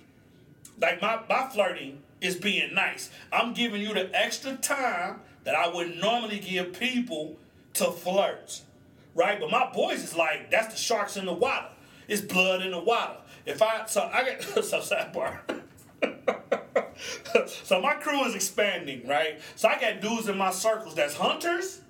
Like 0.82 1.02
my, 1.02 1.20
my 1.30 1.48
flirting 1.50 2.02
is 2.20 2.36
being 2.36 2.74
nice. 2.74 3.12
I'm 3.32 3.54
giving 3.54 3.82
you 3.82 3.94
the 3.94 4.10
extra 4.14 4.56
time 4.56 5.22
that 5.44 5.56
I 5.56 5.68
would 5.68 5.98
normally 5.98 6.39
give 6.39 6.78
people 6.78 7.38
to 7.76 7.91
flirt. 7.91 8.62
Right? 9.14 9.39
But 9.39 9.52
my 9.52 9.72
boys 9.72 10.04
is 10.04 10.16
like, 10.16 10.50
that's 10.50 10.74
the 10.74 10.80
sharks 10.80 11.16
in 11.16 11.28
the 11.28 11.34
water. 11.34 11.68
It's 12.08 12.22
blood 12.22 12.62
in 12.62 12.72
the 12.72 12.80
water. 12.80 13.18
If 13.45 13.62
I 13.62 13.86
so 13.86 14.10
I 14.12 14.24
get 14.24 14.43
so 14.64 14.80
sidebar. 14.80 15.39
so 17.45 17.82
my 17.82 17.95
crew 17.95 18.26
is 18.26 18.36
expanding, 18.36 19.08
right? 19.08 19.39
So 19.56 19.68
I 19.68 19.80
got 19.80 20.01
dudes 20.01 20.28
in 20.28 20.38
my 20.38 20.51
circles 20.51 20.95
that's 20.95 21.16
hunters. 21.16 21.82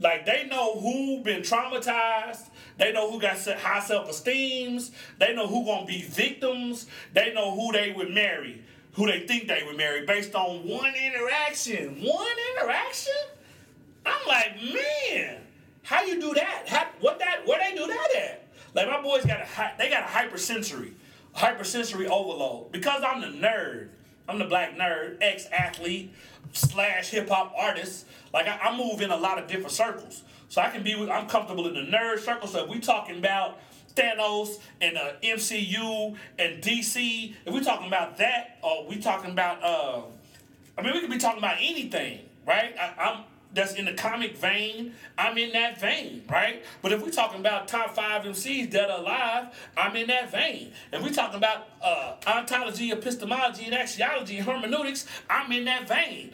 Like 0.00 0.26
they 0.26 0.46
know 0.48 0.78
who 0.78 1.22
been 1.22 1.42
traumatized. 1.42 2.48
They 2.78 2.92
know 2.92 3.10
who 3.10 3.20
got 3.20 3.38
high 3.38 3.80
self-esteems. 3.80 4.90
They 5.18 5.34
know 5.34 5.46
who 5.46 5.64
gonna 5.64 5.86
be 5.86 6.02
victims. 6.02 6.86
They 7.12 7.32
know 7.32 7.54
who 7.54 7.72
they 7.72 7.92
would 7.92 8.10
marry, 8.10 8.62
who 8.94 9.06
they 9.06 9.20
think 9.20 9.46
they 9.46 9.62
would 9.64 9.76
marry 9.76 10.04
based 10.04 10.34
on 10.34 10.68
one 10.68 10.94
interaction. 10.94 12.02
One 12.02 12.36
interaction? 12.56 13.12
I'm 14.04 14.26
like, 14.26 14.56
man, 14.62 15.40
how 15.82 16.02
you 16.02 16.20
do 16.20 16.34
that? 16.34 16.64
How, 16.66 16.86
what 17.00 17.18
that? 17.20 17.46
Where 17.46 17.58
they 17.58 17.76
do 17.76 17.86
that 17.86 18.08
at? 18.16 18.43
Like 18.74 18.88
my 18.88 19.00
boys 19.00 19.24
got 19.24 19.40
a 19.40 19.72
they 19.78 19.88
got 19.88 20.02
a 20.02 20.06
hypersensory, 20.06 20.94
hypersensory 21.32 22.06
overload 22.08 22.72
because 22.72 23.02
I'm 23.06 23.20
the 23.20 23.28
nerd. 23.28 23.88
I'm 24.28 24.38
the 24.38 24.46
black 24.46 24.76
nerd, 24.76 25.18
ex 25.20 25.46
athlete 25.46 26.12
slash 26.52 27.10
hip 27.10 27.28
hop 27.28 27.52
artist. 27.56 28.06
Like 28.32 28.48
I, 28.48 28.58
I, 28.58 28.76
move 28.76 29.00
in 29.00 29.10
a 29.10 29.16
lot 29.16 29.38
of 29.38 29.46
different 29.46 29.70
circles, 29.70 30.22
so 30.48 30.60
I 30.60 30.70
can 30.70 30.82
be. 30.82 30.94
I'm 30.94 31.28
comfortable 31.28 31.68
in 31.68 31.74
the 31.74 31.96
nerd 31.96 32.18
circle. 32.18 32.48
So 32.48 32.64
if 32.64 32.70
we 32.70 32.80
talking 32.80 33.18
about 33.18 33.58
Thanos 33.94 34.60
and 34.80 34.96
uh, 34.96 35.12
MCU 35.22 36.16
and 36.38 36.62
DC, 36.62 37.34
if 37.44 37.52
we're 37.52 37.62
talking 37.62 37.86
about 37.86 38.16
that, 38.18 38.58
or 38.62 38.86
we 38.88 38.98
talking 38.98 39.30
about, 39.30 39.62
uh, 39.62 40.02
I 40.76 40.82
mean, 40.82 40.94
we 40.94 41.00
could 41.00 41.10
be 41.10 41.18
talking 41.18 41.38
about 41.38 41.58
anything, 41.60 42.20
right? 42.46 42.74
I, 42.78 42.94
I'm 42.98 43.24
that's 43.54 43.74
in 43.74 43.84
the 43.84 43.94
comic 43.94 44.36
vein. 44.36 44.94
I'm 45.16 45.38
in 45.38 45.52
that 45.52 45.80
vein, 45.80 46.24
right? 46.28 46.64
But 46.82 46.92
if 46.92 47.02
we're 47.02 47.10
talking 47.10 47.40
about 47.40 47.68
top 47.68 47.94
five 47.94 48.24
MCs 48.24 48.72
that 48.72 48.90
are 48.90 48.98
alive, 48.98 49.46
I'm 49.76 49.94
in 49.96 50.08
that 50.08 50.30
vein. 50.30 50.72
If 50.92 51.02
we're 51.02 51.12
talking 51.12 51.36
about 51.36 51.68
uh, 51.80 52.16
ontology, 52.26 52.90
epistemology, 52.90 53.64
and 53.64 53.74
axiology 53.74 54.38
and 54.38 54.46
hermeneutics, 54.46 55.06
I'm 55.30 55.50
in 55.52 55.64
that 55.66 55.88
vein. 55.88 56.32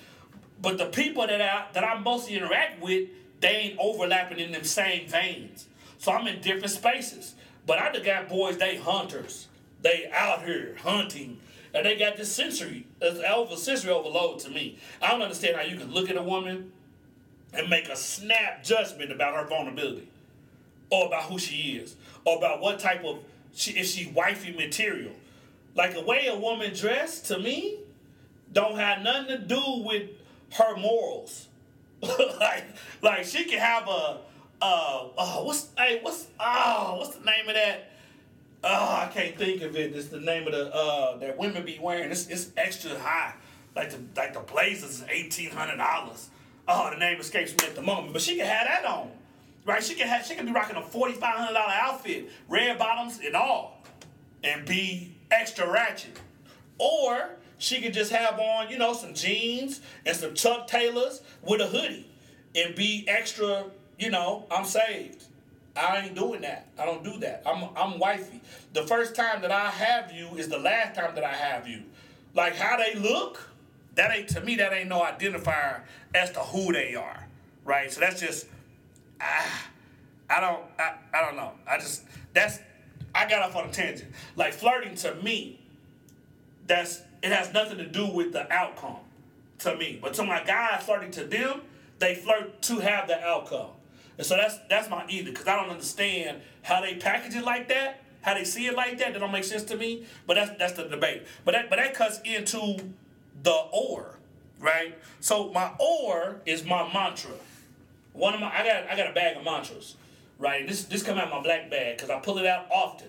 But 0.61 0.79
the 0.79 0.87
people 0.87 1.27
that 1.27 1.41
I 1.41 1.66
that 1.73 1.85
I 1.85 1.99
mostly 1.99 2.37
interact 2.37 2.83
with, 2.83 3.09
they 3.41 3.49
ain't 3.49 3.79
overlapping 3.79 4.39
in 4.39 4.53
them 4.53 4.64
same 4.64 5.09
veins. 5.09 5.68
So 5.99 6.12
I'm 6.12 6.27
in 6.27 6.41
different 6.41 6.71
spaces. 6.71 7.35
But 7.66 7.79
I 7.79 7.93
just 7.93 8.05
got 8.05 8.29
boys, 8.29 8.57
they 8.57 8.77
hunters. 8.77 9.49
They 9.83 10.11
out 10.12 10.45
here 10.45 10.77
hunting. 10.83 11.39
And 11.73 11.87
they 11.87 11.97
got 11.97 12.16
this 12.16 12.33
sensory, 12.33 12.87
it's 13.01 13.21
over 13.21 13.55
sensory 13.55 13.93
overload 13.93 14.41
to 14.41 14.51
me. 14.51 14.79
I 15.01 15.11
don't 15.11 15.23
understand 15.23 15.57
how 15.57 15.62
you 15.62 15.77
can 15.77 15.93
look 15.93 16.11
at 16.11 16.16
a 16.16 16.23
woman 16.23 16.73
and 17.53 17.69
make 17.69 17.89
a 17.89 17.97
snap 17.97 18.63
judgment 18.63 19.11
about 19.13 19.35
her 19.35 19.47
vulnerability. 19.47 20.09
Or 20.91 21.07
about 21.07 21.25
who 21.25 21.39
she 21.39 21.73
is. 21.77 21.97
Or 22.25 22.39
about 22.39 22.61
what 22.61 22.79
type 22.79 23.05
of 23.05 23.19
she 23.55 23.73
if 23.73 23.87
she 23.87 24.11
wifey 24.15 24.53
material. 24.53 25.13
Like 25.75 25.95
the 25.95 26.03
way 26.03 26.27
a 26.27 26.37
woman 26.37 26.75
dressed 26.75 27.27
to 27.27 27.39
me 27.39 27.79
don't 28.53 28.77
have 28.77 29.03
nothing 29.03 29.29
to 29.29 29.39
do 29.39 29.83
with 29.85 30.11
her 30.53 30.77
morals. 30.77 31.49
like, 32.03 32.65
like 33.03 33.25
she 33.25 33.45
can 33.45 33.59
have 33.59 33.87
a 33.89 34.19
uh, 34.63 35.09
uh 35.17 35.37
what's 35.43 35.69
hey 35.79 36.01
what's 36.03 36.27
oh 36.39 36.97
what's 36.99 37.17
the 37.17 37.25
name 37.25 37.49
of 37.49 37.55
that? 37.55 37.91
Oh, 38.63 38.69
I 39.03 39.11
can't 39.13 39.37
think 39.39 39.63
of 39.63 39.75
it. 39.77 39.95
It's 39.95 40.09
the 40.09 40.21
name 40.21 40.47
of 40.47 40.53
the 40.53 40.75
uh 40.75 41.17
that 41.19 41.39
women 41.39 41.65
be 41.65 41.79
wearing. 41.81 42.11
It's 42.11 42.27
it's 42.29 42.51
extra 42.57 42.99
high. 42.99 43.35
Like 43.75 43.91
the 43.91 43.99
like 44.17 44.35
the 44.35 44.41
blazers 44.41 45.01
is 45.01 45.05
eighteen 45.09 45.51
hundred 45.51 45.77
dollars. 45.77 46.31
Oh, 46.73 46.89
the 46.89 46.97
name 46.99 47.18
escapes 47.18 47.51
me 47.51 47.66
at 47.66 47.75
the 47.75 47.83
moment, 47.83 48.12
but 48.12 48.23
she 48.23 48.37
can 48.37 48.47
have 48.47 48.64
that 48.68 48.85
on, 48.85 49.11
right? 49.66 49.83
She 49.83 49.95
can 49.97 50.07
have 50.07 50.25
she 50.25 50.37
can 50.37 50.47
be 50.47 50.53
rocking 50.53 50.77
a 50.77 50.83
forty 50.83 51.14
five 51.14 51.35
hundred 51.35 51.55
dollar 51.55 51.73
outfit, 51.73 52.31
red 52.49 52.79
bottoms 52.79 53.18
and 53.25 53.35
all, 53.35 53.83
and 54.45 54.64
be 54.64 55.16
extra 55.33 55.68
ratchet, 55.68 56.16
or 56.79 57.31
she 57.59 57.81
could 57.81 57.93
just 57.93 58.12
have 58.12 58.39
on 58.39 58.71
you 58.71 58.79
know 58.79 58.93
some 58.93 59.14
jeans 59.14 59.81
and 60.07 60.16
some 60.16 60.35
Chuck 60.35 60.68
Taylors 60.68 61.23
with 61.43 61.61
a 61.61 61.66
hoodie, 61.66 62.09
and 62.55 62.77
be 62.77 63.05
extra. 63.09 63.64
You 63.99 64.11
know, 64.11 64.47
I'm 64.49 64.64
saved. 64.64 65.25
I 65.77 66.03
ain't 66.05 66.14
doing 66.14 66.43
that. 66.43 66.68
I 66.79 66.85
don't 66.87 67.03
do 67.03 67.18
that. 67.18 67.43
I'm 67.47 67.68
I'm 67.77 67.99
wifey. 67.99 68.41
The 68.75 68.83
first 68.85 69.16
time 69.16 69.43
that 69.43 69.51
I 69.51 69.71
have 69.71 70.12
you 70.12 70.29
is 70.37 70.49
the 70.49 70.59
last 70.59 70.95
time 70.95 71.16
that 71.16 71.25
I 71.25 71.33
have 71.33 71.66
you. 71.66 71.83
Like 72.33 72.55
how 72.55 72.77
they 72.77 72.95
look, 72.95 73.50
that 74.01 74.17
ain't 74.17 74.29
to 74.31 74.41
me. 74.41 74.57
That 74.57 74.73
ain't 74.73 74.89
no 74.89 75.03
identifier 75.03 75.83
as 76.15 76.33
to 76.33 76.41
who 76.41 76.73
they 76.73 76.95
are, 76.95 77.27
right? 77.67 77.93
So 77.93 78.01
that's 78.01 78.19
just, 78.19 78.47
ah, 79.21 79.67
I 80.31 80.41
don't, 80.41 80.63
I, 80.79 80.95
I 81.13 81.21
don't 81.21 81.37
know. 81.37 81.53
I 81.69 81.77
just 81.77 82.05
that's 82.33 82.61
I 83.15 83.29
got 83.29 83.43
off 83.43 83.55
on 83.57 83.69
a 83.69 83.73
tangent. 83.73 84.11
Like 84.37 84.55
flirting 84.55 84.95
to 84.97 85.15
me, 85.17 85.61
that's 86.67 87.03
it 87.23 87.31
has 87.31 87.53
nothing 87.53 87.77
to 87.77 87.87
do 87.87 88.07
with 88.07 88.33
the 88.33 88.51
outcome 88.51 89.01
to 89.59 89.77
me. 89.77 89.99
But 90.01 90.15
to 90.15 90.25
my 90.25 90.43
guys 90.45 90.83
flirting 90.83 91.11
to 91.13 91.25
them, 91.25 91.61
they 91.99 92.15
flirt 92.15 92.63
to 92.63 92.79
have 92.79 93.07
the 93.07 93.23
outcome. 93.23 93.69
And 94.17 94.27
so 94.27 94.35
that's 94.35 94.57
that's 94.71 94.89
my 94.89 95.05
either 95.11 95.31
because 95.31 95.47
I 95.47 95.57
don't 95.57 95.69
understand 95.69 96.41
how 96.63 96.81
they 96.81 96.95
package 96.95 97.37
it 97.37 97.45
like 97.45 97.69
that, 97.69 98.01
how 98.23 98.33
they 98.33 98.45
see 98.45 98.67
it 98.67 98.75
like 98.75 98.97
that. 98.97 99.13
That 99.13 99.19
don't 99.19 99.31
make 99.31 99.45
sense 99.45 99.65
to 99.65 99.77
me. 99.77 100.07
But 100.27 100.35
that's 100.37 100.59
that's 100.59 100.73
the 100.73 100.85
debate. 100.85 101.27
But 101.45 101.53
that 101.53 101.69
but 101.69 101.77
that 101.77 101.93
cuts 101.93 102.19
into 102.25 102.79
the 103.43 103.57
or, 103.72 104.18
right? 104.59 104.99
So 105.20 105.51
my 105.53 105.72
or 105.78 106.41
is 106.47 106.64
my 106.64 106.93
mantra. 106.93 107.32
One 108.12 108.34
of 108.34 108.41
my 108.41 108.53
I 108.53 108.64
got 108.64 108.91
I 108.91 108.97
got 108.97 109.11
a 109.11 109.12
bag 109.12 109.36
of 109.36 109.45
mantras, 109.45 109.97
right? 110.38 110.66
This 110.66 110.84
this 110.84 111.03
come 111.03 111.18
out 111.18 111.30
my 111.30 111.43
black 111.43 111.70
bag 111.70 111.97
because 111.97 112.11
I 112.11 112.18
pull 112.20 112.38
it 112.38 112.47
out 112.47 112.66
often. 112.70 113.09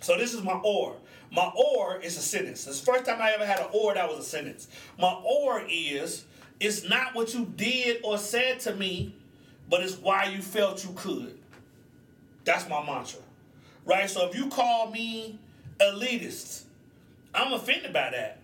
So 0.00 0.16
this 0.16 0.34
is 0.34 0.42
my 0.42 0.60
or. 0.62 0.96
My 1.32 1.50
or 1.56 1.98
is 1.98 2.16
a 2.16 2.20
sentence. 2.20 2.66
It's 2.66 2.80
the 2.80 2.86
first 2.86 3.04
time 3.04 3.20
I 3.20 3.32
ever 3.32 3.44
had 3.44 3.58
an 3.58 3.66
or 3.72 3.94
that 3.94 4.08
was 4.08 4.18
a 4.18 4.22
sentence. 4.22 4.68
My 4.98 5.12
or 5.12 5.62
is 5.68 6.24
it's 6.60 6.88
not 6.88 7.14
what 7.14 7.34
you 7.34 7.44
did 7.44 8.00
or 8.04 8.16
said 8.16 8.60
to 8.60 8.74
me, 8.74 9.14
but 9.68 9.82
it's 9.82 9.96
why 9.96 10.26
you 10.26 10.40
felt 10.40 10.84
you 10.84 10.92
could. 10.94 11.38
That's 12.44 12.68
my 12.68 12.84
mantra. 12.84 13.20
Right? 13.84 14.08
So 14.08 14.28
if 14.28 14.36
you 14.36 14.48
call 14.48 14.90
me 14.90 15.38
elitist, 15.78 16.62
I'm 17.34 17.52
offended 17.52 17.92
by 17.92 18.10
that. 18.10 18.38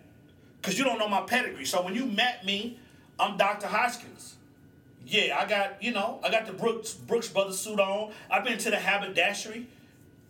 Because 0.62 0.78
you 0.78 0.84
don't 0.84 0.98
know 0.98 1.08
my 1.08 1.22
pedigree. 1.22 1.64
So 1.64 1.82
when 1.82 1.94
you 1.94 2.06
met 2.06 2.46
me, 2.46 2.78
I'm 3.18 3.36
Dr. 3.36 3.66
Hoskins. 3.66 4.36
Yeah, 5.04 5.36
I 5.36 5.48
got, 5.48 5.82
you 5.82 5.90
know, 5.90 6.20
I 6.22 6.30
got 6.30 6.46
the 6.46 6.52
Brooks 6.52 6.94
Brooks 6.94 7.26
Brothers 7.28 7.58
suit 7.58 7.80
on. 7.80 8.12
I've 8.30 8.44
been 8.44 8.58
to 8.58 8.70
the 8.70 8.76
haberdashery. 8.76 9.66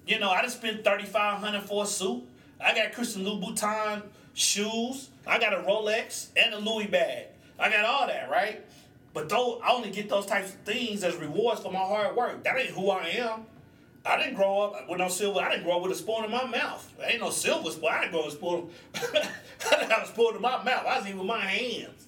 You 0.07 0.19
know, 0.19 0.31
I 0.31 0.43
just 0.43 0.57
spent 0.57 0.85
3500 0.85 1.63
for 1.63 1.85
a 1.85 1.87
suit. 1.87 2.23
I 2.59 2.75
got 2.75 2.93
Christian 2.93 3.25
Louboutin 3.25 4.03
shoes. 4.33 5.11
I 5.27 5.39
got 5.39 5.53
a 5.53 5.59
Rolex 5.59 6.29
and 6.35 6.55
a 6.55 6.59
Louis 6.59 6.87
bag. 6.87 7.27
I 7.59 7.71
got 7.71 7.85
all 7.85 8.07
that, 8.07 8.31
right? 8.31 8.65
But 9.13 9.29
though 9.29 9.61
I 9.63 9.73
only 9.73 9.91
get 9.91 10.09
those 10.09 10.25
types 10.25 10.49
of 10.49 10.61
things 10.61 11.05
as 11.05 11.15
rewards 11.17 11.61
for 11.61 11.71
my 11.71 11.79
hard 11.79 12.17
work. 12.17 12.43
That 12.45 12.59
ain't 12.59 12.71
who 12.71 12.91
I 12.91 13.09
am. 13.09 13.45
I 14.05 14.17
didn't 14.17 14.35
grow 14.35 14.63
up 14.63 14.89
with 14.89 14.99
no 14.99 15.09
silver. 15.09 15.41
I 15.41 15.51
didn't 15.51 15.65
grow 15.65 15.77
up 15.77 15.83
with 15.83 15.93
a 15.93 15.95
spoon 15.95 16.25
in 16.25 16.31
my 16.31 16.45
mouth. 16.45 16.93
There 16.99 17.09
ain't 17.09 17.21
no 17.21 17.31
silver 17.31 17.71
spoon. 17.71 17.89
I 17.91 18.01
didn't 18.01 18.13
grow 18.13 18.21
up 18.23 18.27
with 18.27 18.35
a 18.35 18.37
spoon. 18.37 18.71
I 19.71 19.77
didn't 19.77 19.93
a 19.93 20.07
spoon 20.07 20.37
in 20.37 20.43
my 20.43 20.63
mouth. 20.63 20.87
I 20.87 20.99
was 20.99 21.07
eating 21.07 21.19
with 21.19 21.27
my 21.27 21.41
hands. 21.41 22.07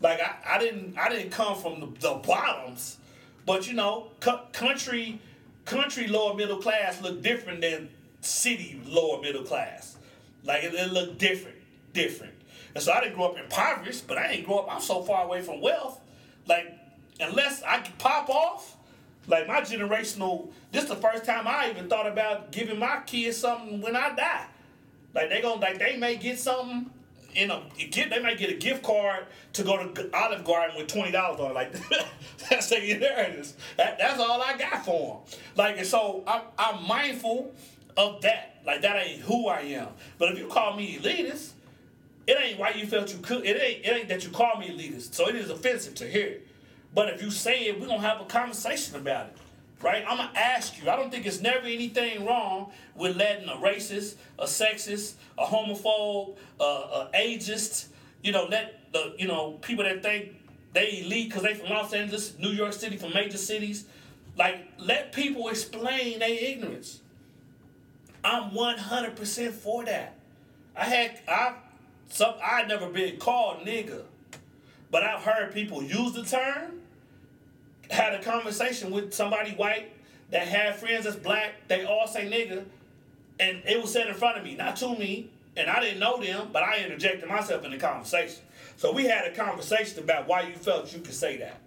Like 0.00 0.20
I, 0.20 0.56
I 0.56 0.58
didn't 0.58 0.98
I 0.98 1.08
didn't 1.08 1.30
come 1.30 1.56
from 1.56 1.80
the, 1.80 1.86
the 2.00 2.14
bottoms. 2.14 2.98
But 3.46 3.68
you 3.68 3.74
know, 3.74 4.08
cu- 4.20 4.38
country 4.52 5.20
country 5.64 6.08
lower 6.08 6.34
middle 6.34 6.58
class 6.58 7.00
look 7.00 7.22
different 7.22 7.60
than 7.60 7.90
city 8.20 8.80
lower 8.84 9.22
middle 9.22 9.44
class. 9.44 9.96
Like 10.44 10.64
it, 10.64 10.74
it 10.74 10.92
look 10.92 11.18
different, 11.18 11.56
different. 11.92 12.34
And 12.74 12.82
so 12.82 12.92
I 12.92 13.00
didn't 13.00 13.14
grow 13.14 13.26
up 13.26 13.38
impoverished, 13.38 14.06
but 14.06 14.18
I 14.18 14.28
didn't 14.28 14.46
grow 14.46 14.58
up. 14.58 14.74
I'm 14.74 14.82
so 14.82 15.02
far 15.02 15.24
away 15.24 15.42
from 15.42 15.60
wealth. 15.60 16.00
Like 16.46 16.76
unless 17.20 17.62
I 17.62 17.78
could 17.78 17.96
pop 17.98 18.28
off, 18.28 18.75
like 19.28 19.46
my 19.46 19.60
generational. 19.60 20.48
This 20.72 20.84
is 20.84 20.88
the 20.88 20.96
first 20.96 21.24
time 21.24 21.46
I 21.46 21.70
even 21.70 21.88
thought 21.88 22.06
about 22.06 22.52
giving 22.52 22.78
my 22.78 23.00
kids 23.06 23.36
something 23.36 23.80
when 23.80 23.96
I 23.96 24.14
die. 24.14 24.46
Like 25.14 25.30
they 25.30 25.40
gonna 25.40 25.60
like 25.60 25.78
they 25.78 25.96
may 25.96 26.16
get 26.16 26.38
something 26.38 26.90
in 27.34 27.50
a 27.50 27.62
get 27.90 28.10
they 28.10 28.20
might 28.20 28.38
get 28.38 28.50
a 28.50 28.54
gift 28.54 28.82
card 28.82 29.26
to 29.54 29.62
go 29.62 29.86
to 29.86 30.16
Olive 30.16 30.44
Garden 30.44 30.76
with 30.76 30.88
twenty 30.88 31.10
dollars 31.10 31.40
on 31.40 31.50
it. 31.50 31.54
Like 31.54 31.72
that's 32.50 32.68
the 32.68 32.90
inheritance. 32.90 33.54
That, 33.76 33.98
that's 33.98 34.20
all 34.20 34.40
I 34.42 34.56
got 34.56 34.84
for 34.84 35.22
them. 35.26 35.38
Like 35.56 35.78
and 35.78 35.86
so 35.86 36.22
I'm, 36.26 36.42
I'm 36.58 36.86
mindful 36.86 37.54
of 37.96 38.20
that. 38.22 38.60
Like 38.66 38.82
that 38.82 39.06
ain't 39.06 39.22
who 39.22 39.48
I 39.48 39.60
am. 39.60 39.88
But 40.18 40.32
if 40.32 40.38
you 40.38 40.48
call 40.48 40.76
me 40.76 40.98
elitist, 40.98 41.52
it 42.26 42.36
ain't 42.42 42.58
why 42.58 42.70
you 42.70 42.86
felt 42.86 43.12
you 43.12 43.18
could. 43.20 43.44
It 43.44 43.60
ain't 43.60 43.84
it 43.84 43.88
ain't 43.88 44.08
that 44.08 44.24
you 44.24 44.30
call 44.30 44.58
me 44.58 44.68
elitist. 44.68 45.14
So 45.14 45.28
it 45.28 45.36
is 45.36 45.50
offensive 45.50 45.94
to 45.96 46.08
hear. 46.08 46.40
But 46.96 47.10
if 47.10 47.22
you 47.22 47.30
say 47.30 47.66
it, 47.66 47.78
we're 47.78 47.88
gonna 47.88 48.00
have 48.00 48.22
a 48.22 48.24
conversation 48.24 48.96
about 48.96 49.26
it. 49.26 49.36
Right? 49.82 50.02
I'm 50.08 50.16
gonna 50.16 50.32
ask 50.34 50.82
you. 50.82 50.88
I 50.88 50.96
don't 50.96 51.10
think 51.10 51.26
it's 51.26 51.42
never 51.42 51.66
anything 51.66 52.24
wrong 52.24 52.72
with 52.94 53.18
letting 53.18 53.50
a 53.50 53.56
racist, 53.56 54.14
a 54.38 54.46
sexist, 54.46 55.12
a 55.36 55.44
homophobe, 55.44 56.36
a, 56.58 56.64
a 56.64 57.10
ageist, 57.14 57.88
you 58.22 58.32
know, 58.32 58.46
let 58.46 58.90
the 58.94 59.14
you 59.18 59.28
know 59.28 59.58
people 59.60 59.84
that 59.84 60.02
think 60.02 60.36
they 60.72 61.02
elite 61.02 61.28
because 61.28 61.42
they 61.42 61.52
from 61.52 61.68
Los 61.68 61.92
Angeles, 61.92 62.38
New 62.38 62.48
York 62.48 62.72
City, 62.72 62.96
from 62.96 63.12
major 63.12 63.36
cities, 63.36 63.84
like 64.38 64.66
let 64.78 65.12
people 65.12 65.48
explain 65.50 66.20
their 66.20 66.30
ignorance. 66.30 67.02
I'm 68.24 68.52
100% 68.52 69.52
for 69.52 69.84
that. 69.84 70.14
I 70.74 70.84
had 70.84 71.20
I 71.28 71.56
some 72.08 72.36
I 72.42 72.62
never 72.64 72.88
been 72.88 73.18
called 73.18 73.66
nigga, 73.66 74.04
but 74.90 75.02
I've 75.02 75.24
heard 75.24 75.52
people 75.52 75.82
use 75.82 76.14
the 76.14 76.24
term. 76.24 76.80
Had 77.90 78.14
a 78.14 78.22
conversation 78.22 78.90
with 78.90 79.14
somebody 79.14 79.52
white 79.52 79.92
that 80.30 80.48
had 80.48 80.76
friends 80.76 81.04
that's 81.04 81.16
black. 81.16 81.68
They 81.68 81.84
all 81.84 82.06
say 82.06 82.28
nigga, 82.28 82.64
and 83.38 83.62
it 83.64 83.80
was 83.80 83.92
said 83.92 84.08
in 84.08 84.14
front 84.14 84.38
of 84.38 84.44
me, 84.44 84.56
not 84.56 84.76
to 84.76 84.96
me, 84.96 85.30
and 85.56 85.70
I 85.70 85.80
didn't 85.80 86.00
know 86.00 86.20
them, 86.20 86.48
but 86.52 86.62
I 86.62 86.78
interjected 86.84 87.28
myself 87.28 87.64
in 87.64 87.70
the 87.70 87.78
conversation. 87.78 88.40
So 88.76 88.92
we 88.92 89.04
had 89.04 89.26
a 89.26 89.34
conversation 89.34 90.00
about 90.00 90.28
why 90.28 90.42
you 90.42 90.54
felt 90.54 90.92
you 90.92 91.00
could 91.00 91.14
say 91.14 91.38
that. 91.38 91.60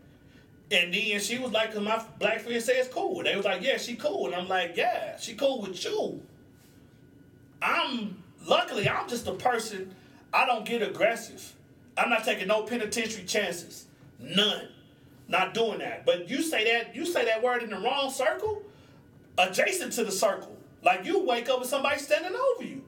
And 0.72 0.94
then 0.94 1.20
she 1.20 1.40
was 1.40 1.52
like, 1.52 1.76
my 1.82 2.04
black 2.20 2.42
friend 2.42 2.62
says 2.62 2.88
cool. 2.90 3.24
They 3.24 3.36
was 3.36 3.46
like, 3.46 3.64
yeah, 3.64 3.78
she 3.78 3.96
cool. 3.96 4.28
And 4.28 4.36
I'm 4.36 4.48
like, 4.48 4.78
yeah, 4.78 5.18
she 5.18 5.34
cool 5.34 5.62
with 5.62 5.84
you. 5.84 6.22
I'm 7.62 8.22
luckily 8.46 8.88
I'm 8.88 9.10
just 9.10 9.28
a 9.28 9.34
person. 9.34 9.96
I 10.32 10.46
don't 10.46 10.66
get 10.66 10.84
aggressive. 10.84 11.56
I'm 11.98 12.10
not 12.10 12.24
taking 12.24 12.48
no 12.48 12.64
penitentiary 12.64 13.26
chances. 13.26 13.86
None. 14.20 14.70
Not 15.30 15.54
doing 15.54 15.80
that. 15.80 16.06
But 16.06 16.28
you 16.28 16.42
say 16.42 16.66
that 16.74 16.96
you 16.96 17.06
say 17.06 17.24
that 17.26 17.42
word 17.42 17.64
in 17.64 17.70
the 17.70 17.80
wrong 17.80 18.12
circle, 18.12 18.64
adjacent 19.38 19.94
to 19.94 20.04
the 20.04 20.12
circle. 20.12 20.58
Like 20.84 21.06
you 21.06 21.24
wake 21.24 21.48
up 21.50 21.60
with 21.60 21.70
somebody 21.70 22.00
standing 22.00 22.36
over 22.36 22.64
you. 22.64 22.84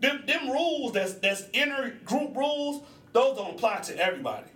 Them, 0.00 0.22
them 0.26 0.50
rules 0.50 0.92
that's 0.92 1.14
that's 1.14 1.44
inner 1.54 1.94
group 2.04 2.36
rules, 2.36 2.82
those 3.12 3.36
don't 3.36 3.54
apply 3.54 3.80
to 3.80 3.98
everybody. 3.98 4.46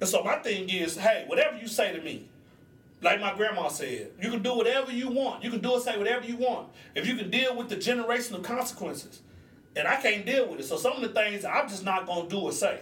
And 0.00 0.08
so 0.08 0.22
my 0.22 0.36
thing 0.36 0.68
is, 0.68 0.96
hey, 0.96 1.24
whatever 1.26 1.56
you 1.56 1.66
say 1.66 1.96
to 1.96 2.02
me, 2.02 2.28
like 3.00 3.20
my 3.20 3.34
grandma 3.34 3.68
said, 3.68 4.10
you 4.20 4.30
can 4.30 4.42
do 4.42 4.54
whatever 4.54 4.92
you 4.92 5.08
want. 5.08 5.42
You 5.42 5.50
can 5.50 5.60
do 5.60 5.70
or 5.70 5.80
say 5.80 5.96
whatever 5.96 6.26
you 6.26 6.36
want. 6.36 6.68
If 6.94 7.06
you 7.06 7.16
can 7.16 7.30
deal 7.30 7.56
with 7.56 7.68
the 7.68 7.76
generational 7.76 8.44
consequences. 8.44 9.22
And 9.74 9.88
I 9.88 9.96
can't 9.96 10.26
deal 10.26 10.48
with 10.48 10.60
it. 10.60 10.64
So 10.64 10.76
some 10.76 10.92
of 10.92 11.00
the 11.00 11.08
things 11.08 11.44
I'm 11.44 11.68
just 11.68 11.84
not 11.84 12.06
gonna 12.06 12.28
do 12.28 12.40
or 12.40 12.52
say. 12.52 12.80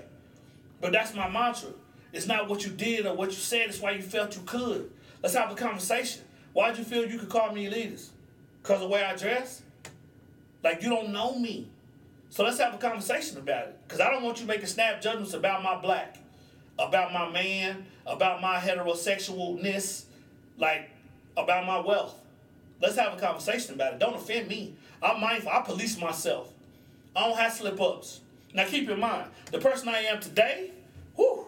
But 0.80 0.92
that's 0.92 1.14
my 1.14 1.28
mantra. 1.28 1.70
It's 2.12 2.26
not 2.26 2.48
what 2.48 2.64
you 2.64 2.72
did 2.72 3.06
or 3.06 3.14
what 3.14 3.30
you 3.30 3.36
said, 3.36 3.68
it's 3.68 3.80
why 3.80 3.92
you 3.92 4.02
felt 4.02 4.34
you 4.36 4.42
could. 4.42 4.90
Let's 5.22 5.34
have 5.34 5.50
a 5.50 5.54
conversation. 5.54 6.22
Why'd 6.52 6.78
you 6.78 6.84
feel 6.84 7.08
you 7.08 7.18
could 7.18 7.28
call 7.28 7.52
me 7.52 7.66
elitist? 7.66 8.08
Because 8.62 8.76
of 8.76 8.88
the 8.88 8.88
way 8.88 9.04
I 9.04 9.16
dress? 9.16 9.62
Like 10.62 10.82
you 10.82 10.88
don't 10.88 11.12
know 11.12 11.38
me. 11.38 11.68
So 12.30 12.44
let's 12.44 12.58
have 12.58 12.74
a 12.74 12.78
conversation 12.78 13.38
about 13.38 13.68
it. 13.68 13.78
Because 13.86 14.00
I 14.00 14.10
don't 14.10 14.22
want 14.22 14.40
you 14.40 14.46
making 14.46 14.66
snap 14.66 15.00
judgments 15.00 15.34
about 15.34 15.62
my 15.62 15.80
black, 15.80 16.18
about 16.78 17.12
my 17.12 17.30
man, 17.30 17.86
about 18.06 18.40
my 18.40 18.56
heterosexualness, 18.56 20.04
like 20.58 20.90
about 21.36 21.66
my 21.66 21.80
wealth. 21.80 22.14
Let's 22.80 22.96
have 22.96 23.14
a 23.14 23.20
conversation 23.20 23.74
about 23.74 23.94
it. 23.94 23.98
Don't 23.98 24.14
offend 24.14 24.48
me. 24.48 24.74
I'm 25.02 25.20
mindful. 25.20 25.50
I 25.50 25.60
police 25.62 25.98
myself. 25.98 26.52
I 27.14 27.26
don't 27.26 27.36
have 27.36 27.52
slip 27.52 27.80
ups. 27.80 28.20
Now 28.54 28.64
keep 28.64 28.88
in 28.88 28.98
mind, 28.98 29.30
the 29.50 29.58
person 29.58 29.88
I 29.88 30.00
am 30.02 30.20
today, 30.20 30.72
whew, 31.14 31.46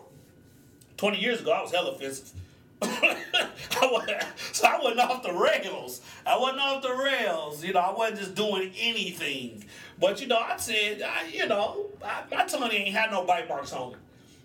20 1.02 1.18
years 1.18 1.40
ago, 1.40 1.50
I 1.50 1.60
was 1.60 1.72
hella 1.72 1.90
offensive. 1.90 2.30
I 2.80 3.88
wasn't, 3.90 4.22
so 4.52 4.68
I 4.68 4.78
wasn't 4.80 5.00
off 5.00 5.24
the 5.24 5.32
rails. 5.32 6.00
I 6.24 6.38
wasn't 6.38 6.60
off 6.60 6.80
the 6.80 6.94
rails. 6.94 7.64
You 7.64 7.72
know, 7.72 7.80
I 7.80 7.92
wasn't 7.92 8.20
just 8.20 8.34
doing 8.36 8.72
anything. 8.78 9.64
But 9.98 10.20
you 10.20 10.28
know, 10.28 10.38
I 10.38 10.56
said, 10.58 11.02
I, 11.02 11.26
you 11.26 11.48
know, 11.48 11.86
I, 12.04 12.22
my 12.30 12.44
tongue 12.44 12.70
ain't 12.70 12.94
had 12.94 13.10
no 13.10 13.24
bite 13.24 13.48
marks 13.48 13.72
on 13.72 13.94
it. 13.94 13.98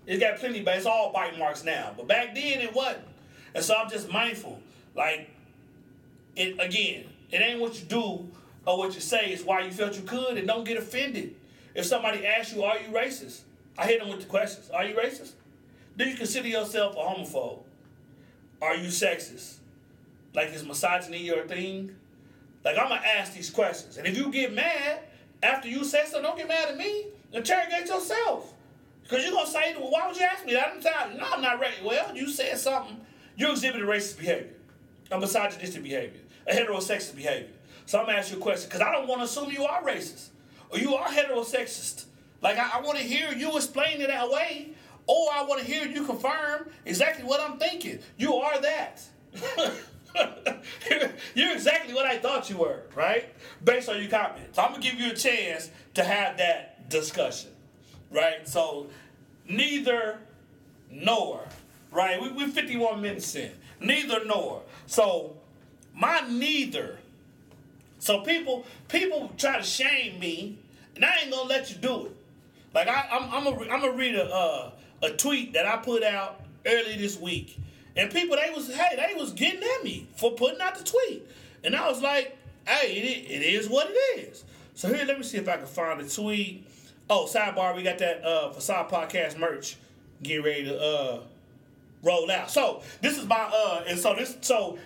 It's 0.07 0.19
got 0.19 0.39
plenty, 0.39 0.63
but 0.63 0.77
it's 0.77 0.87
all 0.87 1.13
bite 1.13 1.37
marks 1.37 1.63
now. 1.63 1.93
But 1.95 2.07
back 2.07 2.33
then 2.33 2.59
it 2.59 2.73
wasn't. 2.73 3.05
And 3.53 3.63
so 3.63 3.75
I'm 3.75 3.87
just 3.87 4.11
mindful. 4.11 4.59
Like, 4.95 5.29
it 6.35 6.59
again, 6.59 7.05
it 7.29 7.37
ain't 7.37 7.59
what 7.61 7.79
you 7.79 7.85
do 7.85 8.31
or 8.65 8.79
what 8.79 8.95
you 8.95 9.01
say, 9.01 9.27
it's 9.27 9.43
why 9.43 9.61
you 9.61 9.69
felt 9.69 9.95
you 9.95 10.01
could, 10.01 10.39
and 10.39 10.47
don't 10.47 10.63
get 10.63 10.77
offended. 10.77 11.35
If 11.75 11.85
somebody 11.85 12.25
asks 12.25 12.55
you, 12.55 12.63
Are 12.63 12.79
you 12.79 12.87
racist? 12.87 13.41
I 13.77 13.85
hit 13.85 13.99
them 13.99 14.09
with 14.09 14.21
the 14.21 14.25
questions. 14.25 14.71
Are 14.71 14.83
you 14.83 14.95
racist? 14.95 15.33
Do 15.97 16.07
you 16.07 16.15
consider 16.15 16.47
yourself 16.47 16.95
a 16.95 16.99
homophobe? 16.99 17.63
Are 18.61 18.75
you 18.75 18.89
sexist? 18.89 19.55
Like 20.33 20.53
is 20.53 20.63
misogyny 20.63 21.23
your 21.23 21.47
thing? 21.47 21.95
Like 22.63 22.77
I'm 22.77 22.89
gonna 22.89 23.01
ask 23.17 23.33
these 23.33 23.49
questions. 23.49 23.97
And 23.97 24.05
if 24.05 24.15
you 24.15 24.31
get 24.31 24.53
mad 24.53 24.99
after 25.41 25.67
you 25.67 25.83
say 25.83 26.03
something, 26.03 26.21
don't 26.21 26.37
get 26.37 26.47
mad 26.47 26.69
at 26.69 26.77
me. 26.77 27.07
Interrogate 27.33 27.87
yourself. 27.87 28.53
Because 29.01 29.23
you're 29.23 29.33
gonna 29.33 29.47
say, 29.47 29.75
well, 29.79 29.89
why 29.89 30.07
would 30.07 30.17
you 30.17 30.23
ask 30.23 30.45
me 30.45 30.53
that? 30.53 30.73
I'm 30.75 30.81
telling 30.81 31.17
no, 31.17 31.25
I'm 31.31 31.41
not 31.41 31.59
ready. 31.59 31.75
Well, 31.83 32.15
you 32.15 32.29
said 32.29 32.57
something, 32.59 32.99
you 33.35 33.49
exhibited 33.51 33.87
racist 33.87 34.19
behavior, 34.19 34.53
a 35.09 35.19
misogynistic 35.19 35.81
behavior, 35.81 36.19
a 36.45 36.53
heterosexist 36.53 37.15
behavior. 37.15 37.49
So 37.85 37.99
I'm 37.99 38.05
gonna 38.05 38.19
ask 38.19 38.31
you 38.31 38.37
a 38.37 38.41
question, 38.41 38.67
because 38.69 38.81
I 38.81 38.91
don't 38.91 39.07
want 39.07 39.21
to 39.21 39.25
assume 39.25 39.49
you 39.49 39.63
are 39.63 39.81
racist 39.81 40.27
or 40.69 40.77
you 40.77 40.93
are 40.93 41.07
heterosexist. 41.07 42.05
Like 42.41 42.57
I, 42.57 42.77
I 42.77 42.81
want 42.81 42.97
to 42.99 43.03
hear 43.03 43.31
you 43.31 43.55
explain 43.55 44.01
it 44.01 44.07
that 44.07 44.29
way, 44.29 44.71
or 45.07 45.29
I 45.33 45.43
want 45.43 45.61
to 45.61 45.65
hear 45.65 45.85
you 45.85 46.03
confirm 46.05 46.69
exactly 46.85 47.23
what 47.23 47.39
I'm 47.41 47.57
thinking. 47.57 47.99
You 48.17 48.35
are 48.35 48.61
that. 48.61 49.01
You're 51.35 51.53
exactly 51.53 51.93
what 51.93 52.05
I 52.05 52.17
thought 52.17 52.49
you 52.49 52.57
were, 52.57 52.81
right? 52.95 53.33
Based 53.63 53.89
on 53.89 53.99
your 53.99 54.09
comments. 54.09 54.55
So 54.55 54.63
I'm 54.63 54.71
gonna 54.71 54.83
give 54.83 54.99
you 54.99 55.11
a 55.11 55.15
chance 55.15 55.69
to 55.93 56.03
have 56.03 56.37
that 56.37 56.89
discussion, 56.89 57.51
right? 58.11 58.47
So 58.47 58.87
neither 59.47 60.19
nor, 60.91 61.43
right? 61.91 62.21
We, 62.21 62.31
we're 62.31 62.47
51 62.47 63.01
minutes 63.01 63.35
in. 63.35 63.51
Neither 63.79 64.25
nor. 64.25 64.63
So 64.87 65.37
my 65.93 66.21
neither. 66.27 66.97
So 67.99 68.21
people 68.21 68.65
people 68.87 69.31
try 69.37 69.57
to 69.57 69.63
shame 69.63 70.19
me, 70.19 70.57
and 70.95 71.03
I 71.05 71.17
ain't 71.21 71.31
gonna 71.31 71.49
let 71.49 71.69
you 71.69 71.77
do 71.77 72.07
it. 72.07 72.15
Like 72.73 72.87
I, 72.87 73.07
I'm 73.11 73.33
I'm 73.33 73.47
a, 73.47 73.59
I'm 73.71 73.81
gonna 73.81 73.91
read 73.91 74.15
a 74.15 74.25
uh, 74.25 74.71
a 75.01 75.09
tweet 75.11 75.53
that 75.53 75.65
I 75.65 75.77
put 75.77 76.03
out 76.03 76.41
early 76.65 76.97
this 76.97 77.19
week, 77.19 77.57
and 77.95 78.11
people 78.11 78.35
they 78.35 78.51
was 78.53 78.73
hey 78.73 78.95
they 78.95 79.19
was 79.19 79.33
getting 79.33 79.63
at 79.63 79.83
me 79.83 80.07
for 80.15 80.31
putting 80.31 80.61
out 80.61 80.77
the 80.77 80.83
tweet, 80.83 81.27
and 81.63 81.75
I 81.75 81.89
was 81.89 82.01
like, 82.01 82.37
hey 82.67 82.93
it, 82.93 83.31
it 83.31 83.41
is 83.43 83.69
what 83.69 83.87
it 83.89 84.19
is. 84.19 84.43
So 84.73 84.93
here, 84.93 85.05
let 85.05 85.17
me 85.17 85.23
see 85.23 85.37
if 85.37 85.47
I 85.47 85.57
can 85.57 85.65
find 85.65 85.99
the 85.99 86.09
tweet. 86.09 86.65
Oh, 87.09 87.27
sidebar, 87.27 87.75
we 87.75 87.83
got 87.83 87.97
that 87.99 88.23
uh, 88.23 88.51
Facade 88.51 88.89
Podcast 88.89 89.37
merch 89.37 89.75
getting 90.21 90.43
ready 90.43 90.65
to 90.65 90.79
uh, 90.79 91.19
roll 92.03 92.29
out. 92.29 92.51
So 92.51 92.81
this 93.01 93.17
is 93.17 93.25
my 93.25 93.49
uh, 93.51 93.83
and 93.87 93.97
so 93.97 94.13
this 94.15 94.37
so 94.41 94.77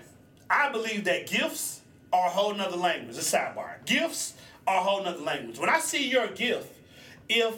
I 0.49 0.71
believe 0.71 1.03
that 1.05 1.27
gifts 1.27 1.81
are 2.13 2.27
a 2.27 2.29
whole 2.29 2.53
nother 2.53 2.77
language. 2.77 3.17
A 3.17 3.21
sidebar. 3.21 3.85
Gifts 3.85 4.33
are 4.67 4.77
a 4.77 4.83
whole 4.83 5.03
nother 5.03 5.23
language. 5.23 5.57
When 5.59 5.69
I 5.69 5.79
see 5.79 6.09
your 6.09 6.27
gift, 6.27 6.73
if 7.27 7.57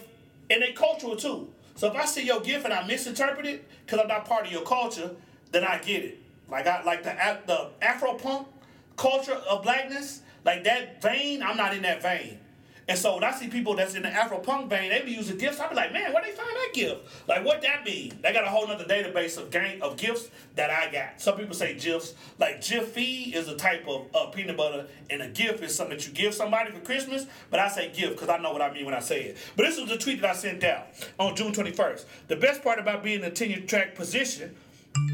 and 0.49 0.62
they 0.62 0.72
cultural 0.72 1.16
too. 1.16 1.49
So 1.76 1.88
if 1.88 1.96
I 1.96 2.06
see 2.06 2.26
your 2.26 2.42
gift 2.42 2.66
and 2.66 2.74
I 2.74 2.86
misinterpret 2.86 3.46
it 3.46 3.66
because 3.86 4.00
I'm 4.00 4.08
not 4.08 4.26
part 4.26 4.46
of 4.46 4.52
your 4.52 4.64
culture, 4.64 5.12
then 5.52 5.64
I 5.64 5.80
get 5.80 6.04
it. 6.04 6.20
Like 6.50 6.68
I 6.68 6.84
like 6.84 7.04
the 7.04 7.16
the 7.48 7.70
Afro 7.82 8.16
punk 8.16 8.48
culture 8.96 9.34
of 9.34 9.64
blackness, 9.64 10.22
like 10.46 10.64
that 10.66 11.02
vein. 11.02 11.42
I'm 11.42 11.58
not 11.58 11.76
in 11.76 11.82
that 11.84 12.02
vein. 12.02 12.40
And 12.88 12.98
so 12.98 13.16
when 13.16 13.24
I 13.24 13.32
see 13.32 13.48
people 13.48 13.76
that's 13.76 13.96
in 13.96 14.02
the 14.02 14.10
Afro 14.10 14.40
punk 14.40 14.70
vein, 14.70 14.90
they 14.90 15.02
be 15.02 15.12
using 15.12 15.38
gifts. 15.38 15.60
I 15.60 15.70
be 15.70 15.76
like, 15.76 15.94
man, 15.94 16.12
where 16.14 16.22
they 16.22 16.32
find 16.32 16.50
that 16.50 16.72
gift? 16.74 17.02
Like, 17.28 17.46
what 17.46 17.62
that 17.62 17.86
mean? 17.86 18.20
They 18.22 18.34
got 18.34 18.44
a 18.44 18.50
whole 18.50 18.68
nother 18.68 18.84
database 18.84 19.38
of 19.38 19.52
gang 19.52 19.82
of 19.82 19.96
gifts 19.96 20.30
that 20.56 20.70
I 20.70 20.92
got. 20.92 21.22
Some 21.22 21.38
people 21.38 21.56
say 21.56 21.78
gifs. 21.78 22.14
Like 22.40 22.62
Jiffy 22.62 23.32
is 23.34 23.48
a 23.48 23.56
type 23.56 23.88
of 23.88 24.08
uh, 24.14 24.26
peanut 24.28 24.58
butter, 24.58 24.88
and 25.10 25.22
a 25.22 25.30
gift 25.30 25.64
is 25.64 25.74
something 25.74 25.98
that 25.98 26.06
you 26.06 26.14
give 26.14 26.34
somebody 26.34 26.72
for 26.72 26.80
Christmas. 26.82 27.26
But 27.50 27.62
I 27.62 27.70
say 27.70 27.92
gift 27.92 28.14
because 28.14 28.30
I 28.30 28.38
know 28.38 28.52
what 28.52 28.62
I 28.62 28.74
mean 28.74 28.86
when 28.86 28.94
I 28.94 29.00
say 29.00 29.24
it. 29.24 29.38
But 29.56 29.64
this 29.64 29.80
was 29.80 29.90
a 29.92 29.98
tweet 29.98 30.22
that 30.22 30.32
I 30.32 30.34
sent 30.36 30.64
out 30.64 30.88
on 31.20 31.36
June 31.36 31.54
21st. 31.54 32.06
The 32.28 32.36
best 32.36 32.64
part 32.64 32.80
about 32.80 33.04
being 33.04 33.20
in 33.20 33.26
a 33.26 33.32
tenure 33.32 33.62
track 33.62 33.96
position 33.96 34.56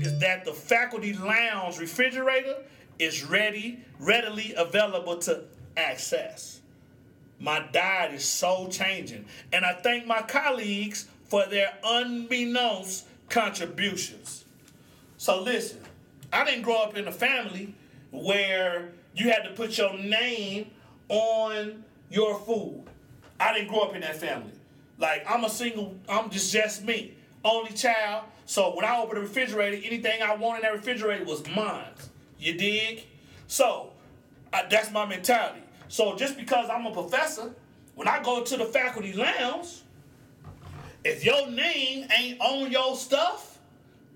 is 0.01 0.19
that 0.19 0.43
the 0.43 0.53
faculty 0.53 1.13
lounge 1.13 1.77
refrigerator 1.77 2.63
is 2.97 3.23
ready, 3.23 3.79
readily 3.99 4.53
available 4.57 5.17
to 5.19 5.43
access. 5.77 6.58
My 7.39 7.65
diet 7.71 8.13
is 8.13 8.25
so 8.25 8.67
changing. 8.69 9.25
And 9.53 9.65
I 9.65 9.73
thank 9.73 10.05
my 10.05 10.21
colleagues 10.21 11.07
for 11.27 11.45
their 11.45 11.77
unbeknownst 11.83 13.05
contributions. 13.29 14.45
So 15.17 15.41
listen, 15.41 15.79
I 16.33 16.43
didn't 16.45 16.63
grow 16.63 16.81
up 16.81 16.97
in 16.97 17.07
a 17.07 17.11
family 17.11 17.73
where 18.11 18.89
you 19.13 19.29
had 19.29 19.43
to 19.43 19.51
put 19.51 19.77
your 19.77 19.97
name 19.97 20.71
on 21.07 21.83
your 22.09 22.39
food. 22.39 22.83
I 23.39 23.53
didn't 23.53 23.69
grow 23.69 23.81
up 23.81 23.95
in 23.95 24.01
that 24.01 24.17
family. 24.17 24.51
Like 24.97 25.23
I'm 25.29 25.43
a 25.43 25.49
single, 25.49 25.95
I'm 26.09 26.29
just 26.29 26.51
just 26.51 26.83
me, 26.83 27.13
only 27.43 27.71
child. 27.71 28.25
So 28.45 28.75
when 28.75 28.83
I 28.83 28.97
opened 28.97 29.17
the 29.17 29.21
refrigerator, 29.21 29.77
anything 29.85 30.21
I 30.21 30.35
wanted 30.35 30.57
in 30.57 30.61
that 30.63 30.73
refrigerator 30.73 31.23
was 31.23 31.47
mine. 31.55 31.85
You 32.39 32.57
dig? 32.57 33.05
So 33.47 33.91
I, 34.51 34.65
that's 34.69 34.91
my 34.91 35.05
mentality. 35.05 35.61
So 35.89 36.15
just 36.15 36.37
because 36.37 36.69
I'm 36.69 36.85
a 36.85 36.91
professor, 36.91 37.53
when 37.95 38.07
I 38.07 38.23
go 38.23 38.43
to 38.43 38.57
the 38.57 38.65
faculty 38.65 39.11
lounge, 39.11 39.81
if 41.03 41.25
your 41.25 41.49
name 41.49 42.07
ain't 42.17 42.39
on 42.39 42.71
your 42.71 42.95
stuff, 42.95 43.59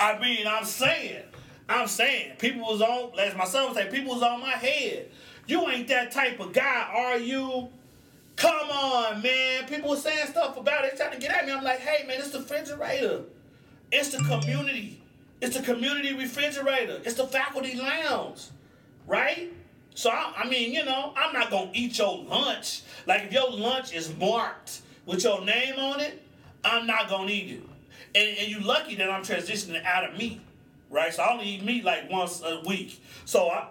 I 0.00 0.18
mean, 0.20 0.46
I'm 0.46 0.64
saying, 0.64 1.22
I'm 1.68 1.86
saying, 1.86 2.36
people 2.38 2.62
was 2.62 2.80
on, 2.80 3.18
as 3.18 3.36
my 3.36 3.44
son 3.44 3.68
would 3.68 3.76
say, 3.76 3.90
people 3.90 4.14
was 4.14 4.22
on 4.22 4.40
my 4.40 4.52
head. 4.52 5.10
You 5.46 5.68
ain't 5.68 5.88
that 5.88 6.10
type 6.10 6.40
of 6.40 6.54
guy, 6.54 6.88
are 6.94 7.18
you? 7.18 7.68
Come 8.36 8.70
on, 8.70 9.20
man. 9.20 9.66
People 9.66 9.90
were 9.90 9.96
saying 9.96 10.28
stuff 10.28 10.56
about 10.56 10.84
it, 10.86 10.96
trying 10.96 11.12
to 11.12 11.18
get 11.18 11.30
at 11.30 11.44
me. 11.44 11.52
I'm 11.52 11.62
like, 11.62 11.80
hey, 11.80 12.06
man, 12.06 12.20
it's 12.20 12.30
the 12.30 12.38
refrigerator. 12.38 13.22
It's 13.92 14.10
the 14.10 14.18
community. 14.18 15.02
It's 15.40 15.56
the 15.56 15.62
community 15.62 16.14
refrigerator. 16.14 17.00
It's 17.04 17.14
the 17.14 17.26
faculty 17.26 17.76
lounge, 17.76 18.46
right? 19.06 19.52
So 19.94 20.10
I, 20.10 20.32
I, 20.36 20.48
mean, 20.48 20.72
you 20.72 20.84
know, 20.84 21.12
I'm 21.16 21.32
not 21.32 21.50
gonna 21.50 21.70
eat 21.74 21.98
your 21.98 22.18
lunch. 22.24 22.82
Like 23.06 23.24
if 23.24 23.32
your 23.32 23.50
lunch 23.50 23.92
is 23.92 24.14
marked 24.16 24.82
with 25.06 25.24
your 25.24 25.44
name 25.44 25.78
on 25.78 26.00
it, 26.00 26.22
I'm 26.64 26.86
not 26.86 27.08
gonna 27.08 27.30
eat 27.30 27.50
it. 27.50 27.62
And, 28.14 28.38
and 28.38 28.48
you 28.48 28.60
lucky 28.60 28.96
that 28.96 29.10
I'm 29.10 29.22
transitioning 29.22 29.84
out 29.84 30.08
of 30.08 30.18
meat, 30.18 30.40
right? 30.90 31.12
So 31.12 31.22
I 31.22 31.32
only 31.32 31.46
eat 31.46 31.64
meat 31.64 31.84
like 31.84 32.10
once 32.10 32.42
a 32.44 32.62
week. 32.66 33.02
So 33.24 33.48
I, 33.48 33.68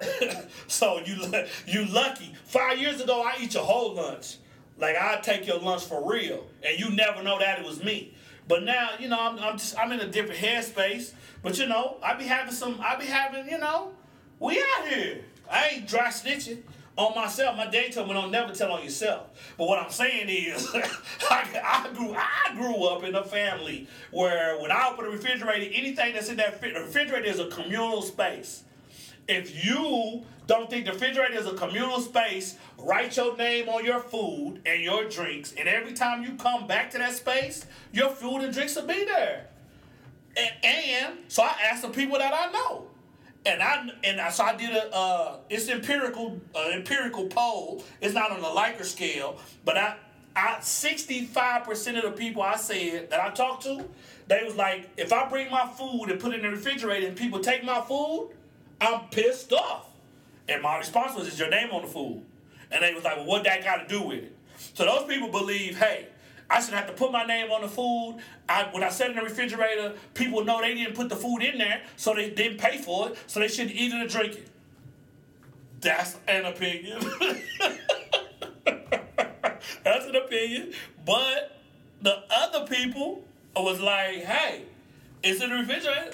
so 0.67 1.01
you 1.05 1.15
you 1.67 1.85
lucky. 1.85 2.33
Five 2.45 2.79
years 2.79 3.01
ago, 3.01 3.23
I 3.23 3.41
eat 3.41 3.53
your 3.53 3.63
whole 3.63 3.93
lunch. 3.93 4.37
Like 4.77 4.95
I 4.95 5.19
take 5.21 5.47
your 5.47 5.59
lunch 5.59 5.85
for 5.85 6.09
real, 6.09 6.45
and 6.63 6.79
you 6.79 6.91
never 6.91 7.23
know 7.23 7.39
that 7.39 7.59
it 7.59 7.65
was 7.65 7.83
me. 7.83 8.13
But 8.47 8.63
now, 8.63 8.91
you 8.99 9.09
know, 9.09 9.19
I'm, 9.19 9.39
I'm 9.39 9.57
just 9.57 9.77
I'm 9.77 9.91
in 9.91 9.99
a 9.99 10.07
different 10.07 10.39
headspace. 10.39 11.13
But 11.41 11.57
you 11.59 11.67
know, 11.67 11.97
I 12.01 12.13
be 12.13 12.25
having 12.25 12.53
some. 12.53 12.79
I 12.81 12.95
be 12.95 13.05
having, 13.05 13.49
you 13.49 13.57
know, 13.57 13.91
we 14.39 14.59
out 14.77 14.87
here. 14.87 15.21
I 15.49 15.69
ain't 15.69 15.87
dry 15.87 16.07
snitching 16.07 16.59
on 16.97 17.15
myself. 17.15 17.55
My 17.55 17.67
dad 17.67 17.91
told 17.93 18.07
me 18.07 18.13
don't 18.13 18.31
never 18.31 18.53
tell 18.53 18.71
on 18.71 18.83
yourself. 18.83 19.27
But 19.57 19.67
what 19.67 19.79
I'm 19.79 19.91
saying 19.91 20.27
is, 20.29 20.67
I, 20.75 21.61
I 21.63 21.93
grew 21.93 22.15
I 22.15 22.53
grew 22.55 22.85
up 22.85 23.03
in 23.03 23.15
a 23.15 23.23
family 23.23 23.87
where 24.11 24.59
when 24.59 24.71
I 24.71 24.89
open 24.91 25.05
the 25.05 25.11
refrigerator, 25.11 25.71
anything 25.73 26.13
that's 26.13 26.29
in 26.29 26.37
that 26.37 26.61
refrigerator 26.61 27.25
is 27.25 27.39
a 27.39 27.47
communal 27.47 28.01
space. 28.01 28.63
If 29.27 29.65
you 29.65 30.23
don't 30.45 30.69
think 30.69 30.85
the 30.85 30.93
refrigerator 30.93 31.35
is 31.35 31.45
a 31.45 31.53
communal 31.53 31.99
space, 31.99 32.55
write 32.77 33.17
your 33.17 33.35
name 33.35 33.67
on 33.67 33.83
your 33.83 33.99
food 33.99 34.61
and 34.65 34.81
your 34.81 35.09
drinks, 35.09 35.53
and 35.57 35.67
every 35.67 35.93
time 35.93 36.23
you 36.23 36.35
come 36.35 36.67
back 36.67 36.91
to 36.91 36.97
that 36.97 37.13
space, 37.13 37.65
your 37.91 38.09
food 38.09 38.43
and 38.43 38.53
drinks 38.53 38.75
will 38.75 38.87
be 38.87 39.03
there. 39.03 39.47
And, 40.37 40.51
and 40.63 41.17
so 41.27 41.43
I 41.43 41.55
asked 41.69 41.81
the 41.81 41.89
people 41.89 42.17
that 42.19 42.33
I 42.33 42.51
know. 42.51 42.87
And 43.45 43.63
I 43.63 43.89
and 44.03 44.19
I, 44.19 44.29
so 44.29 44.43
I 44.43 44.55
did 44.55 44.71
a 44.71 44.93
uh, 44.93 45.37
it's 45.49 45.69
empirical 45.69 46.39
uh, 46.53 46.69
empirical 46.73 47.27
poll. 47.27 47.81
It's 48.01 48.13
not 48.13 48.31
on 48.31 48.41
the 48.41 48.47
Likert 48.47 48.83
scale, 48.83 49.39
but 49.63 49.77
I 49.77 49.95
I 50.35 50.59
sixty 50.59 51.23
five 51.25 51.63
percent 51.63 51.97
of 51.97 52.03
the 52.03 52.11
people 52.11 52.41
I 52.41 52.57
said 52.57 53.09
that 53.09 53.21
I 53.21 53.29
talked 53.29 53.63
to, 53.63 53.85
they 54.27 54.43
was 54.43 54.55
like, 54.55 54.89
if 54.97 55.13
I 55.13 55.29
bring 55.29 55.49
my 55.49 55.65
food 55.65 56.09
and 56.09 56.19
put 56.19 56.33
it 56.33 56.43
in 56.43 56.51
the 56.51 56.57
refrigerator 56.57 57.07
and 57.07 57.15
people 57.15 57.39
take 57.39 57.63
my 57.63 57.79
food, 57.79 58.31
I'm 58.79 59.07
pissed 59.09 59.53
off. 59.53 59.85
And 60.49 60.61
my 60.61 60.77
response 60.77 61.15
was, 61.15 61.27
"Is 61.27 61.39
your 61.39 61.49
name 61.49 61.71
on 61.71 61.81
the 61.81 61.87
food?" 61.87 62.23
And 62.71 62.83
they 62.83 62.93
was 62.93 63.03
like, 63.03 63.17
"Well, 63.17 63.25
what 63.25 63.43
that 63.43 63.63
got 63.63 63.87
to 63.87 63.87
do 63.87 64.01
with 64.03 64.23
it?" 64.23 64.37
So 64.73 64.85
those 64.85 65.05
people 65.07 65.29
believe, 65.29 65.77
hey, 65.77 66.07
I 66.49 66.61
should 66.61 66.73
have 66.73 66.87
to 66.87 66.93
put 66.93 67.11
my 67.11 67.25
name 67.25 67.51
on 67.51 67.61
the 67.61 67.67
food. 67.67 68.19
I, 68.47 68.69
when 68.71 68.83
I 68.83 68.89
set 68.89 69.09
in 69.09 69.15
the 69.15 69.21
refrigerator, 69.21 69.93
people 70.13 70.45
know 70.45 70.61
they 70.61 70.73
didn't 70.73 70.95
put 70.95 71.09
the 71.09 71.15
food 71.15 71.39
in 71.39 71.57
there, 71.57 71.81
so 71.95 72.13
they 72.13 72.29
didn't 72.29 72.57
pay 72.57 72.77
for 72.77 73.09
it, 73.09 73.17
so 73.27 73.39
they 73.39 73.47
shouldn't 73.47 73.75
eat 73.75 73.93
it 73.93 74.05
or 74.05 74.07
drink 74.07 74.35
it. 74.35 74.47
That's 75.81 76.17
an 76.27 76.45
opinion. 76.45 76.99
That's 79.83 80.05
an 80.05 80.15
opinion. 80.15 80.73
But 81.05 81.59
the 82.01 82.23
other 82.31 82.65
people 82.65 83.23
was 83.55 83.79
like, 83.79 84.23
hey, 84.23 84.63
it's 85.23 85.41
in 85.41 85.49
the 85.49 85.55
refrigerator. 85.57 86.13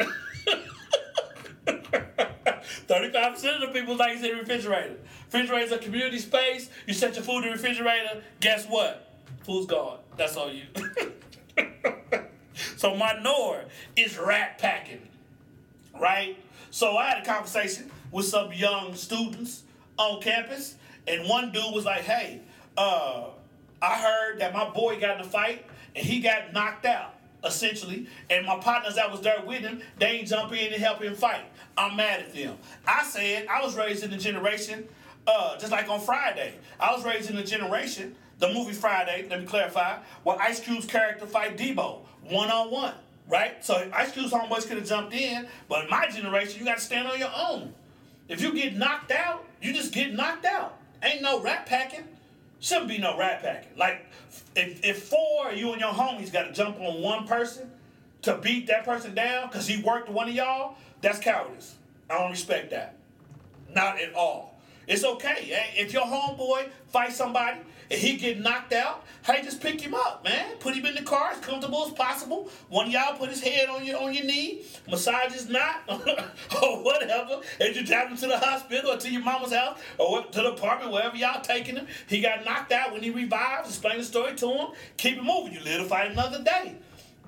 35% 1.66 3.54
of 3.54 3.60
the 3.60 3.68
people 3.72 3.96
like 3.96 4.14
it's 4.14 4.24
in 4.24 4.32
the 4.32 4.40
refrigerator. 4.40 4.96
Refrigerator 5.26 5.64
is 5.64 5.72
a 5.72 5.78
community 5.78 6.18
space. 6.18 6.70
You 6.86 6.94
set 6.94 7.14
your 7.14 7.24
food 7.24 7.38
in 7.38 7.42
the 7.44 7.50
refrigerator. 7.50 8.22
Guess 8.40 8.66
what? 8.66 9.12
Food's 9.44 9.66
gone. 9.66 9.98
That's 10.16 10.36
all 10.36 10.52
you. 10.52 10.64
so 12.76 12.94
my 12.94 13.18
Nor 13.22 13.64
is 13.96 14.18
rat 14.18 14.58
packing, 14.58 15.08
right? 16.00 16.36
So 16.70 16.96
I 16.96 17.08
had 17.08 17.22
a 17.22 17.26
conversation 17.26 17.90
with 18.10 18.26
some 18.26 18.52
young 18.52 18.94
students 18.94 19.62
on 19.98 20.20
campus, 20.20 20.76
and 21.06 21.28
one 21.28 21.52
dude 21.52 21.74
was 21.74 21.84
like, 21.84 22.02
"Hey, 22.02 22.40
uh, 22.76 23.30
I 23.80 23.98
heard 23.98 24.40
that 24.40 24.52
my 24.52 24.68
boy 24.70 25.00
got 25.00 25.16
in 25.16 25.26
a 25.26 25.28
fight 25.28 25.66
and 25.94 26.04
he 26.04 26.20
got 26.20 26.52
knocked 26.52 26.86
out." 26.86 27.14
Essentially, 27.44 28.06
and 28.30 28.46
my 28.46 28.56
partners 28.58 28.94
that 28.94 29.10
was 29.10 29.20
there 29.22 29.42
with 29.44 29.62
him, 29.62 29.82
they 29.98 30.06
ain't 30.06 30.28
jump 30.28 30.52
in 30.52 30.72
and 30.72 30.80
help 30.80 31.02
him 31.02 31.16
fight. 31.16 31.44
I'm 31.76 31.96
mad 31.96 32.20
at 32.20 32.34
them. 32.34 32.56
I 32.86 33.04
said 33.04 33.46
I 33.48 33.64
was 33.64 33.76
raised 33.76 34.04
in 34.04 34.10
the 34.10 34.16
generation, 34.16 34.88
uh, 35.26 35.58
just 35.58 35.72
like 35.72 35.88
on 35.88 36.00
Friday. 36.00 36.54
I 36.78 36.92
was 36.94 37.04
raised 37.04 37.30
in 37.30 37.36
the 37.36 37.44
generation 37.44 38.16
the 38.42 38.52
movie 38.52 38.72
Friday, 38.72 39.24
let 39.30 39.40
me 39.40 39.46
clarify, 39.46 39.98
where 40.24 40.36
Ice 40.40 40.58
Cube's 40.58 40.84
character 40.84 41.26
fight 41.26 41.56
Debo 41.56 42.00
one 42.28 42.50
on 42.50 42.72
one, 42.72 42.94
right? 43.28 43.64
So 43.64 43.88
Ice 43.94 44.10
Cube's 44.10 44.32
homeboys 44.32 44.66
could 44.66 44.78
have 44.78 44.86
jumped 44.86 45.14
in, 45.14 45.46
but 45.68 45.84
in 45.84 45.90
my 45.90 46.08
generation, 46.08 46.58
you 46.58 46.66
got 46.66 46.78
to 46.78 46.82
stand 46.82 47.06
on 47.06 47.20
your 47.20 47.30
own. 47.34 47.72
If 48.28 48.42
you 48.42 48.52
get 48.52 48.76
knocked 48.76 49.12
out, 49.12 49.44
you 49.60 49.72
just 49.72 49.92
get 49.92 50.12
knocked 50.12 50.44
out. 50.44 50.76
Ain't 51.04 51.22
no 51.22 51.40
rat 51.40 51.66
packing. 51.66 52.02
Shouldn't 52.58 52.88
be 52.88 52.98
no 52.98 53.16
rat 53.16 53.42
packing. 53.42 53.76
Like, 53.76 54.06
if, 54.56 54.84
if 54.84 55.04
four 55.04 55.50
of 55.50 55.56
you 55.56 55.70
and 55.70 55.80
your 55.80 55.92
homies 55.92 56.32
got 56.32 56.44
to 56.44 56.52
jump 56.52 56.80
on 56.80 57.00
one 57.00 57.28
person 57.28 57.70
to 58.22 58.38
beat 58.38 58.66
that 58.66 58.84
person 58.84 59.14
down 59.14 59.48
because 59.48 59.68
he 59.68 59.80
worked 59.82 60.08
one 60.08 60.28
of 60.28 60.34
y'all, 60.34 60.76
that's 61.02 61.18
cowardice. 61.18 61.74
I 62.08 62.18
don't 62.18 62.30
respect 62.30 62.70
that. 62.70 62.96
Not 63.74 64.00
at 64.00 64.14
all. 64.14 64.60
It's 64.86 65.04
okay. 65.04 65.50
eh? 65.52 65.80
If 65.82 65.92
your 65.92 66.04
homeboy 66.04 66.68
fight 66.88 67.12
somebody 67.12 67.58
and 67.90 68.00
he 68.00 68.16
get 68.16 68.40
knocked 68.40 68.72
out, 68.72 69.04
hey, 69.24 69.40
just 69.42 69.60
pick 69.60 69.80
him 69.80 69.94
up, 69.94 70.24
man. 70.24 70.56
Put 70.58 70.74
him 70.74 70.84
in 70.86 70.94
the 70.94 71.02
car 71.02 71.30
as 71.30 71.38
comfortable 71.38 71.84
as 71.86 71.92
possible. 71.92 72.50
One 72.68 72.90
y'all 72.90 73.16
put 73.16 73.30
his 73.30 73.40
head 73.40 73.68
on 73.68 73.84
your 73.84 74.02
on 74.02 74.12
your 74.12 74.24
knee, 74.24 74.62
massage 74.90 75.32
his 75.32 75.48
knot 75.48 75.82
or 76.62 76.82
whatever, 76.82 77.40
and 77.60 77.74
you 77.76 77.84
drive 77.84 78.08
him 78.08 78.16
to 78.16 78.26
the 78.26 78.38
hospital 78.38 78.90
or 78.92 78.96
to 78.98 79.10
your 79.10 79.22
mama's 79.22 79.52
house 79.52 79.78
or 79.98 80.24
to 80.24 80.42
the 80.42 80.52
apartment, 80.52 80.92
wherever 80.92 81.16
y'all 81.16 81.40
taking 81.40 81.76
him. 81.76 81.86
He 82.08 82.20
got 82.20 82.44
knocked 82.44 82.72
out 82.72 82.92
when 82.92 83.02
he 83.02 83.10
revives. 83.10 83.68
Explain 83.68 83.98
the 83.98 84.04
story 84.04 84.34
to 84.34 84.48
him. 84.52 84.66
Keep 84.96 85.18
it 85.18 85.24
moving. 85.24 85.52
You 85.52 85.60
live 85.60 85.82
to 85.82 85.88
fight 85.88 86.10
another 86.10 86.42
day. 86.42 86.76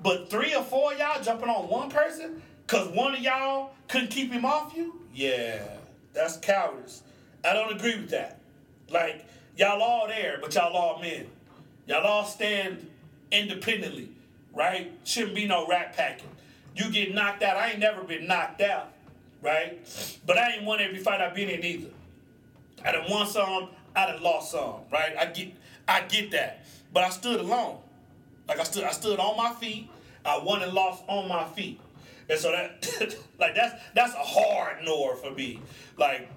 But 0.03 0.29
three 0.29 0.53
or 0.53 0.63
four 0.63 0.93
y'all 0.93 1.23
jumping 1.23 1.49
on 1.49 1.67
one 1.69 1.89
person 1.89 2.41
because 2.65 2.87
one 2.89 3.13
of 3.15 3.21
y'all 3.21 3.71
couldn't 3.87 4.09
keep 4.09 4.31
him 4.31 4.45
off 4.45 4.73
you? 4.75 5.01
Yeah, 5.13 5.59
that's 6.13 6.37
cowardice. 6.37 7.03
I 7.43 7.53
don't 7.53 7.73
agree 7.73 7.95
with 7.95 8.09
that. 8.09 8.39
Like, 8.89 9.25
y'all 9.55 9.81
all 9.81 10.07
there, 10.07 10.39
but 10.41 10.53
y'all 10.55 10.75
all 10.75 10.99
men. 10.99 11.27
Y'all 11.87 12.05
all 12.05 12.25
stand 12.25 12.89
independently, 13.31 14.09
right? 14.53 14.91
Shouldn't 15.03 15.35
be 15.35 15.45
no 15.47 15.67
rat 15.67 15.95
packing. 15.95 16.29
You 16.75 16.91
get 16.91 17.13
knocked 17.13 17.43
out. 17.43 17.57
I 17.57 17.71
ain't 17.71 17.79
never 17.79 18.03
been 18.03 18.27
knocked 18.27 18.61
out, 18.61 18.91
right? 19.41 19.79
But 20.25 20.37
I 20.37 20.53
ain't 20.55 20.63
won 20.63 20.81
every 20.81 20.97
fight 20.97 21.21
I've 21.21 21.35
been 21.35 21.49
in 21.49 21.63
either. 21.63 21.89
I 22.83 22.91
done 22.91 23.05
won 23.09 23.27
some, 23.27 23.69
I 23.95 24.07
done 24.07 24.21
lost 24.21 24.51
some, 24.51 24.75
right? 24.91 25.15
I 25.17 25.27
get 25.27 25.53
I 25.87 26.01
get 26.01 26.31
that. 26.31 26.65
But 26.91 27.03
I 27.03 27.09
stood 27.09 27.39
alone. 27.39 27.77
Like 28.47 28.59
I 28.59 28.63
stood 28.63 28.83
I 28.83 28.91
stood 28.91 29.19
on 29.19 29.37
my 29.37 29.53
feet. 29.53 29.89
I 30.25 30.39
won 30.39 30.61
and 30.63 30.73
lost 30.73 31.03
on 31.07 31.27
my 31.27 31.45
feet. 31.45 31.79
And 32.29 32.39
so 32.39 32.51
that 32.51 33.15
like 33.39 33.55
that's 33.55 33.81
that's 33.93 34.13
a 34.13 34.19
hard 34.19 34.77
nor 34.83 35.15
for 35.15 35.31
me. 35.31 35.61
Like 35.97 36.29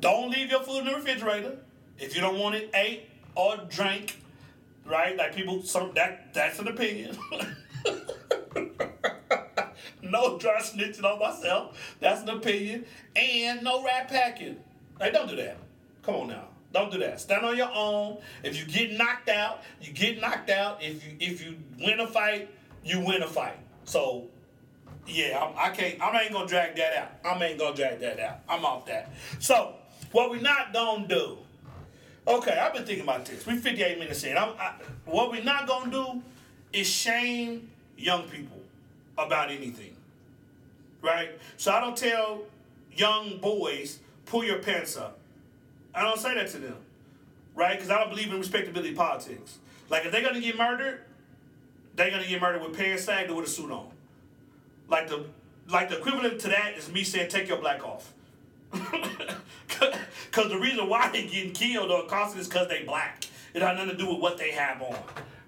don't 0.00 0.30
leave 0.30 0.50
your 0.50 0.62
food 0.62 0.80
in 0.80 0.86
the 0.86 0.94
refrigerator 0.94 1.56
if 1.98 2.14
you 2.14 2.20
don't 2.20 2.38
want 2.38 2.54
it 2.54 2.70
ate 2.74 3.08
or 3.34 3.56
drank. 3.68 4.18
Right? 4.84 5.16
Like 5.16 5.34
people 5.34 5.62
some 5.62 5.92
that 5.94 6.32
that's 6.34 6.58
an 6.58 6.68
opinion. 6.68 7.16
no 10.02 10.38
dry 10.38 10.60
snitching 10.60 11.04
on 11.04 11.18
myself. 11.18 11.96
That's 12.00 12.22
an 12.22 12.30
opinion. 12.30 12.86
And 13.14 13.62
no 13.62 13.84
rat 13.84 14.08
packing. 14.08 14.56
Like, 14.98 15.12
don't 15.12 15.28
do 15.28 15.36
that. 15.36 15.56
Come 16.02 16.14
on 16.16 16.28
now. 16.28 16.48
Don't 16.72 16.90
do 16.92 16.98
that. 16.98 17.20
Stand 17.20 17.44
on 17.44 17.56
your 17.56 17.70
own. 17.74 18.18
If 18.44 18.58
you 18.58 18.64
get 18.64 18.96
knocked 18.96 19.28
out, 19.28 19.62
you 19.80 19.92
get 19.92 20.20
knocked 20.20 20.50
out. 20.50 20.82
If 20.82 21.04
you 21.04 21.16
if 21.18 21.44
you 21.44 21.56
win 21.80 21.98
a 21.98 22.06
fight, 22.06 22.48
you 22.84 23.00
win 23.00 23.22
a 23.22 23.26
fight. 23.26 23.58
So 23.84 24.28
yeah, 25.06 25.42
I'm, 25.42 25.54
I 25.56 25.74
can't. 25.74 26.00
I 26.00 26.22
ain't 26.22 26.32
gonna 26.32 26.46
drag 26.46 26.76
that 26.76 26.96
out. 26.96 27.10
I 27.24 27.44
ain't 27.44 27.58
gonna 27.58 27.76
drag 27.76 28.00
that 28.00 28.20
out. 28.20 28.40
I'm 28.48 28.64
off 28.64 28.86
that. 28.86 29.12
So 29.38 29.74
what 30.12 30.30
we 30.30 30.40
not 30.40 30.72
gonna 30.72 31.06
do? 31.06 31.38
Okay, 32.26 32.52
I've 32.58 32.74
been 32.74 32.84
thinking 32.84 33.04
about 33.04 33.24
this. 33.24 33.46
We 33.46 33.56
58 33.56 33.98
minutes 33.98 34.22
in. 34.24 34.36
I'm, 34.36 34.50
I, 34.58 34.74
what 35.04 35.32
we 35.32 35.42
not 35.42 35.66
gonna 35.66 35.90
do 35.90 36.22
is 36.72 36.86
shame 36.86 37.70
young 37.96 38.24
people 38.28 38.60
about 39.18 39.50
anything, 39.50 39.96
right? 41.02 41.30
So 41.56 41.72
I 41.72 41.80
don't 41.80 41.96
tell 41.96 42.42
young 42.92 43.38
boys 43.38 43.98
pull 44.26 44.44
your 44.44 44.58
pants 44.58 44.96
up. 44.96 45.18
I 45.94 46.02
don't 46.02 46.18
say 46.18 46.34
that 46.34 46.48
to 46.50 46.58
them, 46.58 46.76
right? 47.54 47.76
Because 47.76 47.90
I 47.90 47.98
don't 47.98 48.10
believe 48.10 48.30
in 48.30 48.38
respectability 48.38 48.94
politics. 48.94 49.58
Like 49.88 50.04
if 50.06 50.12
they're 50.12 50.22
gonna 50.22 50.40
get 50.40 50.56
murdered, 50.56 51.00
they're 51.96 52.10
gonna 52.10 52.26
get 52.26 52.40
murdered 52.40 52.62
with 52.62 52.76
pants 52.76 53.04
sagged 53.04 53.30
or 53.30 53.36
with 53.36 53.46
a 53.46 53.50
suit 53.50 53.70
on. 53.70 53.90
Like 54.90 55.08
the 55.08 55.24
like 55.68 55.88
the 55.88 55.98
equivalent 55.98 56.40
to 56.40 56.48
that 56.48 56.76
is 56.76 56.90
me 56.90 57.04
saying 57.04 57.30
take 57.30 57.48
your 57.48 57.58
black 57.58 57.84
off. 57.84 58.12
Cause 60.32 60.48
the 60.48 60.58
reason 60.58 60.88
why 60.88 61.10
they 61.10 61.26
getting 61.26 61.52
killed 61.52 61.90
or 61.90 62.04
accosted 62.04 62.40
is 62.40 62.48
because 62.48 62.68
they 62.68 62.82
black. 62.84 63.24
It 63.54 63.62
had 63.62 63.76
nothing 63.76 63.90
to 63.90 63.96
do 63.96 64.08
with 64.08 64.20
what 64.20 64.36
they 64.36 64.50
have 64.50 64.82
on, 64.82 64.96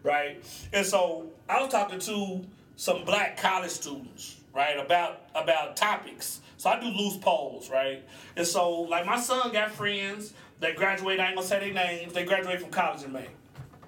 right? 0.02 0.42
And 0.72 0.86
so 0.86 1.30
I 1.48 1.60
was 1.60 1.70
talking 1.70 1.98
to 2.00 2.44
some 2.76 3.04
black 3.04 3.36
college 3.36 3.70
students, 3.70 4.40
right, 4.54 4.78
about 4.78 5.22
about 5.34 5.76
topics. 5.76 6.40
So 6.56 6.70
I 6.70 6.80
do 6.80 6.86
loose 6.86 7.16
polls, 7.16 7.70
right? 7.70 8.02
And 8.36 8.46
so 8.46 8.82
like 8.82 9.06
my 9.06 9.20
son 9.20 9.52
got 9.52 9.72
friends 9.72 10.34
that 10.60 10.76
graduate. 10.76 11.20
I 11.20 11.26
ain't 11.26 11.36
gonna 11.36 11.46
say 11.46 11.60
their 11.60 11.74
names. 11.74 12.12
They 12.12 12.24
graduate 12.24 12.60
from 12.60 12.70
college 12.70 13.02
in 13.02 13.12
May, 13.12 13.28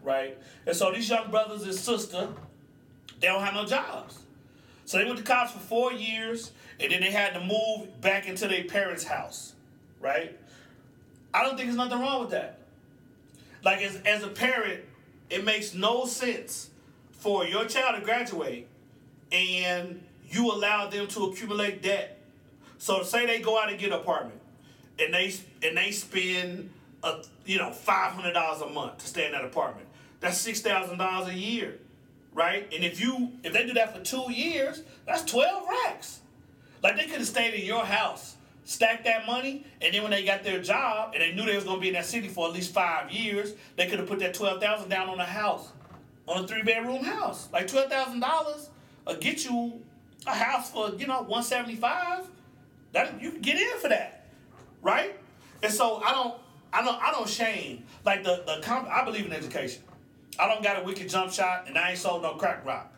right? 0.03 0.37
And 0.67 0.77
so 0.77 0.93
these 0.93 1.09
young 1.09 1.31
brothers 1.31 1.63
and 1.63 1.75
sister, 1.75 2.29
they 3.21 3.29
don't 3.29 3.43
have 3.43 3.55
no 3.55 3.65
jobs. 3.65 4.24
So 4.85 4.99
they 4.99 5.05
went 5.05 5.19
to 5.19 5.25
college 5.25 5.51
for 5.51 5.59
four 5.61 5.93
years, 5.93 6.53
and 6.79 6.93
then 6.93 7.01
they 7.01 7.11
had 7.11 7.35
to 7.35 7.41
move 7.41 8.01
back 8.01 8.29
into 8.29 8.49
their 8.49 8.65
parents' 8.65 9.05
house, 9.05 9.55
right? 10.01 10.39
I 11.33 11.43
don't 11.43 11.57
think 11.57 11.69
there's 11.69 11.77
nothing 11.77 12.01
wrong 12.01 12.21
with 12.21 12.31
that. 12.31 12.59
Like 13.65 13.83
as, 13.83 13.97
as 14.05 14.23
a 14.23 14.29
parent, 14.29 14.85
it 15.31 15.45
makes 15.45 15.75
no 15.75 16.05
sense 16.05 16.71
for 17.13 17.45
your 17.47 17.65
child 17.65 17.99
to 17.99 18.05
graduate 18.05 18.69
and 19.33 20.03
you 20.29 20.53
allow 20.53 20.89
them 20.89 21.07
to 21.09 21.25
accumulate 21.25 21.83
debt. 21.83 22.21
So 22.79 23.03
say 23.03 23.25
they 23.27 23.41
go 23.41 23.59
out 23.59 23.71
and 23.71 23.79
get 23.79 23.89
an 23.93 24.01
apartment 24.01 24.41
and 24.99 25.13
they 25.13 25.33
and 25.63 25.77
they 25.77 25.91
spend 25.91 26.71
a, 27.03 27.23
you 27.47 27.59
know 27.59 27.71
five 27.71 28.13
hundred 28.13 28.33
dollars 28.33 28.61
a 28.63 28.69
month 28.69 28.99
to 28.99 29.07
stay 29.07 29.27
in 29.27 29.33
that 29.33 29.45
apartment. 29.45 29.87
That's 30.21 30.39
six 30.39 30.61
thousand 30.61 30.99
dollars 30.99 31.29
a 31.29 31.35
year, 31.35 31.79
right? 32.35 32.71
And 32.75 32.85
if 32.85 33.01
you 33.01 33.33
if 33.43 33.53
they 33.53 33.65
do 33.65 33.73
that 33.75 33.97
for 33.97 34.03
two 34.03 34.31
years, 34.33 34.83
that's 35.07 35.25
twelve 35.25 35.67
racks. 35.69 36.21
Like 36.83 36.97
they 36.97 37.05
could 37.05 37.19
have 37.19 37.27
stayed 37.27 37.55
in 37.55 37.65
your 37.65 37.85
house, 37.85 38.37
stacked 38.65 39.05
that 39.05 39.27
money, 39.27 39.65
and 39.81 39.95
then 39.95 40.03
when 40.03 40.11
they 40.11 40.25
got 40.25 40.43
their 40.45 40.61
job 40.61 41.13
and 41.15 41.23
they 41.23 41.33
knew 41.33 41.47
they 41.47 41.55
was 41.55 41.65
gonna 41.65 41.81
be 41.81 41.89
in 41.89 41.95
that 41.95 42.05
city 42.07 42.29
for 42.29 42.49
at 42.49 42.53
least 42.53 42.75
five 42.75 43.11
years, 43.11 43.55
they 43.77 43.87
could 43.87 43.99
have 43.99 44.09
put 44.09 44.19
that 44.19 44.35
twelve 44.35 44.61
thousand 44.61 44.91
down 44.91 45.09
on 45.09 45.19
a 45.21 45.25
house, 45.25 45.71
on 46.29 46.45
a 46.45 46.47
three 46.47 46.63
bedroom 46.63 47.03
house. 47.05 47.49
Like 47.53 47.69
twelve 47.69 47.91
thousand 47.91 48.21
dollars 48.21 48.69
will 49.07 49.17
get 49.17 49.45
you 49.45 49.81
a 50.27 50.35
house 50.35 50.71
for 50.71 50.91
you 50.97 51.07
know 51.07 51.23
one 51.23 51.43
seventy 51.43 51.77
five. 51.77 52.27
That 52.93 53.21
you 53.21 53.33
can 53.33 53.41
get 53.41 53.57
in 53.57 53.79
for 53.81 53.89
that, 53.89 54.27
right? 54.81 55.19
And 55.65 55.73
so 55.73 55.97
I 56.05 56.13
don't, 56.13 56.37
I 56.73 56.85
don't, 56.85 57.03
I 57.03 57.11
don't 57.11 57.29
shame 57.29 57.85
like 58.05 58.23
the 58.23 58.45
the. 58.47 58.61
Comp- 58.63 58.89
I 58.89 59.05
believe 59.05 59.27
in 59.27 59.33
education. 59.33 59.83
I 60.39 60.49
don't 60.49 60.63
got 60.63 60.81
a 60.81 60.85
wicked 60.85 61.09
jump 61.09 61.33
shot, 61.33 61.65
and 61.67 61.79
I 61.79 61.91
ain't 61.91 61.99
sold 61.99 62.23
no 62.23 62.35
crack 62.35 62.65
rock. 62.65 62.93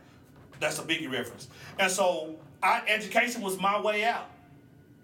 That's 0.61 0.78
a 0.78 0.82
biggie 0.82 1.11
reference. 1.11 1.49
And 1.78 1.91
so, 1.91 2.37
I, 2.62 2.82
education 2.89 3.43
was 3.43 3.59
my 3.61 3.80
way 3.80 4.05
out. 4.05 4.30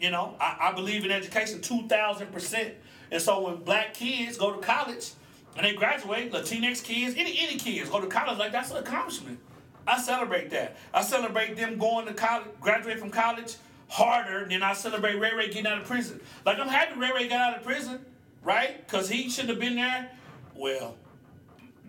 You 0.01 0.11
know, 0.11 0.35
I, 0.41 0.57
I 0.61 0.73
believe 0.73 1.05
in 1.05 1.11
education 1.11 1.61
two 1.61 1.87
thousand 1.89 2.33
percent. 2.33 2.75
And 3.11 3.21
so, 3.21 3.41
when 3.41 3.57
black 3.57 3.95
kids 3.95 4.39
go 4.39 4.53
to 4.53 4.61
college 4.61 5.11
and 5.57 5.67
they 5.67 5.75
graduate, 5.75 6.33
Latinx 6.33 6.83
kids, 6.83 7.15
any 7.17 7.39
any 7.39 7.59
kids 7.59 7.91
go 7.91 8.01
to 8.01 8.07
college, 8.07 8.39
like 8.39 8.53
that's 8.53 8.71
an 8.71 8.79
accomplishment. 8.79 9.39
I 9.87 10.01
celebrate 10.01 10.51
that. 10.51 10.77
I 10.95 11.03
celebrate 11.03 11.57
them 11.57 11.77
going 11.77 12.07
to 12.07 12.15
college, 12.15 12.49
graduate 12.61 12.99
from 12.99 13.11
college 13.11 13.57
harder 13.89 14.47
than 14.49 14.63
I 14.63 14.73
celebrate 14.73 15.19
Ray 15.19 15.35
Ray 15.35 15.49
getting 15.49 15.67
out 15.67 15.79
of 15.79 15.87
prison. 15.87 16.21
Like 16.47 16.59
I'm 16.59 16.69
happy 16.69 16.99
Ray 16.99 17.13
Ray 17.13 17.29
got 17.29 17.53
out 17.53 17.59
of 17.59 17.65
prison, 17.65 18.05
right? 18.43 18.85
Because 18.87 19.09
he 19.09 19.29
shouldn't 19.29 19.51
have 19.51 19.61
been 19.61 19.77
there. 19.77 20.11
Well, 20.55 20.97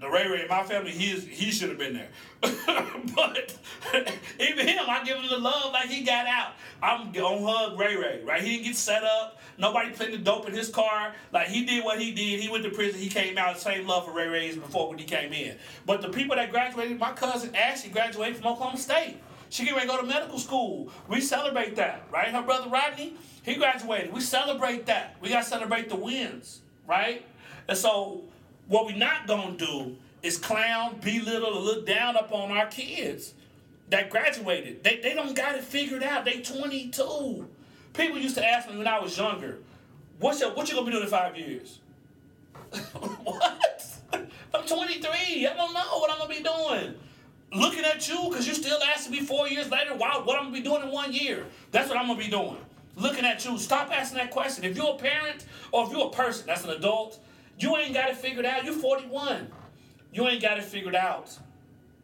the 0.04 0.10
Ray 0.10 0.28
Ray 0.28 0.42
in 0.42 0.50
my 0.50 0.64
family, 0.64 0.92
he 0.92 1.12
is, 1.12 1.26
he 1.26 1.50
should 1.50 1.70
have 1.70 1.78
been 1.78 1.94
there. 1.94 2.10
but 3.16 3.58
even 4.40 4.68
him, 4.68 4.84
I 4.90 5.02
give 5.06 5.18
him 5.18 5.30
the 5.30 5.38
love 5.38 5.72
like 5.72 5.88
he 5.88 6.04
got 6.04 6.28
out. 6.28 6.54
I'm 6.82 7.14
gonna 7.14 7.46
hug 7.46 7.80
Ray 7.80 7.96
Ray, 7.96 8.22
right? 8.24 8.42
He 8.42 8.52
didn't 8.52 8.66
get 8.66 8.76
set 8.76 9.04
up. 9.04 9.40
Nobody 9.58 9.92
put 9.92 10.12
the 10.12 10.18
dope 10.18 10.48
in 10.48 10.54
his 10.54 10.70
car. 10.70 11.14
Like 11.32 11.48
he 11.48 11.66
did 11.66 11.86
what 11.86 12.02
he 12.02 12.12
did. 12.12 12.42
He 12.42 12.50
went 12.50 12.66
to 12.66 12.70
prison. 12.72 13.00
He 13.00 13.08
came 13.08 13.38
out. 13.38 13.58
Same 13.60 13.88
love 13.88 14.06
for 14.06 14.12
Ray 14.12 14.28
Ray 14.28 14.50
as 14.50 14.58
before 14.58 14.90
when 14.90 14.98
he 14.98 15.06
came 15.06 15.32
in. 15.32 15.56
But 15.86 16.02
the 16.02 16.10
people 16.10 16.36
that 16.36 16.52
graduated, 16.52 17.00
my 17.00 17.14
cousin 17.14 17.56
Ashley 17.56 17.90
graduated 17.90 18.38
from 18.38 18.48
Oklahoma 18.48 18.78
State. 18.78 19.22
She 19.50 19.64
get 19.64 19.74
ready 19.74 19.88
to 19.88 19.94
go 19.94 20.02
to 20.02 20.08
medical 20.08 20.40
school. 20.40 20.92
We 21.08 21.22
celebrate 21.22 21.78
that, 21.78 22.08
right? 22.12 22.30
Her 22.30 22.42
brother 22.42 22.70
Rodney, 22.70 23.16
he 23.44 23.56
graduated. 23.56 24.12
We 24.12 24.20
celebrate 24.20 24.88
that. 24.88 25.16
We 25.22 25.30
gotta 25.30 25.46
celebrate 25.46 25.88
the 25.88 25.96
wins, 25.96 26.62
right? 26.88 27.26
And 27.70 27.78
so 27.78 28.24
what 28.68 28.86
we're 28.86 28.96
not 28.96 29.28
gonna 29.28 29.58
do 29.58 29.98
is 30.22 30.38
clown, 30.38 31.00
belittle, 31.04 31.58
or 31.58 31.62
look 31.62 31.86
down 31.86 32.16
upon 32.16 32.52
our 32.52 32.68
kids 32.68 33.34
that 33.90 34.10
graduated. 34.10 34.84
They, 34.84 35.00
they 35.02 35.14
don't 35.14 35.36
got 35.36 35.56
it 35.56 35.64
figured 35.64 36.04
out. 36.04 36.26
They 36.26 36.42
22. 36.42 37.48
People 37.94 38.18
used 38.18 38.36
to 38.36 38.46
ask 38.46 38.70
me 38.70 38.78
when 38.78 38.88
I 38.88 39.00
was 39.00 39.18
younger, 39.18 39.60
what's 40.20 40.40
your, 40.40 40.54
what 40.54 40.68
you 40.68 40.76
gonna 40.76 40.86
be 40.86 40.92
doing 40.92 41.04
in 41.04 41.10
five 41.10 41.38
years? 41.38 41.80
what? 43.24 43.88
I'm 44.14 44.66
23. 44.66 45.48
I 45.48 45.54
don't 45.54 45.74
know 45.74 46.00
what 46.00 46.12
I'm 46.12 46.18
gonna 46.18 46.34
be 46.34 46.44
doing. 46.44 46.96
Looking 47.54 47.84
at 47.86 48.08
you, 48.08 48.30
because 48.30 48.48
you 48.48 48.56
still 48.56 48.80
asking 48.82 49.12
me 49.12 49.22
four 49.22 49.48
years 49.48 49.70
later, 49.70 49.94
wow, 49.96 50.24
what 50.24 50.38
I'm 50.38 50.46
gonna 50.46 50.56
be 50.56 50.62
doing 50.62 50.84
in 50.84 50.90
one 50.90 51.14
year. 51.14 51.46
That's 51.72 51.90
what 51.90 51.98
I'm 51.98 52.08
gonna 52.08 52.20
be 52.20 52.30
doing. 52.30 52.58
Looking 52.96 53.26
at 53.26 53.44
you. 53.46 53.58
Stop 53.58 53.92
asking 53.92 54.18
that 54.20 54.32
question. 54.32 54.64
If 54.64 54.76
you're 54.76 54.96
a 54.96 54.98
parent 54.98 55.46
or 55.72 55.86
if 55.86 55.92
you're 55.92 56.08
a 56.08 56.12
person 56.12 56.46
that's 56.48 56.64
an 56.64 56.72
adult, 56.72 57.23
you 57.60 57.76
ain't 57.78 57.94
got 57.94 58.10
it 58.10 58.18
figured 58.18 58.46
out. 58.46 58.66
You're 58.66 58.74
41. 58.74 59.48
You 60.12 60.28
ain't 60.28 60.42
got 60.42 60.58
it 60.58 60.64
figured 60.64 60.96
out. 60.96 61.38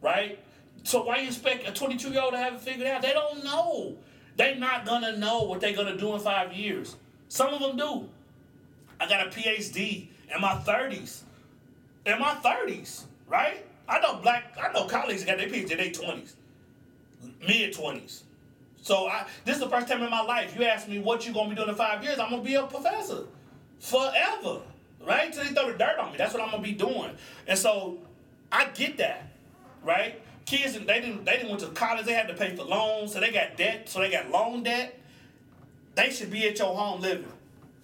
Right? 0.00 0.38
So 0.82 1.04
why 1.04 1.18
you 1.18 1.28
expect 1.28 1.68
a 1.68 1.72
22 1.72 2.10
year 2.10 2.22
old 2.22 2.32
to 2.32 2.38
have 2.38 2.54
it 2.54 2.60
figured 2.60 2.86
out? 2.86 3.02
They 3.02 3.12
don't 3.12 3.44
know. 3.44 3.96
They're 4.36 4.56
not 4.56 4.86
gonna 4.86 5.16
know 5.16 5.42
what 5.42 5.60
they're 5.60 5.74
gonna 5.74 5.96
do 5.96 6.14
in 6.14 6.20
five 6.20 6.52
years. 6.52 6.96
Some 7.28 7.52
of 7.52 7.60
them 7.60 7.76
do. 7.76 8.08
I 8.98 9.08
got 9.08 9.26
a 9.26 9.30
PhD 9.30 10.08
in 10.34 10.40
my 10.40 10.54
30s. 10.54 11.22
In 12.06 12.18
my 12.18 12.34
30s, 12.36 13.04
right? 13.28 13.66
I 13.88 14.00
know 14.00 14.16
black, 14.16 14.56
I 14.62 14.72
know 14.72 14.86
colleagues 14.86 15.24
got 15.24 15.36
their 15.36 15.48
PhD 15.48 15.72
in 15.72 15.76
their 15.76 15.90
20s, 15.90 16.34
mid 17.46 17.74
20s. 17.74 18.22
So 18.82 19.08
I, 19.08 19.26
this 19.44 19.56
is 19.56 19.60
the 19.60 19.68
first 19.68 19.88
time 19.88 20.02
in 20.02 20.10
my 20.10 20.22
life 20.22 20.56
you 20.58 20.64
ask 20.64 20.88
me 20.88 20.98
what 20.98 21.26
you 21.26 21.34
gonna 21.34 21.50
be 21.50 21.54
doing 21.54 21.68
in 21.68 21.74
five 21.74 22.02
years. 22.02 22.18
I'm 22.18 22.30
gonna 22.30 22.42
be 22.42 22.54
a 22.54 22.66
professor 22.66 23.24
forever, 23.78 24.60
right? 25.06 25.32
Till 25.32 25.44
they 25.44 25.50
throw 25.50 25.70
the 25.72 25.78
dirt 25.78 25.98
on 25.98 26.12
me. 26.12 26.18
That's 26.18 26.32
what 26.34 26.42
I'm 26.42 26.50
gonna 26.50 26.62
be 26.62 26.72
doing. 26.72 27.10
And 27.46 27.58
so 27.58 27.98
I 28.50 28.66
get 28.66 28.98
that, 28.98 29.30
right? 29.84 30.20
Kids, 30.46 30.74
they 30.74 31.00
didn't 31.00 31.24
they 31.24 31.32
didn't 31.32 31.48
went 31.48 31.60
to 31.60 31.68
college. 31.68 32.06
They 32.06 32.12
had 32.12 32.28
to 32.28 32.34
pay 32.34 32.54
for 32.54 32.64
loans, 32.64 33.12
so 33.12 33.20
they 33.20 33.30
got 33.30 33.56
debt. 33.56 33.88
So 33.88 34.00
they 34.00 34.10
got 34.10 34.30
loan 34.30 34.62
debt. 34.62 34.98
They 35.94 36.10
should 36.10 36.30
be 36.30 36.46
at 36.48 36.58
your 36.58 36.74
home 36.74 37.00
living, 37.00 37.32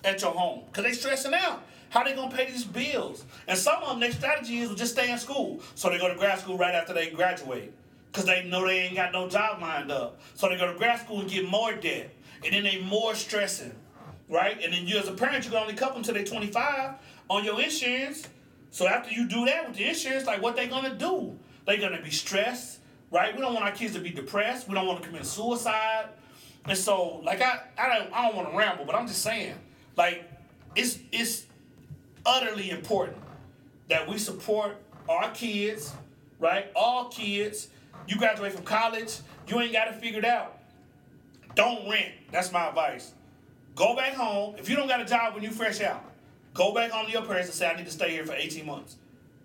at 0.04 0.20
your 0.22 0.32
home, 0.32 0.62
cause 0.72 0.84
they 0.84 0.92
stressing 0.92 1.34
out. 1.34 1.62
How 1.90 2.02
they 2.02 2.14
gonna 2.14 2.34
pay 2.34 2.50
these 2.50 2.64
bills? 2.64 3.24
And 3.46 3.58
some 3.58 3.82
of 3.82 3.90
them, 3.90 4.00
their 4.00 4.12
strategy 4.12 4.58
is 4.58 4.74
just 4.74 4.92
stay 4.92 5.10
in 5.10 5.18
school. 5.18 5.60
So 5.74 5.88
they 5.88 5.98
go 5.98 6.08
to 6.08 6.18
grad 6.18 6.38
school 6.38 6.58
right 6.58 6.74
after 6.74 6.92
they 6.92 7.10
graduate. 7.10 7.72
Because 8.10 8.24
they 8.24 8.44
know 8.44 8.66
they 8.66 8.80
ain't 8.80 8.96
got 8.96 9.12
no 9.12 9.28
job 9.28 9.60
lined 9.60 9.90
up. 9.90 10.20
So 10.34 10.48
they 10.48 10.56
go 10.56 10.72
to 10.72 10.78
grad 10.78 11.00
school 11.00 11.20
and 11.20 11.30
get 11.30 11.48
more 11.48 11.74
debt. 11.74 12.10
And 12.44 12.54
then 12.54 12.64
they 12.64 12.80
more 12.80 13.14
stressing. 13.14 13.74
Right? 14.28 14.60
And 14.62 14.72
then 14.72 14.86
you 14.86 14.98
as 14.98 15.08
a 15.08 15.12
parent, 15.12 15.44
you 15.44 15.50
can 15.50 15.60
only 15.60 15.74
couple 15.74 15.94
them 15.94 16.02
till 16.02 16.14
they're 16.14 16.24
25 16.24 16.94
on 17.28 17.44
your 17.44 17.60
insurance. 17.60 18.26
So 18.70 18.86
after 18.86 19.12
you 19.12 19.28
do 19.28 19.46
that 19.46 19.68
with 19.68 19.76
the 19.76 19.84
insurance, 19.84 20.26
like 20.26 20.42
what 20.42 20.56
they 20.56 20.66
gonna 20.66 20.94
do? 20.94 21.38
They 21.66 21.78
gonna 21.78 22.02
be 22.02 22.10
stressed, 22.10 22.80
right? 23.10 23.34
We 23.34 23.40
don't 23.40 23.54
want 23.54 23.64
our 23.64 23.72
kids 23.72 23.94
to 23.94 24.00
be 24.00 24.10
depressed. 24.10 24.68
We 24.68 24.74
don't 24.74 24.86
want 24.86 25.02
to 25.02 25.08
commit 25.08 25.24
suicide. 25.24 26.08
And 26.66 26.76
so, 26.76 27.20
like 27.24 27.40
I, 27.40 27.60
I 27.78 27.98
don't, 27.98 28.12
I 28.12 28.26
don't 28.26 28.36
want 28.36 28.50
to 28.50 28.56
ramble, 28.56 28.84
but 28.84 28.94
I'm 28.94 29.06
just 29.06 29.22
saying, 29.22 29.54
like, 29.96 30.24
it's 30.74 30.98
it's 31.12 31.46
utterly 32.24 32.70
important 32.70 33.18
that 33.88 34.08
we 34.08 34.18
support 34.18 34.76
our 35.08 35.30
kids, 35.30 35.92
right? 36.38 36.70
All 36.74 37.08
kids. 37.08 37.68
You 38.08 38.16
graduate 38.16 38.52
from 38.52 38.64
college, 38.64 39.18
you 39.48 39.58
ain't 39.60 39.72
got 39.72 39.88
it 39.88 39.94
figured 39.94 40.24
out. 40.24 40.58
Don't 41.56 41.88
rent. 41.88 42.12
That's 42.30 42.52
my 42.52 42.68
advice. 42.68 43.14
Go 43.76 43.94
back 43.94 44.14
home. 44.14 44.54
If 44.58 44.70
you 44.70 44.74
don't 44.74 44.88
got 44.88 45.02
a 45.02 45.04
job 45.04 45.34
when 45.34 45.44
you 45.44 45.50
fresh 45.50 45.82
out, 45.82 46.02
go 46.54 46.72
back 46.72 46.90
home 46.90 47.06
to 47.06 47.12
your 47.12 47.22
parents 47.22 47.48
and 47.48 47.54
say, 47.54 47.68
I 47.70 47.76
need 47.76 47.84
to 47.84 47.92
stay 47.92 48.10
here 48.10 48.24
for 48.24 48.32
18 48.32 48.64
months, 48.64 48.96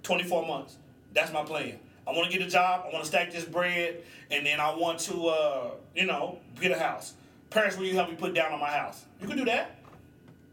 24 0.03 0.47
months. 0.47 0.77
That's 1.13 1.33
my 1.33 1.43
plan. 1.43 1.77
I 2.07 2.11
want 2.11 2.31
to 2.31 2.37
get 2.37 2.47
a 2.47 2.49
job. 2.49 2.85
I 2.87 2.93
want 2.93 3.03
to 3.03 3.09
stack 3.09 3.31
this 3.31 3.43
bread, 3.43 4.03
and 4.31 4.45
then 4.45 4.61
I 4.61 4.73
want 4.73 4.99
to, 5.01 5.27
uh, 5.27 5.71
you 5.93 6.05
know, 6.05 6.39
get 6.59 6.71
a 6.71 6.79
house. 6.79 7.13
Parents, 7.49 7.75
will 7.77 7.85
you 7.85 7.93
help 7.93 8.09
me 8.09 8.15
put 8.15 8.33
down 8.33 8.53
on 8.53 8.59
my 8.61 8.69
house? 8.69 9.05
You 9.19 9.27
can 9.27 9.37
do 9.37 9.45
that. 9.45 9.75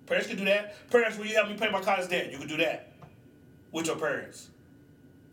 Parents 0.06 0.26
can 0.26 0.36
do 0.36 0.44
that. 0.46 0.90
Parents, 0.90 1.16
will 1.16 1.26
you 1.26 1.34
help 1.34 1.48
me 1.48 1.56
pay 1.56 1.70
my 1.70 1.80
college 1.80 2.10
debt? 2.10 2.32
You 2.32 2.38
can 2.38 2.48
do 2.48 2.56
that 2.56 2.90
with 3.70 3.86
your 3.86 3.96
parents 3.96 4.48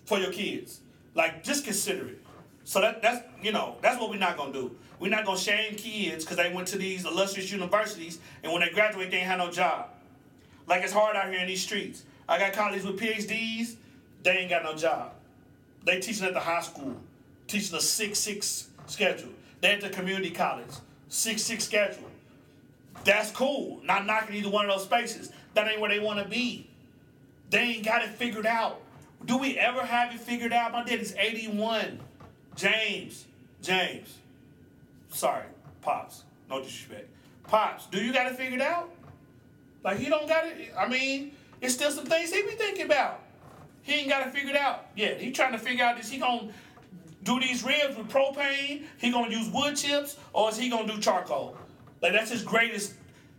for 0.05 0.19
your 0.19 0.31
kids. 0.31 0.81
Like, 1.15 1.43
just 1.43 1.65
consider 1.65 2.09
it. 2.09 2.21
So 2.65 2.81
that 2.81 3.01
that's 3.01 3.23
you 3.43 3.51
know 3.51 3.77
that's 3.81 4.01
what 4.01 4.09
we're 4.09 4.17
not 4.17 4.37
gonna 4.37 4.51
do. 4.51 4.75
We're 4.99 5.11
not 5.11 5.25
gonna 5.25 5.37
shame 5.37 5.75
kids 5.75 6.23
because 6.23 6.37
they 6.37 6.51
went 6.51 6.67
to 6.69 6.77
these 6.77 7.05
illustrious 7.05 7.51
universities 7.51 8.19
and 8.43 8.51
when 8.51 8.61
they 8.61 8.69
graduate 8.69 9.11
they 9.11 9.17
ain't 9.17 9.27
have 9.27 9.39
no 9.39 9.51
job. 9.51 9.89
Like 10.67 10.83
it's 10.83 10.93
hard 10.93 11.15
out 11.15 11.29
here 11.29 11.39
in 11.39 11.47
these 11.47 11.61
streets. 11.61 12.03
I 12.27 12.39
got 12.39 12.53
colleagues 12.53 12.85
with 12.85 12.99
PhDs, 12.99 13.75
they 14.23 14.37
ain't 14.37 14.49
got 14.49 14.63
no 14.63 14.75
job. 14.75 15.13
They 15.85 15.99
teaching 15.99 16.25
at 16.25 16.33
the 16.33 16.39
high 16.39 16.61
school, 16.61 16.95
teaching 17.47 17.75
a 17.75 17.81
six 17.81 18.19
six 18.19 18.69
schedule. 18.87 19.29
They 19.61 19.73
at 19.73 19.81
the 19.81 19.89
community 19.89 20.31
college, 20.31 20.71
six 21.09 21.43
six 21.43 21.65
schedule. 21.65 22.09
That's 23.03 23.31
cool. 23.31 23.81
Not 23.83 24.05
knocking 24.05 24.35
either 24.35 24.49
one 24.49 24.67
of 24.67 24.75
those 24.75 24.85
spaces. 24.85 25.31
That 25.53 25.67
ain't 25.67 25.79
where 25.79 25.89
they 25.89 25.99
want 25.99 26.19
to 26.19 26.25
be. 26.25 26.67
They 27.51 27.59
ain't 27.59 27.85
got 27.85 28.01
it 28.01 28.09
figured 28.09 28.47
out. 28.47 28.81
Do 29.25 29.37
we 29.37 29.57
ever 29.57 29.81
have 29.85 30.13
it 30.13 30.19
figured 30.19 30.53
out? 30.53 30.71
My 30.71 30.83
daddy's 30.83 31.15
81. 31.15 31.99
James, 32.55 33.25
James. 33.61 34.17
Sorry, 35.09 35.45
Pops. 35.81 36.23
No 36.49 36.59
disrespect. 36.61 37.09
Pops, 37.43 37.87
do 37.87 38.03
you 38.03 38.13
got 38.13 38.31
it 38.31 38.37
figured 38.37 38.61
out? 38.61 38.89
Like 39.83 39.97
he 39.97 40.09
don't 40.09 40.27
got 40.27 40.45
it. 40.45 40.73
I 40.77 40.87
mean, 40.87 41.33
it's 41.61 41.73
still 41.73 41.91
some 41.91 42.05
things 42.05 42.33
he 42.33 42.41
be 42.41 42.49
thinking 42.49 42.85
about. 42.85 43.21
He 43.83 43.93
ain't 43.93 44.09
got 44.09 44.27
it 44.27 44.33
figured 44.33 44.55
out 44.55 44.87
yet. 44.95 45.21
He 45.21 45.31
trying 45.31 45.51
to 45.51 45.59
figure 45.59 45.85
out 45.85 45.99
is 45.99 46.09
he 46.09 46.17
gonna 46.17 46.49
do 47.23 47.39
these 47.39 47.63
ribs 47.63 47.95
with 47.95 48.09
propane? 48.09 48.83
He 48.97 49.11
gonna 49.11 49.31
use 49.31 49.47
wood 49.49 49.75
chips 49.75 50.17
or 50.33 50.49
is 50.49 50.57
he 50.57 50.69
gonna 50.69 50.91
do 50.91 50.99
charcoal? 50.99 51.55
Like 52.01 52.13
that's 52.13 52.31
his 52.31 52.41
greatest 52.41 52.93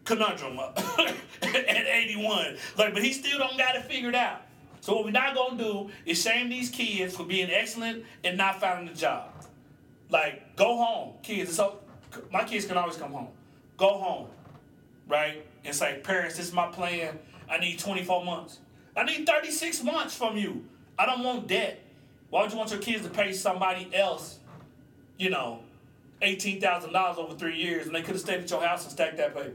conundrum 0.04 0.58
uh, 0.58 0.72
at 1.42 1.86
81. 1.86 2.56
Like, 2.78 2.94
but 2.94 3.02
he 3.02 3.12
still 3.12 3.38
don't 3.38 3.58
got 3.58 3.74
it 3.74 3.82
figured 3.84 4.14
out. 4.14 4.42
So 4.80 4.94
what 4.94 5.04
we're 5.04 5.10
not 5.10 5.34
gonna 5.34 5.58
do 5.58 5.90
is 6.04 6.22
shame 6.22 6.48
these 6.48 6.70
kids 6.70 7.16
for 7.16 7.24
being 7.24 7.50
excellent 7.50 8.04
and 8.22 8.38
not 8.38 8.60
finding 8.60 8.88
a 8.88 8.96
job. 8.96 9.32
Like, 10.10 10.56
go 10.56 10.76
home, 10.76 11.14
kids. 11.22 11.54
So 11.54 11.78
my 12.32 12.44
kids 12.44 12.66
can 12.66 12.76
always 12.76 12.96
come 12.96 13.12
home. 13.12 13.28
Go 13.76 13.98
home, 13.98 14.28
right? 15.08 15.44
It's 15.64 15.80
like, 15.80 16.04
parents, 16.04 16.36
this 16.36 16.48
is 16.48 16.52
my 16.52 16.68
plan. 16.68 17.18
I 17.50 17.58
need 17.58 17.78
24 17.78 18.24
months. 18.24 18.60
I 18.96 19.04
need 19.04 19.26
36 19.26 19.82
months 19.82 20.16
from 20.16 20.36
you. 20.36 20.64
I 20.98 21.06
don't 21.06 21.22
want 21.22 21.46
debt. 21.48 21.82
Why 22.30 22.42
would 22.42 22.52
you 22.52 22.58
want 22.58 22.70
your 22.70 22.80
kids 22.80 23.04
to 23.04 23.10
pay 23.10 23.32
somebody 23.32 23.90
else, 23.94 24.38
you 25.18 25.30
know, 25.30 25.60
$18,000 26.22 27.16
over 27.18 27.34
three 27.34 27.56
years 27.56 27.86
and 27.86 27.94
they 27.94 28.00
could 28.00 28.14
have 28.14 28.20
stayed 28.20 28.40
at 28.40 28.50
your 28.50 28.62
house 28.62 28.84
and 28.84 28.92
stacked 28.92 29.18
that 29.18 29.34
paper? 29.34 29.52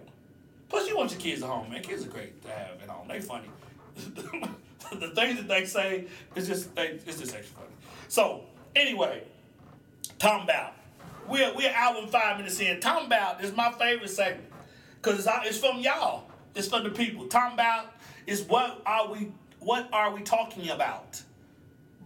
Plus, 0.70 0.88
you 0.88 0.95
want 0.95 1.12
your 1.12 1.20
kids 1.20 1.41
at 1.41 1.49
home, 1.49 1.70
man. 1.70 1.82
Kids 1.82 2.06
are 2.06 2.10
great 2.10 2.41
to 2.43 2.49
have 2.49 2.82
at 2.82 2.88
home. 2.88 3.08
They 3.08 3.20
funny. 3.20 3.49
the 3.95 5.10
things 5.10 5.38
that 5.38 5.47
they 5.47 5.66
say 5.66 6.06
is 6.36 6.47
just 6.47 6.74
they, 6.76 6.99
it's 7.06 7.20
just 7.20 7.36
extra 7.36 7.58
funny. 7.58 7.74
So 8.08 8.45
anyway, 8.76 9.24
Tom 10.22 10.46
Bout. 10.46 10.76
We're 11.28 11.52
we're 11.56 11.74
out 11.74 11.98
in 11.98 12.08
five 12.08 12.38
minutes 12.38 12.60
in. 12.60 12.80
Tom 12.80 13.10
Bout 13.10 13.44
is 13.44 13.56
my 13.56 13.72
favorite 13.72 14.12
segment 14.12 14.48
because 15.02 15.18
it's, 15.18 15.28
it's 15.46 15.58
from 15.58 15.80
y'all. 15.80 16.26
It's 16.54 16.68
from 16.68 16.84
the 16.84 16.92
people. 16.92 17.26
Tom 17.26 17.56
Bout 17.56 17.88
is 18.28 18.44
what 18.44 18.84
are 18.86 19.12
we 19.12 19.32
what 19.58 19.90
are 19.92 20.14
we 20.14 20.22
talking 20.22 20.70
about? 20.70 21.20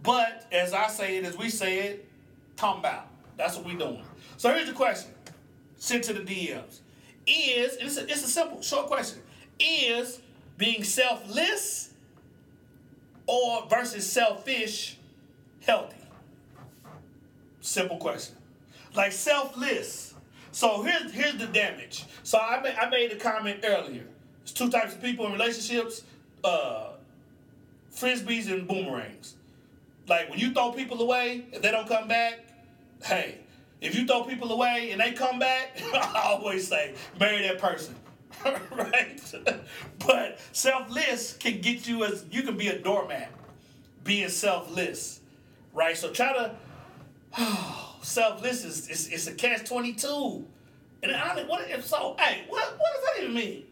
But 0.02 0.46
as 0.50 0.72
I 0.72 0.88
say 0.88 1.18
it, 1.18 1.26
as 1.26 1.36
we 1.36 1.50
say 1.50 1.80
it, 1.80 2.08
Tom 2.56 2.80
Bout. 2.80 3.06
That's 3.36 3.54
what 3.54 3.66
we 3.66 3.74
doing. 3.74 4.02
So 4.38 4.50
here's 4.50 4.68
the 4.68 4.74
question. 4.74 5.10
Sent 5.76 6.04
to 6.04 6.14
the 6.14 6.20
DMs. 6.20 6.80
Is 7.26 7.76
it's 7.76 7.98
a, 7.98 8.04
it's 8.04 8.24
a 8.24 8.28
simple 8.28 8.62
short 8.62 8.86
question. 8.86 9.20
Is 9.60 10.22
being 10.56 10.84
selfless 10.84 11.92
or 13.26 13.66
versus 13.68 14.10
selfish 14.10 14.96
healthy? 15.60 16.05
Simple 17.66 17.96
question. 17.96 18.36
Like 18.94 19.10
selfless. 19.10 20.14
So 20.52 20.82
here's 20.82 21.12
here's 21.12 21.36
the 21.36 21.48
damage. 21.48 22.04
So 22.22 22.38
I 22.38 22.60
made, 22.62 22.76
I 22.76 22.88
made 22.88 23.10
a 23.10 23.16
comment 23.16 23.58
earlier. 23.64 24.04
There's 24.38 24.52
two 24.52 24.70
types 24.70 24.94
of 24.94 25.02
people 25.02 25.26
in 25.26 25.32
relationships: 25.32 26.04
uh, 26.44 26.90
frisbees 27.92 28.52
and 28.52 28.68
boomerangs. 28.68 29.34
Like 30.06 30.30
when 30.30 30.38
you 30.38 30.52
throw 30.52 30.70
people 30.70 31.02
away, 31.02 31.46
if 31.52 31.60
they 31.60 31.72
don't 31.72 31.88
come 31.88 32.06
back, 32.06 32.38
hey, 33.02 33.38
if 33.80 33.96
you 33.96 34.06
throw 34.06 34.22
people 34.22 34.52
away 34.52 34.92
and 34.92 35.00
they 35.00 35.10
come 35.10 35.40
back, 35.40 35.76
I 35.92 36.22
always 36.24 36.68
say 36.68 36.94
marry 37.18 37.42
that 37.48 37.58
person. 37.58 37.96
right? 38.44 39.20
but 40.06 40.38
selfless 40.52 41.36
can 41.36 41.60
get 41.60 41.88
you 41.88 42.04
as 42.04 42.24
you 42.30 42.44
can 42.44 42.56
be 42.56 42.68
a 42.68 42.78
doormat 42.78 43.32
being 44.04 44.28
selfless. 44.28 45.20
Right? 45.74 45.96
So 45.96 46.12
try 46.12 46.32
to 46.32 46.54
selfless 48.02 48.64
is 48.64 48.88
it's, 48.88 49.08
it's 49.08 49.26
a 49.26 49.34
catch 49.34 49.68
22. 49.68 50.44
And 51.02 51.12
I 51.12 51.34
mean, 51.34 51.46
what 51.46 51.68
if 51.68 51.84
so? 51.84 52.16
Hey, 52.18 52.44
what, 52.48 52.62
what 52.78 52.94
does 52.94 53.04
that 53.04 53.22
even 53.22 53.34
mean? 53.34 53.64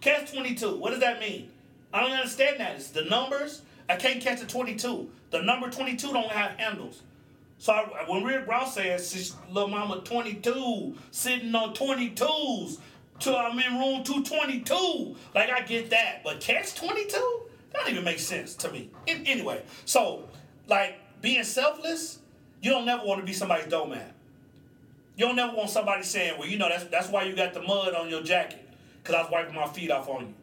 Catch 0.00 0.32
22. 0.32 0.76
What 0.76 0.90
does 0.90 1.00
that 1.00 1.20
mean? 1.20 1.50
I 1.92 2.00
don't 2.00 2.12
understand 2.12 2.60
that. 2.60 2.76
It's 2.76 2.90
the 2.90 3.04
numbers. 3.04 3.62
I 3.88 3.96
can't 3.96 4.20
catch 4.20 4.40
a 4.40 4.46
22. 4.46 5.10
The 5.30 5.42
number 5.42 5.68
22 5.68 6.12
don't 6.12 6.30
have 6.30 6.52
handles. 6.52 7.02
So 7.58 7.72
I, 7.72 8.04
when 8.08 8.24
Rick 8.24 8.46
Ross 8.46 8.74
says 8.74 9.12
she's 9.12 9.34
little 9.50 9.68
mama 9.68 10.00
22 10.04 10.96
sitting 11.10 11.54
on 11.54 11.74
22s 11.74 12.78
till 13.18 13.36
I'm 13.36 13.58
in 13.58 13.78
room 13.78 14.04
222, 14.04 15.16
like 15.34 15.50
I 15.50 15.60
get 15.62 15.90
that. 15.90 16.22
But 16.24 16.40
catch 16.40 16.74
22? 16.76 17.40
That 17.72 17.80
don't 17.80 17.90
even 17.90 18.04
make 18.04 18.18
sense 18.18 18.54
to 18.56 18.70
me. 18.70 18.90
In, 19.06 19.26
anyway, 19.26 19.62
so 19.84 20.28
like 20.68 21.00
being 21.20 21.44
selfless, 21.44 22.19
you 22.62 22.70
don't 22.70 22.84
never 22.84 23.04
want 23.04 23.20
to 23.20 23.26
be 23.26 23.32
somebody's 23.32 23.66
doormat. 23.66 24.12
You 25.16 25.26
don't 25.26 25.36
never 25.36 25.54
want 25.54 25.70
somebody 25.70 26.02
saying, 26.02 26.38
well, 26.38 26.48
you 26.48 26.58
know, 26.58 26.68
that's 26.68 26.84
that's 26.84 27.08
why 27.08 27.24
you 27.24 27.34
got 27.34 27.54
the 27.54 27.62
mud 27.62 27.94
on 27.94 28.08
your 28.08 28.22
jacket. 28.22 28.66
Cause 29.04 29.14
I 29.14 29.22
was 29.22 29.30
wiping 29.30 29.54
my 29.54 29.66
feet 29.66 29.90
off 29.90 30.08
on 30.08 30.28
you. 30.28 30.34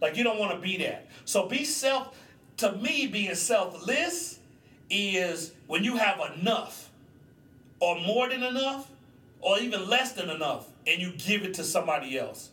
Like 0.00 0.16
you 0.16 0.24
don't 0.24 0.38
want 0.38 0.52
to 0.52 0.60
be 0.60 0.76
that. 0.78 1.06
So 1.24 1.48
be 1.48 1.64
self 1.64 2.16
to 2.58 2.72
me, 2.72 3.06
being 3.06 3.34
selfless 3.34 4.38
is 4.88 5.52
when 5.66 5.84
you 5.84 5.96
have 5.96 6.20
enough, 6.38 6.90
or 7.80 8.00
more 8.00 8.28
than 8.28 8.42
enough, 8.42 8.90
or 9.40 9.58
even 9.58 9.88
less 9.88 10.12
than 10.12 10.30
enough, 10.30 10.66
and 10.86 11.00
you 11.00 11.12
give 11.12 11.42
it 11.42 11.54
to 11.54 11.64
somebody 11.64 12.18
else. 12.18 12.50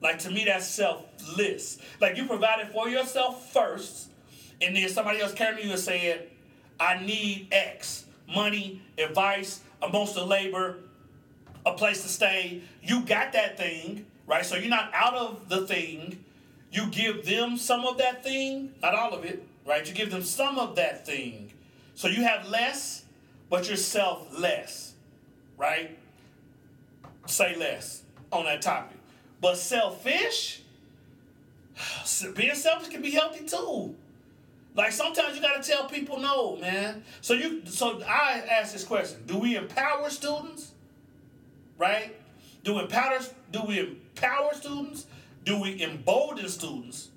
Like 0.00 0.20
to 0.20 0.30
me, 0.30 0.44
that's 0.44 0.66
selfless. 0.66 1.78
Like 2.00 2.16
you 2.16 2.26
provided 2.26 2.68
for 2.68 2.88
yourself 2.88 3.52
first, 3.52 4.08
and 4.62 4.74
then 4.74 4.88
somebody 4.88 5.20
else 5.20 5.34
came 5.34 5.56
to 5.56 5.64
you 5.64 5.72
and 5.72 5.80
said, 5.80 6.28
I 6.80 7.04
need 7.04 7.48
X 7.50 8.04
money, 8.28 8.82
advice, 8.98 9.60
emotional 9.82 10.26
labor, 10.26 10.76
a 11.64 11.72
place 11.72 12.02
to 12.02 12.08
stay. 12.08 12.62
You 12.82 13.00
got 13.00 13.32
that 13.32 13.56
thing, 13.56 14.06
right? 14.26 14.44
So 14.44 14.56
you're 14.56 14.68
not 14.68 14.90
out 14.94 15.14
of 15.14 15.48
the 15.48 15.66
thing. 15.66 16.24
You 16.70 16.86
give 16.86 17.24
them 17.24 17.56
some 17.56 17.84
of 17.84 17.98
that 17.98 18.22
thing, 18.22 18.74
not 18.82 18.94
all 18.94 19.14
of 19.14 19.24
it, 19.24 19.46
right? 19.66 19.86
You 19.86 19.94
give 19.94 20.10
them 20.10 20.22
some 20.22 20.58
of 20.58 20.76
that 20.76 21.06
thing. 21.06 21.52
So 21.94 22.08
you 22.08 22.22
have 22.22 22.48
less, 22.48 23.04
but 23.48 23.68
yourself 23.68 24.38
less, 24.38 24.94
right? 25.56 25.98
Say 27.26 27.56
less 27.56 28.02
on 28.30 28.44
that 28.44 28.62
topic. 28.62 28.98
But 29.40 29.56
selfish, 29.56 30.62
being 32.36 32.54
selfish 32.54 32.88
can 32.88 33.02
be 33.02 33.10
healthy 33.10 33.46
too. 33.46 33.94
Like 34.78 34.92
sometimes 34.92 35.34
you 35.34 35.42
gotta 35.42 35.60
tell 35.60 35.88
people 35.88 36.20
no, 36.20 36.54
man. 36.54 37.02
So 37.20 37.34
you 37.34 37.62
so 37.66 38.00
I 38.04 38.44
ask 38.48 38.72
this 38.72 38.84
question: 38.84 39.24
Do 39.26 39.36
we 39.36 39.56
empower 39.56 40.08
students? 40.08 40.70
Right? 41.76 42.14
Do 42.62 42.74
we 42.74 42.82
empower 42.82 43.18
do 43.50 43.62
we 43.64 43.80
empower 43.80 44.54
students? 44.54 45.06
Do 45.44 45.60
we 45.60 45.82
embolden 45.82 46.48
students? 46.48 47.08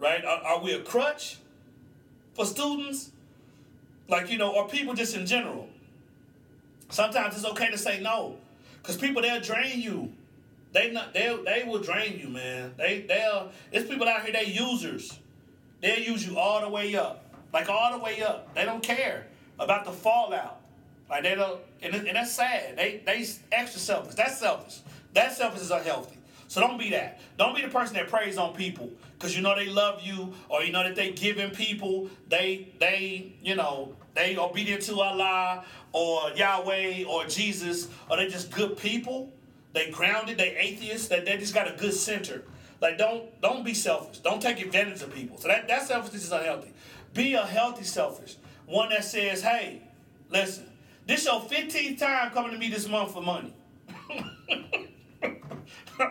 Right? 0.00 0.24
Are, 0.24 0.42
are 0.42 0.60
we 0.60 0.72
a 0.72 0.80
crutch 0.80 1.38
for 2.34 2.44
students? 2.44 3.12
Like, 4.08 4.28
you 4.28 4.36
know, 4.36 4.52
or 4.52 4.66
people 4.66 4.94
just 4.94 5.14
in 5.14 5.24
general. 5.24 5.68
Sometimes 6.90 7.36
it's 7.36 7.44
okay 7.44 7.70
to 7.70 7.78
say 7.78 8.00
no. 8.00 8.38
Because 8.82 8.96
people 8.96 9.22
they'll 9.22 9.40
drain 9.40 9.80
you. 9.80 10.12
They 10.72 10.90
not 10.90 11.14
they 11.14 11.38
they 11.44 11.62
will 11.64 11.80
drain 11.80 12.18
you, 12.18 12.28
man. 12.28 12.74
They 12.76 13.02
they'll 13.02 13.52
it's 13.70 13.88
people 13.88 14.08
out 14.08 14.24
here, 14.24 14.32
they 14.32 14.46
users. 14.46 15.20
They'll 15.82 15.98
use 15.98 16.26
you 16.26 16.38
all 16.38 16.62
the 16.62 16.68
way 16.68 16.94
up. 16.94 17.26
Like 17.52 17.68
all 17.68 17.92
the 17.92 18.02
way 18.02 18.22
up. 18.22 18.54
They 18.54 18.64
don't 18.64 18.82
care 18.82 19.26
about 19.58 19.84
the 19.84 19.92
fallout. 19.92 20.60
Like 21.10 21.24
they 21.24 21.34
don't 21.34 21.60
and, 21.82 21.94
and 21.94 22.16
that's 22.16 22.32
sad. 22.32 22.76
They 22.78 23.02
they 23.04 23.26
extra 23.50 23.80
selfish. 23.80 24.14
That's 24.14 24.38
selfish. 24.38 24.78
That 25.12 25.36
selfish 25.36 25.60
is 25.60 25.70
unhealthy. 25.70 26.16
So 26.48 26.60
don't 26.60 26.78
be 26.78 26.90
that. 26.90 27.20
Don't 27.36 27.54
be 27.54 27.62
the 27.62 27.68
person 27.68 27.96
that 27.96 28.08
preys 28.08 28.38
on 28.38 28.54
people 28.54 28.90
because 29.18 29.34
you 29.36 29.42
know 29.42 29.54
they 29.54 29.66
love 29.66 30.02
you 30.02 30.32
or 30.48 30.62
you 30.62 30.72
know 30.72 30.84
that 30.84 30.94
they 30.94 31.12
giving 31.12 31.50
people. 31.50 32.08
They 32.28 32.68
they 32.78 33.34
you 33.42 33.56
know 33.56 33.94
they 34.14 34.36
obedient 34.38 34.82
to 34.82 35.00
Allah 35.00 35.64
or 35.92 36.30
Yahweh 36.30 37.04
or 37.04 37.26
Jesus 37.26 37.88
or 38.08 38.16
they 38.16 38.28
just 38.28 38.50
good 38.50 38.78
people. 38.78 39.32
They 39.72 39.90
grounded. 39.90 40.38
They 40.38 40.54
atheists. 40.56 41.08
They, 41.08 41.20
they 41.20 41.38
just 41.38 41.54
got 41.54 41.68
a 41.68 41.76
good 41.76 41.94
center. 41.94 42.42
Like 42.82 42.98
don't 42.98 43.40
don't 43.40 43.64
be 43.64 43.72
selfish. 43.74 44.18
Don't 44.18 44.42
take 44.42 44.60
advantage 44.60 45.00
of 45.02 45.14
people. 45.14 45.38
So 45.38 45.46
that 45.46 45.68
that 45.68 45.86
selfishness 45.86 46.24
is 46.24 46.32
unhealthy. 46.32 46.72
Be 47.14 47.34
a 47.34 47.46
healthy 47.46 47.84
selfish. 47.84 48.36
One 48.66 48.88
that 48.88 49.04
says, 49.04 49.40
hey, 49.40 49.82
listen, 50.28 50.68
this 51.06 51.24
your 51.24 51.40
15th 51.40 51.98
time 52.00 52.32
coming 52.32 52.50
to 52.50 52.58
me 52.58 52.68
this 52.68 52.88
month 52.88 53.12
for 53.12 53.22
money. 53.22 53.54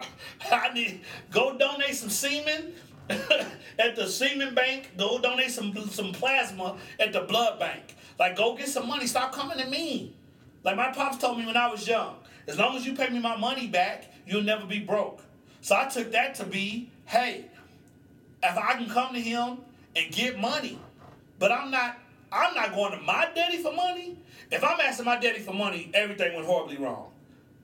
I 0.49 0.73
need 0.73 1.01
go 1.29 1.57
donate 1.57 1.95
some 1.95 2.09
semen 2.09 2.71
at 3.09 3.97
the 3.97 4.07
semen 4.07 4.55
bank. 4.55 4.91
Go 4.97 5.19
donate 5.19 5.51
some 5.51 5.75
some 5.89 6.13
plasma 6.13 6.77
at 7.01 7.11
the 7.11 7.21
blood 7.21 7.59
bank. 7.59 7.97
Like 8.17 8.37
go 8.37 8.55
get 8.55 8.69
some 8.69 8.87
money. 8.87 9.07
Stop 9.07 9.33
coming 9.33 9.57
to 9.57 9.67
me. 9.67 10.15
Like 10.63 10.77
my 10.77 10.93
pops 10.93 11.17
told 11.17 11.37
me 11.37 11.45
when 11.45 11.57
I 11.57 11.69
was 11.69 11.85
young. 11.85 12.15
As 12.47 12.57
long 12.57 12.77
as 12.77 12.85
you 12.85 12.95
pay 12.95 13.09
me 13.09 13.19
my 13.19 13.35
money 13.35 13.67
back, 13.67 14.05
you'll 14.25 14.43
never 14.43 14.65
be 14.65 14.79
broke. 14.79 15.21
So 15.61 15.75
I 15.75 15.87
took 15.87 16.11
that 16.11 16.35
to 16.35 16.45
be, 16.45 16.89
hey, 17.05 17.45
if 18.43 18.57
I 18.57 18.73
can 18.73 18.89
come 18.89 19.13
to 19.13 19.21
him 19.21 19.59
and 19.95 20.11
get 20.11 20.39
money, 20.39 20.79
but 21.39 21.51
I'm 21.51 21.71
not 21.71 21.97
I'm 22.31 22.53
not 22.55 22.73
going 22.73 22.91
to 22.93 23.01
my 23.01 23.29
daddy 23.35 23.57
for 23.57 23.73
money. 23.73 24.17
If 24.51 24.63
I'm 24.63 24.79
asking 24.79 25.05
my 25.05 25.19
daddy 25.19 25.39
for 25.39 25.53
money, 25.53 25.91
everything 25.93 26.33
went 26.33 26.45
horribly 26.45 26.77
wrong. 26.77 27.10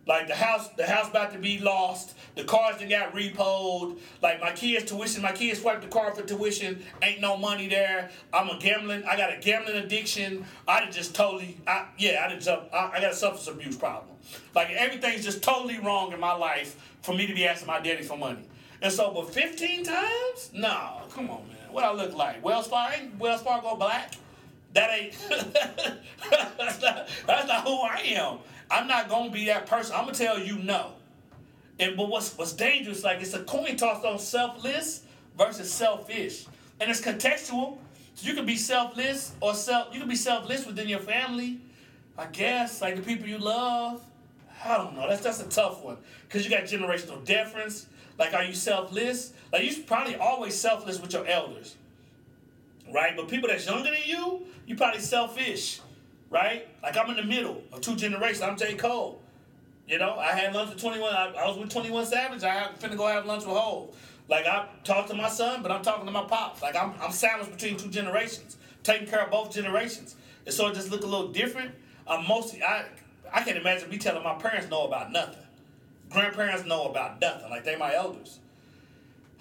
Like 0.08 0.28
the 0.28 0.36
house, 0.36 0.70
the 0.70 0.88
house 0.88 1.10
about 1.10 1.34
to 1.34 1.40
be 1.40 1.60
lost. 1.60 2.16
The 2.36 2.46
cars 2.46 2.78
that 2.78 2.90
got 2.90 3.14
repoed. 3.14 4.00
Like 4.22 4.40
my 4.40 4.54
kids' 4.54 4.90
tuition, 4.90 5.22
my 5.22 5.34
kids 5.34 5.60
swiped 5.60 5.82
the 5.82 5.88
car 5.90 6.16
for 6.16 6.24
tuition. 6.24 6.82
Ain't 7.02 7.20
no 7.20 7.36
money 7.36 7.68
there. 7.68 8.10
I'm 8.34 8.48
a 8.50 8.58
gambling. 8.58 9.04
I 9.04 9.18
got 9.18 9.34
a 9.34 9.40
gambling 9.40 9.76
addiction. 9.76 10.46
I 10.68 10.90
just 10.90 11.14
totally. 11.14 11.58
I, 11.68 11.88
yeah, 11.98 12.26
I 12.26 12.52
I, 12.74 12.92
I 12.98 13.02
got 13.02 13.12
a 13.12 13.16
substance 13.16 13.54
abuse 13.54 13.76
problem. 13.76 14.16
Like 14.56 14.70
everything's 14.72 15.26
just 15.26 15.44
totally 15.44 15.80
wrong 15.80 16.14
in 16.14 16.20
my 16.20 16.34
life 16.34 16.96
for 17.02 17.14
me 17.14 17.28
to 17.28 17.34
be 17.34 17.46
asking 17.46 17.68
my 17.68 17.82
daddy 17.82 18.04
for 18.04 18.18
money. 18.18 18.48
And 18.82 18.94
so, 18.94 19.12
but 19.12 19.34
15 19.34 19.84
times? 19.84 20.52
No, 20.54 21.02
come 21.12 21.30
on, 21.30 21.48
man. 21.48 21.58
What 21.72 21.84
I 21.84 21.92
look 21.94 22.16
like? 22.16 22.44
Wells 22.44 22.68
Fargo? 22.68 22.96
Ain't 22.96 23.18
Wells 23.20 23.42
Fargo 23.42 23.76
black? 23.76 24.14
That 24.74 24.92
ain't. 24.92 25.16
that's, 26.58 26.82
not, 26.82 27.10
that's 27.26 27.48
not 27.48 27.64
who 27.64 27.82
I 27.82 28.02
am. 28.06 28.38
I'm 28.70 28.88
not 28.88 29.10
gonna 29.10 29.32
be 29.32 29.46
that 29.46 29.66
person. 29.66 29.96
I'm 29.96 30.06
gonna 30.06 30.18
tell 30.18 30.40
you 30.40 30.58
no. 30.60 30.94
And 31.80 31.96
but 31.96 32.10
what's 32.10 32.38
what's 32.38 32.54
dangerous? 32.54 33.04
Like 33.04 33.22
it's 33.22 33.34
a 33.34 33.44
coin 33.44 33.76
toss 33.78 34.04
on 34.04 34.20
selfless 34.20 35.04
versus 35.38 35.72
selfish, 35.72 36.46
and 36.80 36.90
it's 36.90 37.02
contextual. 37.02 37.78
So 38.16 38.28
you 38.28 38.34
can 38.34 38.46
be 38.46 38.58
selfless 38.58 39.34
or 39.42 39.54
self. 39.54 39.94
You 39.94 40.00
can 40.00 40.10
be 40.10 40.16
selfless 40.16 40.66
within 40.66 40.88
your 40.90 41.00
family, 41.00 41.60
I 42.18 42.26
guess. 42.26 42.82
Like 42.82 42.96
the 42.96 43.02
people 43.02 43.28
you 43.28 43.38
love. 43.38 44.02
I 44.66 44.78
don't 44.78 44.96
know. 44.96 45.08
That's 45.08 45.22
that's 45.22 45.40
a 45.40 45.48
tough 45.48 45.84
one 45.84 45.98
because 46.28 46.44
you 46.44 46.50
got 46.50 46.64
generational 46.64 47.24
deference. 47.24 47.88
Like, 48.18 48.34
are 48.34 48.44
you 48.44 48.54
selfless? 48.54 49.34
Like, 49.54 49.64
you 49.64 49.84
probably 49.84 50.16
always 50.16 50.60
selfless 50.60 51.00
with 51.00 51.14
your 51.14 51.26
elders, 51.28 51.76
right? 52.94 53.16
But 53.16 53.28
people 53.28 53.48
that's 53.50 53.66
younger 53.68 53.92
than 53.92 54.02
you, 54.06 54.48
you 54.66 54.76
probably 54.76 55.02
selfish, 55.02 55.82
right? 56.30 56.68
Like 56.82 56.98
I'm 56.98 57.10
in 57.10 57.18
the 57.18 57.24
middle 57.24 57.62
of 57.72 57.82
two 57.82 57.96
generations. 57.96 58.42
I'm 58.42 58.58
J 58.58 58.76
Cole. 58.76 59.22
You 59.88 59.98
know, 59.98 60.16
I 60.18 60.34
had 60.34 60.54
lunch 60.54 60.70
with 60.72 60.82
21. 60.82 61.14
I, 61.14 61.34
I 61.38 61.48
was 61.48 61.58
with 61.58 61.70
21 61.70 62.06
Savage. 62.06 62.44
I 62.44 62.70
finna 62.80 62.98
go 62.98 63.08
have 63.08 63.26
lunch 63.26 63.46
with 63.46 63.56
Hov. 63.56 63.96
Like 64.30 64.46
I 64.46 64.68
talk 64.84 65.08
to 65.08 65.14
my 65.14 65.30
son, 65.30 65.62
but 65.62 65.72
I'm 65.72 65.82
talking 65.82 66.06
to 66.06 66.12
my 66.12 66.26
pops. 66.26 66.62
Like 66.62 66.76
I'm, 66.76 66.94
I'm 67.02 67.12
sandwiched 67.12 67.52
between 67.52 67.78
two 67.78 67.90
generations, 67.90 68.58
taking 68.84 69.08
care 69.08 69.24
of 69.24 69.32
both 69.32 69.54
generations. 69.54 70.16
And 70.46 70.54
so 70.54 70.68
it 70.68 70.76
just 70.76 70.92
look 70.92 71.04
a 71.04 71.08
little 71.08 71.30
different. 71.30 71.72
I'm 72.06 72.28
mostly 72.28 72.62
I 72.64 72.86
I 73.34 73.44
can't 73.44 73.58
imagine 73.58 73.90
me 73.90 73.98
telling 73.98 74.24
my 74.24 74.36
parents 74.36 74.70
know 74.70 74.86
about 74.86 75.12
nothing. 75.12 75.44
Grandparents 76.10 76.66
know 76.66 76.88
about 76.90 77.20
nothing. 77.22 77.50
Like 77.50 77.64
they 77.64 77.76
my 77.76 77.94
elders. 77.94 78.40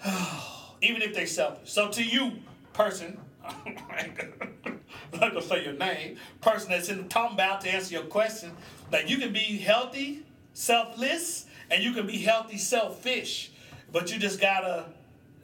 Even 0.81 1.01
if 1.01 1.13
they 1.13 1.25
selfish. 1.25 1.71
So 1.71 1.89
to 1.89 2.03
you, 2.03 2.33
person, 2.73 3.17
I'm 3.47 4.79
not 5.13 5.33
gonna 5.33 5.41
say 5.41 5.63
your 5.63 5.73
name, 5.73 6.17
person 6.41 6.69
that's 6.71 6.89
in 6.89 6.97
the 6.97 7.03
talking 7.05 7.35
about 7.35 7.61
to 7.61 7.69
answer 7.69 7.93
your 7.93 8.03
question, 8.03 8.51
that 8.91 9.09
you 9.09 9.17
can 9.17 9.33
be 9.33 9.57
healthy, 9.57 10.23
selfless, 10.53 11.45
and 11.71 11.83
you 11.83 11.93
can 11.93 12.07
be 12.07 12.17
healthy, 12.17 12.57
selfish. 12.57 13.51
But 13.91 14.11
you 14.11 14.19
just 14.19 14.41
gotta, 14.41 14.85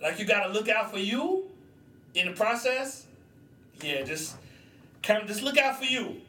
like, 0.02 0.20
you 0.20 0.26
gotta 0.26 0.52
look 0.52 0.70
out 0.70 0.92
for 0.92 1.00
you 1.00 1.50
in 2.14 2.28
the 2.28 2.34
process. 2.34 3.06
Yeah, 3.82 4.04
just 4.04 4.36
kind 5.02 5.22
of 5.22 5.28
just 5.28 5.42
look 5.42 5.58
out 5.58 5.80
for 5.80 5.86
you 5.86 6.22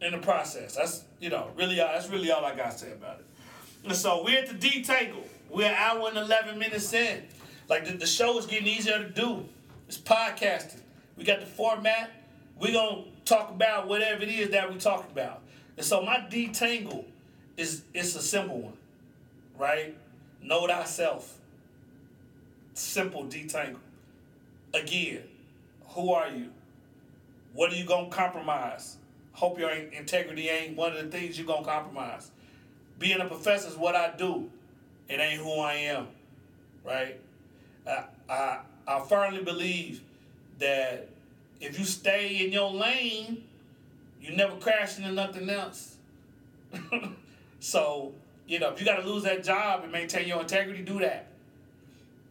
in 0.00 0.12
the 0.12 0.18
process. 0.18 0.76
That's 0.76 1.04
you 1.20 1.30
know 1.30 1.50
really 1.56 1.80
all, 1.80 1.88
that's 1.88 2.08
really 2.08 2.30
all 2.30 2.44
I 2.44 2.54
got 2.54 2.72
to 2.72 2.78
say 2.78 2.92
about 2.92 3.18
it. 3.20 3.26
And 3.84 3.94
so 3.96 4.22
we're 4.24 4.38
at 4.38 4.48
the 4.48 4.54
detangle. 4.54 5.24
We're 5.50 5.68
an 5.68 5.74
hour 5.74 6.08
and 6.08 6.18
eleven 6.18 6.58
minutes 6.58 6.92
in. 6.92 7.22
Like 7.68 7.86
the, 7.86 7.92
the 7.96 8.06
show 8.06 8.38
is 8.38 8.46
getting 8.46 8.68
easier 8.68 8.98
to 8.98 9.08
do. 9.08 9.44
It's 9.88 9.98
podcasting. 9.98 10.80
We 11.16 11.24
got 11.24 11.40
the 11.40 11.46
format. 11.46 12.10
We're 12.58 12.72
gonna 12.72 13.04
talk 13.24 13.50
about 13.50 13.88
whatever 13.88 14.22
it 14.22 14.28
is 14.28 14.50
that 14.50 14.70
we 14.70 14.78
talk 14.78 15.10
about. 15.10 15.42
And 15.76 15.84
so 15.84 16.02
my 16.02 16.18
detangle 16.18 17.04
is 17.56 17.82
it's 17.94 18.14
a 18.14 18.22
simple 18.22 18.60
one, 18.60 18.76
right? 19.58 19.96
Know 20.42 20.66
thyself. 20.66 21.38
Simple 22.74 23.24
detangle. 23.24 23.78
Again, 24.74 25.22
who 25.88 26.12
are 26.12 26.28
you? 26.28 26.50
What 27.54 27.72
are 27.72 27.76
you 27.76 27.86
gonna 27.86 28.10
compromise? 28.10 28.96
Hope 29.32 29.58
your 29.58 29.70
integrity 29.70 30.48
ain't 30.48 30.76
one 30.76 30.96
of 30.96 31.02
the 31.02 31.10
things 31.10 31.38
you're 31.38 31.46
gonna 31.46 31.64
compromise. 31.64 32.30
Being 32.98 33.20
a 33.20 33.26
professor 33.26 33.68
is 33.68 33.76
what 33.76 33.94
I 33.94 34.14
do. 34.16 34.50
It 35.08 35.20
ain't 35.20 35.40
who 35.40 35.60
I 35.60 35.74
am, 35.74 36.08
right? 36.84 37.20
I, 37.86 38.04
I, 38.28 38.60
I 38.86 39.00
firmly 39.00 39.42
believe 39.42 40.02
that 40.58 41.08
if 41.60 41.78
you 41.78 41.84
stay 41.84 42.44
in 42.44 42.52
your 42.52 42.70
lane, 42.70 43.44
you 44.20 44.36
never 44.36 44.56
crash 44.56 44.98
into 44.98 45.12
nothing 45.12 45.48
else. 45.48 45.96
so, 47.60 48.12
you 48.46 48.58
know, 48.58 48.70
if 48.70 48.80
you 48.80 48.86
got 48.86 48.96
to 48.96 49.08
lose 49.08 49.22
that 49.24 49.44
job 49.44 49.82
and 49.82 49.92
maintain 49.92 50.26
your 50.26 50.40
integrity, 50.40 50.82
do 50.82 50.98
that. 51.00 51.26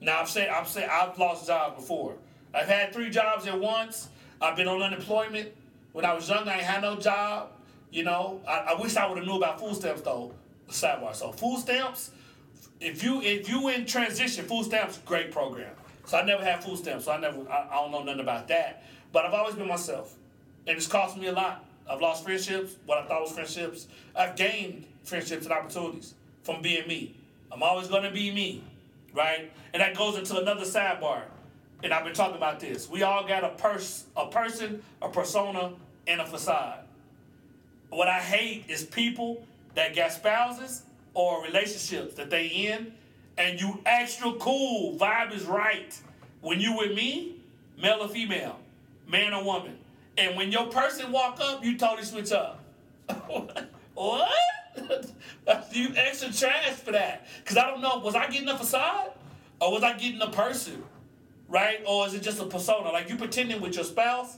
Now, 0.02 0.22
I've 0.22 0.30
said, 0.30 0.50
I've 0.50 0.68
said, 0.68 0.90
I've 0.90 1.18
lost 1.18 1.48
jobs 1.48 1.76
before. 1.78 2.16
I've 2.54 2.68
had 2.68 2.94
three 2.94 3.10
jobs 3.10 3.48
at 3.48 3.60
once. 3.60 4.10
I've 4.42 4.56
been 4.56 4.68
on 4.68 4.82
unemployment. 4.82 5.50
When 5.94 6.06
I 6.06 6.14
was 6.14 6.30
young, 6.30 6.48
I 6.48 6.58
had 6.58 6.82
no 6.82 6.98
job. 6.98 7.50
You 7.92 8.04
know, 8.04 8.42
I, 8.48 8.74
I 8.76 8.82
wish 8.82 8.98
I 8.98 9.08
would 9.08 9.18
have 9.18 9.26
knew 9.26 9.38
about 9.38 9.60
food 9.60 9.76
stamps 9.76 10.02
though. 10.02 10.34
Sidebar. 10.70 11.16
So 11.16 11.32
food 11.32 11.60
stamps, 11.60 12.12
if 12.82 13.04
you 13.04 13.22
if 13.22 13.48
you 13.48 13.70
in 13.70 13.86
transition, 13.86 14.46
food 14.46 14.66
stamps 14.66 15.00
great 15.06 15.32
program. 15.32 15.72
So 16.06 16.18
I 16.18 16.24
never 16.24 16.44
had 16.44 16.64
food 16.64 16.78
stamps, 16.78 17.06
so 17.06 17.12
I 17.12 17.20
never 17.20 17.50
I, 17.50 17.68
I 17.72 17.76
don't 17.82 17.92
know 17.92 18.04
nothing 18.04 18.22
about 18.22 18.48
that. 18.50 18.84
But 19.12 19.26
I've 19.26 19.34
always 19.34 19.56
been 19.56 19.68
myself, 19.68 20.16
and 20.68 20.78
it's 20.78 20.88
cost 20.88 21.18
me 21.18 21.28
a 21.28 21.32
lot. 21.32 21.66
I've 21.90 22.02
lost 22.02 22.24
friendships, 22.24 22.76
what 22.86 22.98
I 22.98 23.06
thought 23.06 23.22
was 23.22 23.32
friendships. 23.32 23.88
I've 24.16 24.36
gained 24.36 24.86
friendships 25.04 25.46
and 25.46 25.54
opportunities 25.54 26.16
from 26.44 26.62
being 26.62 26.88
me. 26.88 27.16
I'm 27.52 27.62
always 27.64 27.88
gonna 27.88 28.12
be 28.12 28.32
me, 28.32 28.64
right? 29.14 29.52
And 29.74 29.82
that 29.82 29.96
goes 29.96 30.18
into 30.18 30.38
another 30.40 30.64
sidebar. 30.66 31.24
And 31.84 31.94
I've 31.94 32.04
been 32.04 32.14
talking 32.14 32.38
about 32.38 32.60
this. 32.60 32.90
We 32.90 33.04
all 33.04 33.28
got 33.28 33.44
a 33.44 33.50
pers 33.50 34.06
a 34.16 34.28
person, 34.28 34.82
a 35.02 35.10
persona, 35.10 35.74
and 36.08 36.22
a 36.22 36.26
facade. 36.26 36.80
What 37.90 38.08
I 38.08 38.20
hate 38.20 38.66
is 38.68 38.84
people 38.84 39.46
that 39.76 39.96
got 39.96 40.12
spouses 40.12 40.84
or 41.14 41.44
relationships 41.44 42.16
that 42.16 42.30
they 42.30 42.48
in, 42.48 42.94
and 43.38 43.60
you 43.60 43.82
extra 43.86 44.34
cool, 44.34 44.98
vibe 44.98 45.34
is 45.34 45.46
right. 45.46 45.98
When 46.42 46.60
you 46.60 46.78
with 46.78 46.96
me, 46.96 47.38
male 47.82 48.00
or 48.02 48.08
female, 48.08 48.60
man 49.08 49.34
or 49.34 49.44
woman, 49.44 49.78
and 50.18 50.36
when 50.38 50.52
your 50.52 50.68
person 50.68 51.12
walk 51.12 51.40
up, 51.42 51.64
you 51.64 51.78
totally 51.78 52.06
switch 52.06 52.32
up. 52.32 52.64
what? 53.94 54.30
you 55.72 55.90
extra 55.96 56.32
trash 56.32 56.74
for 56.74 56.92
that. 56.92 57.28
Cause 57.46 57.58
I 57.58 57.70
don't 57.70 57.82
know, 57.82 58.00
was 58.00 58.16
I 58.16 58.28
getting 58.28 58.50
a 58.50 58.58
facade? 58.58 59.12
Or 59.60 59.72
was 59.72 59.84
I 59.84 59.94
getting 59.94 60.22
a 60.22 60.30
person? 60.30 60.84
Right? 61.48 61.82
Or 61.86 62.08
is 62.08 62.14
it 62.14 62.22
just 62.22 62.40
a 62.42 62.46
persona? 62.46 62.92
Like 62.92 63.10
you 63.10 63.16
pretending 63.16 63.62
with 63.62 63.76
your 63.76 63.84
spouse, 63.84 64.38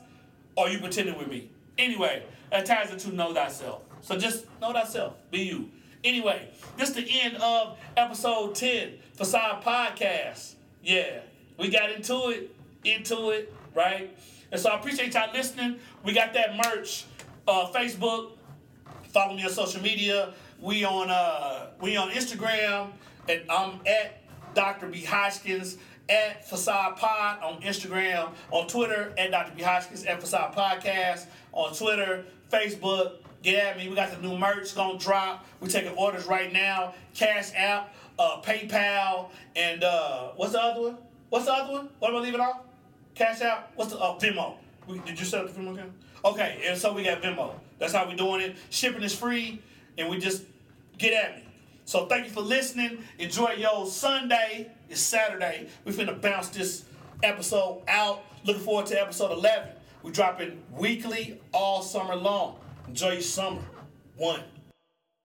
or 0.56 0.70
you 0.70 0.80
pretending 0.80 1.18
with 1.18 1.28
me? 1.28 1.50
Anyway, 1.78 2.24
that 2.52 2.66
ties 2.66 2.92
into 2.92 3.16
know 3.16 3.34
thyself. 3.34 3.82
So 4.02 4.18
just 4.18 4.46
know 4.62 4.74
thyself. 4.74 5.16
Be 5.32 5.40
you. 5.40 5.70
Anyway, 6.08 6.48
this 6.78 6.88
is 6.88 6.96
the 6.96 7.06
end 7.20 7.36
of 7.36 7.78
episode 7.98 8.56
10, 8.56 8.94
Facade 9.16 9.62
Podcast. 9.62 10.54
Yeah, 10.82 11.20
we 11.60 11.68
got 11.68 11.92
into 11.92 12.30
it, 12.30 12.56
into 12.86 13.32
it, 13.32 13.54
right? 13.76 14.18
And 14.50 14.62
so 14.62 14.70
I 14.70 14.80
appreciate 14.80 15.14
y'all 15.14 15.34
listening. 15.34 15.80
We 16.06 16.14
got 16.14 16.34
that 16.34 16.56
merch, 16.56 17.04
uh, 17.46 17.68
Facebook. 17.74 18.38
Follow 19.10 19.36
me 19.36 19.44
on 19.44 19.50
social 19.50 19.82
media. 19.82 20.34
We 20.62 20.86
on 20.86 21.10
uh, 21.10 21.72
we 21.82 21.98
on 21.98 22.12
Instagram, 22.12 22.92
and 23.28 23.42
I'm 23.50 23.82
at 23.86 24.24
Dr. 24.54 24.88
B 24.88 25.04
Hodgkins 25.04 25.76
at 26.08 26.48
Facade 26.48 26.96
Pod 26.96 27.44
on 27.44 27.62
Instagram, 27.64 28.30
on 28.52 28.68
Twitter 28.68 29.14
at 29.18 29.32
Dr. 29.32 29.52
B 29.58 29.62
Hodgkins 29.62 30.06
at 30.06 30.22
Facade 30.22 30.56
Podcast 30.56 31.26
on 31.52 31.74
Twitter, 31.76 32.24
Facebook. 32.50 33.18
Get 33.48 33.64
at 33.64 33.78
me. 33.78 33.88
We 33.88 33.96
got 33.96 34.12
the 34.12 34.22
new 34.22 34.38
merch 34.38 34.76
gonna 34.76 35.00
drop. 35.00 35.46
We're 35.62 35.70
taking 35.70 35.94
orders 35.94 36.26
right 36.26 36.52
now. 36.52 36.94
Cash 37.14 37.54
App, 37.56 37.96
uh, 38.20 38.42
PayPal, 38.42 39.30
and 39.56 39.86
uh, 39.86 40.32
what's 40.36 40.52
the 40.52 40.62
other 40.62 40.82
one? 40.82 40.98
What's 41.30 41.46
the 41.46 41.54
other 41.54 41.72
one? 41.72 41.90
What 42.00 42.10
am 42.10 42.18
I 42.18 42.20
leaving 42.20 42.42
off? 42.42 42.64
Cash 43.16 43.40
App. 43.40 43.72
What's 43.76 43.94
the 43.94 44.00
uh, 44.00 44.20
Venmo? 44.20 44.56
We, 44.86 45.00
did 45.00 45.18
you 45.18 45.26
set 45.26 45.46
up 45.46 45.54
the 45.54 45.58
Venmo 45.62 45.76
account? 45.76 45.94
Okay, 46.26 46.62
and 46.66 46.78
so 46.78 46.92
we 46.92 47.06
got 47.06 47.22
Venmo. 47.22 47.54
That's 47.80 47.94
how 47.94 48.06
we're 48.06 48.18
doing 48.18 48.42
it. 48.42 48.58
Shipping 48.70 49.02
is 49.02 49.16
free, 49.16 49.62
and 49.98 50.10
we 50.10 50.18
just 50.20 50.44
get 50.98 51.14
at 51.14 51.38
me. 51.38 51.44
So 51.86 52.06
thank 52.08 52.26
you 52.26 52.32
for 52.32 52.42
listening. 52.42 53.02
Enjoy 53.18 53.52
your 53.52 53.88
Sunday. 53.88 54.72
It's 54.90 55.00
Saturday. 55.00 55.70
We're 55.86 55.94
finna 55.94 56.22
bounce 56.22 56.50
this 56.50 56.84
episode 57.24 57.84
out. 57.88 58.26
Looking 58.44 58.64
forward 58.64 58.88
to 58.88 59.02
episode 59.02 59.32
11. 59.32 59.70
We're 60.04 60.12
dropping 60.12 60.62
weekly 60.74 61.40
all 61.54 61.82
summer 61.82 62.18
long. 62.18 62.58
Enjoy 62.88 63.12
your 63.14 63.22
summer. 63.22 63.62
One. 64.16 64.44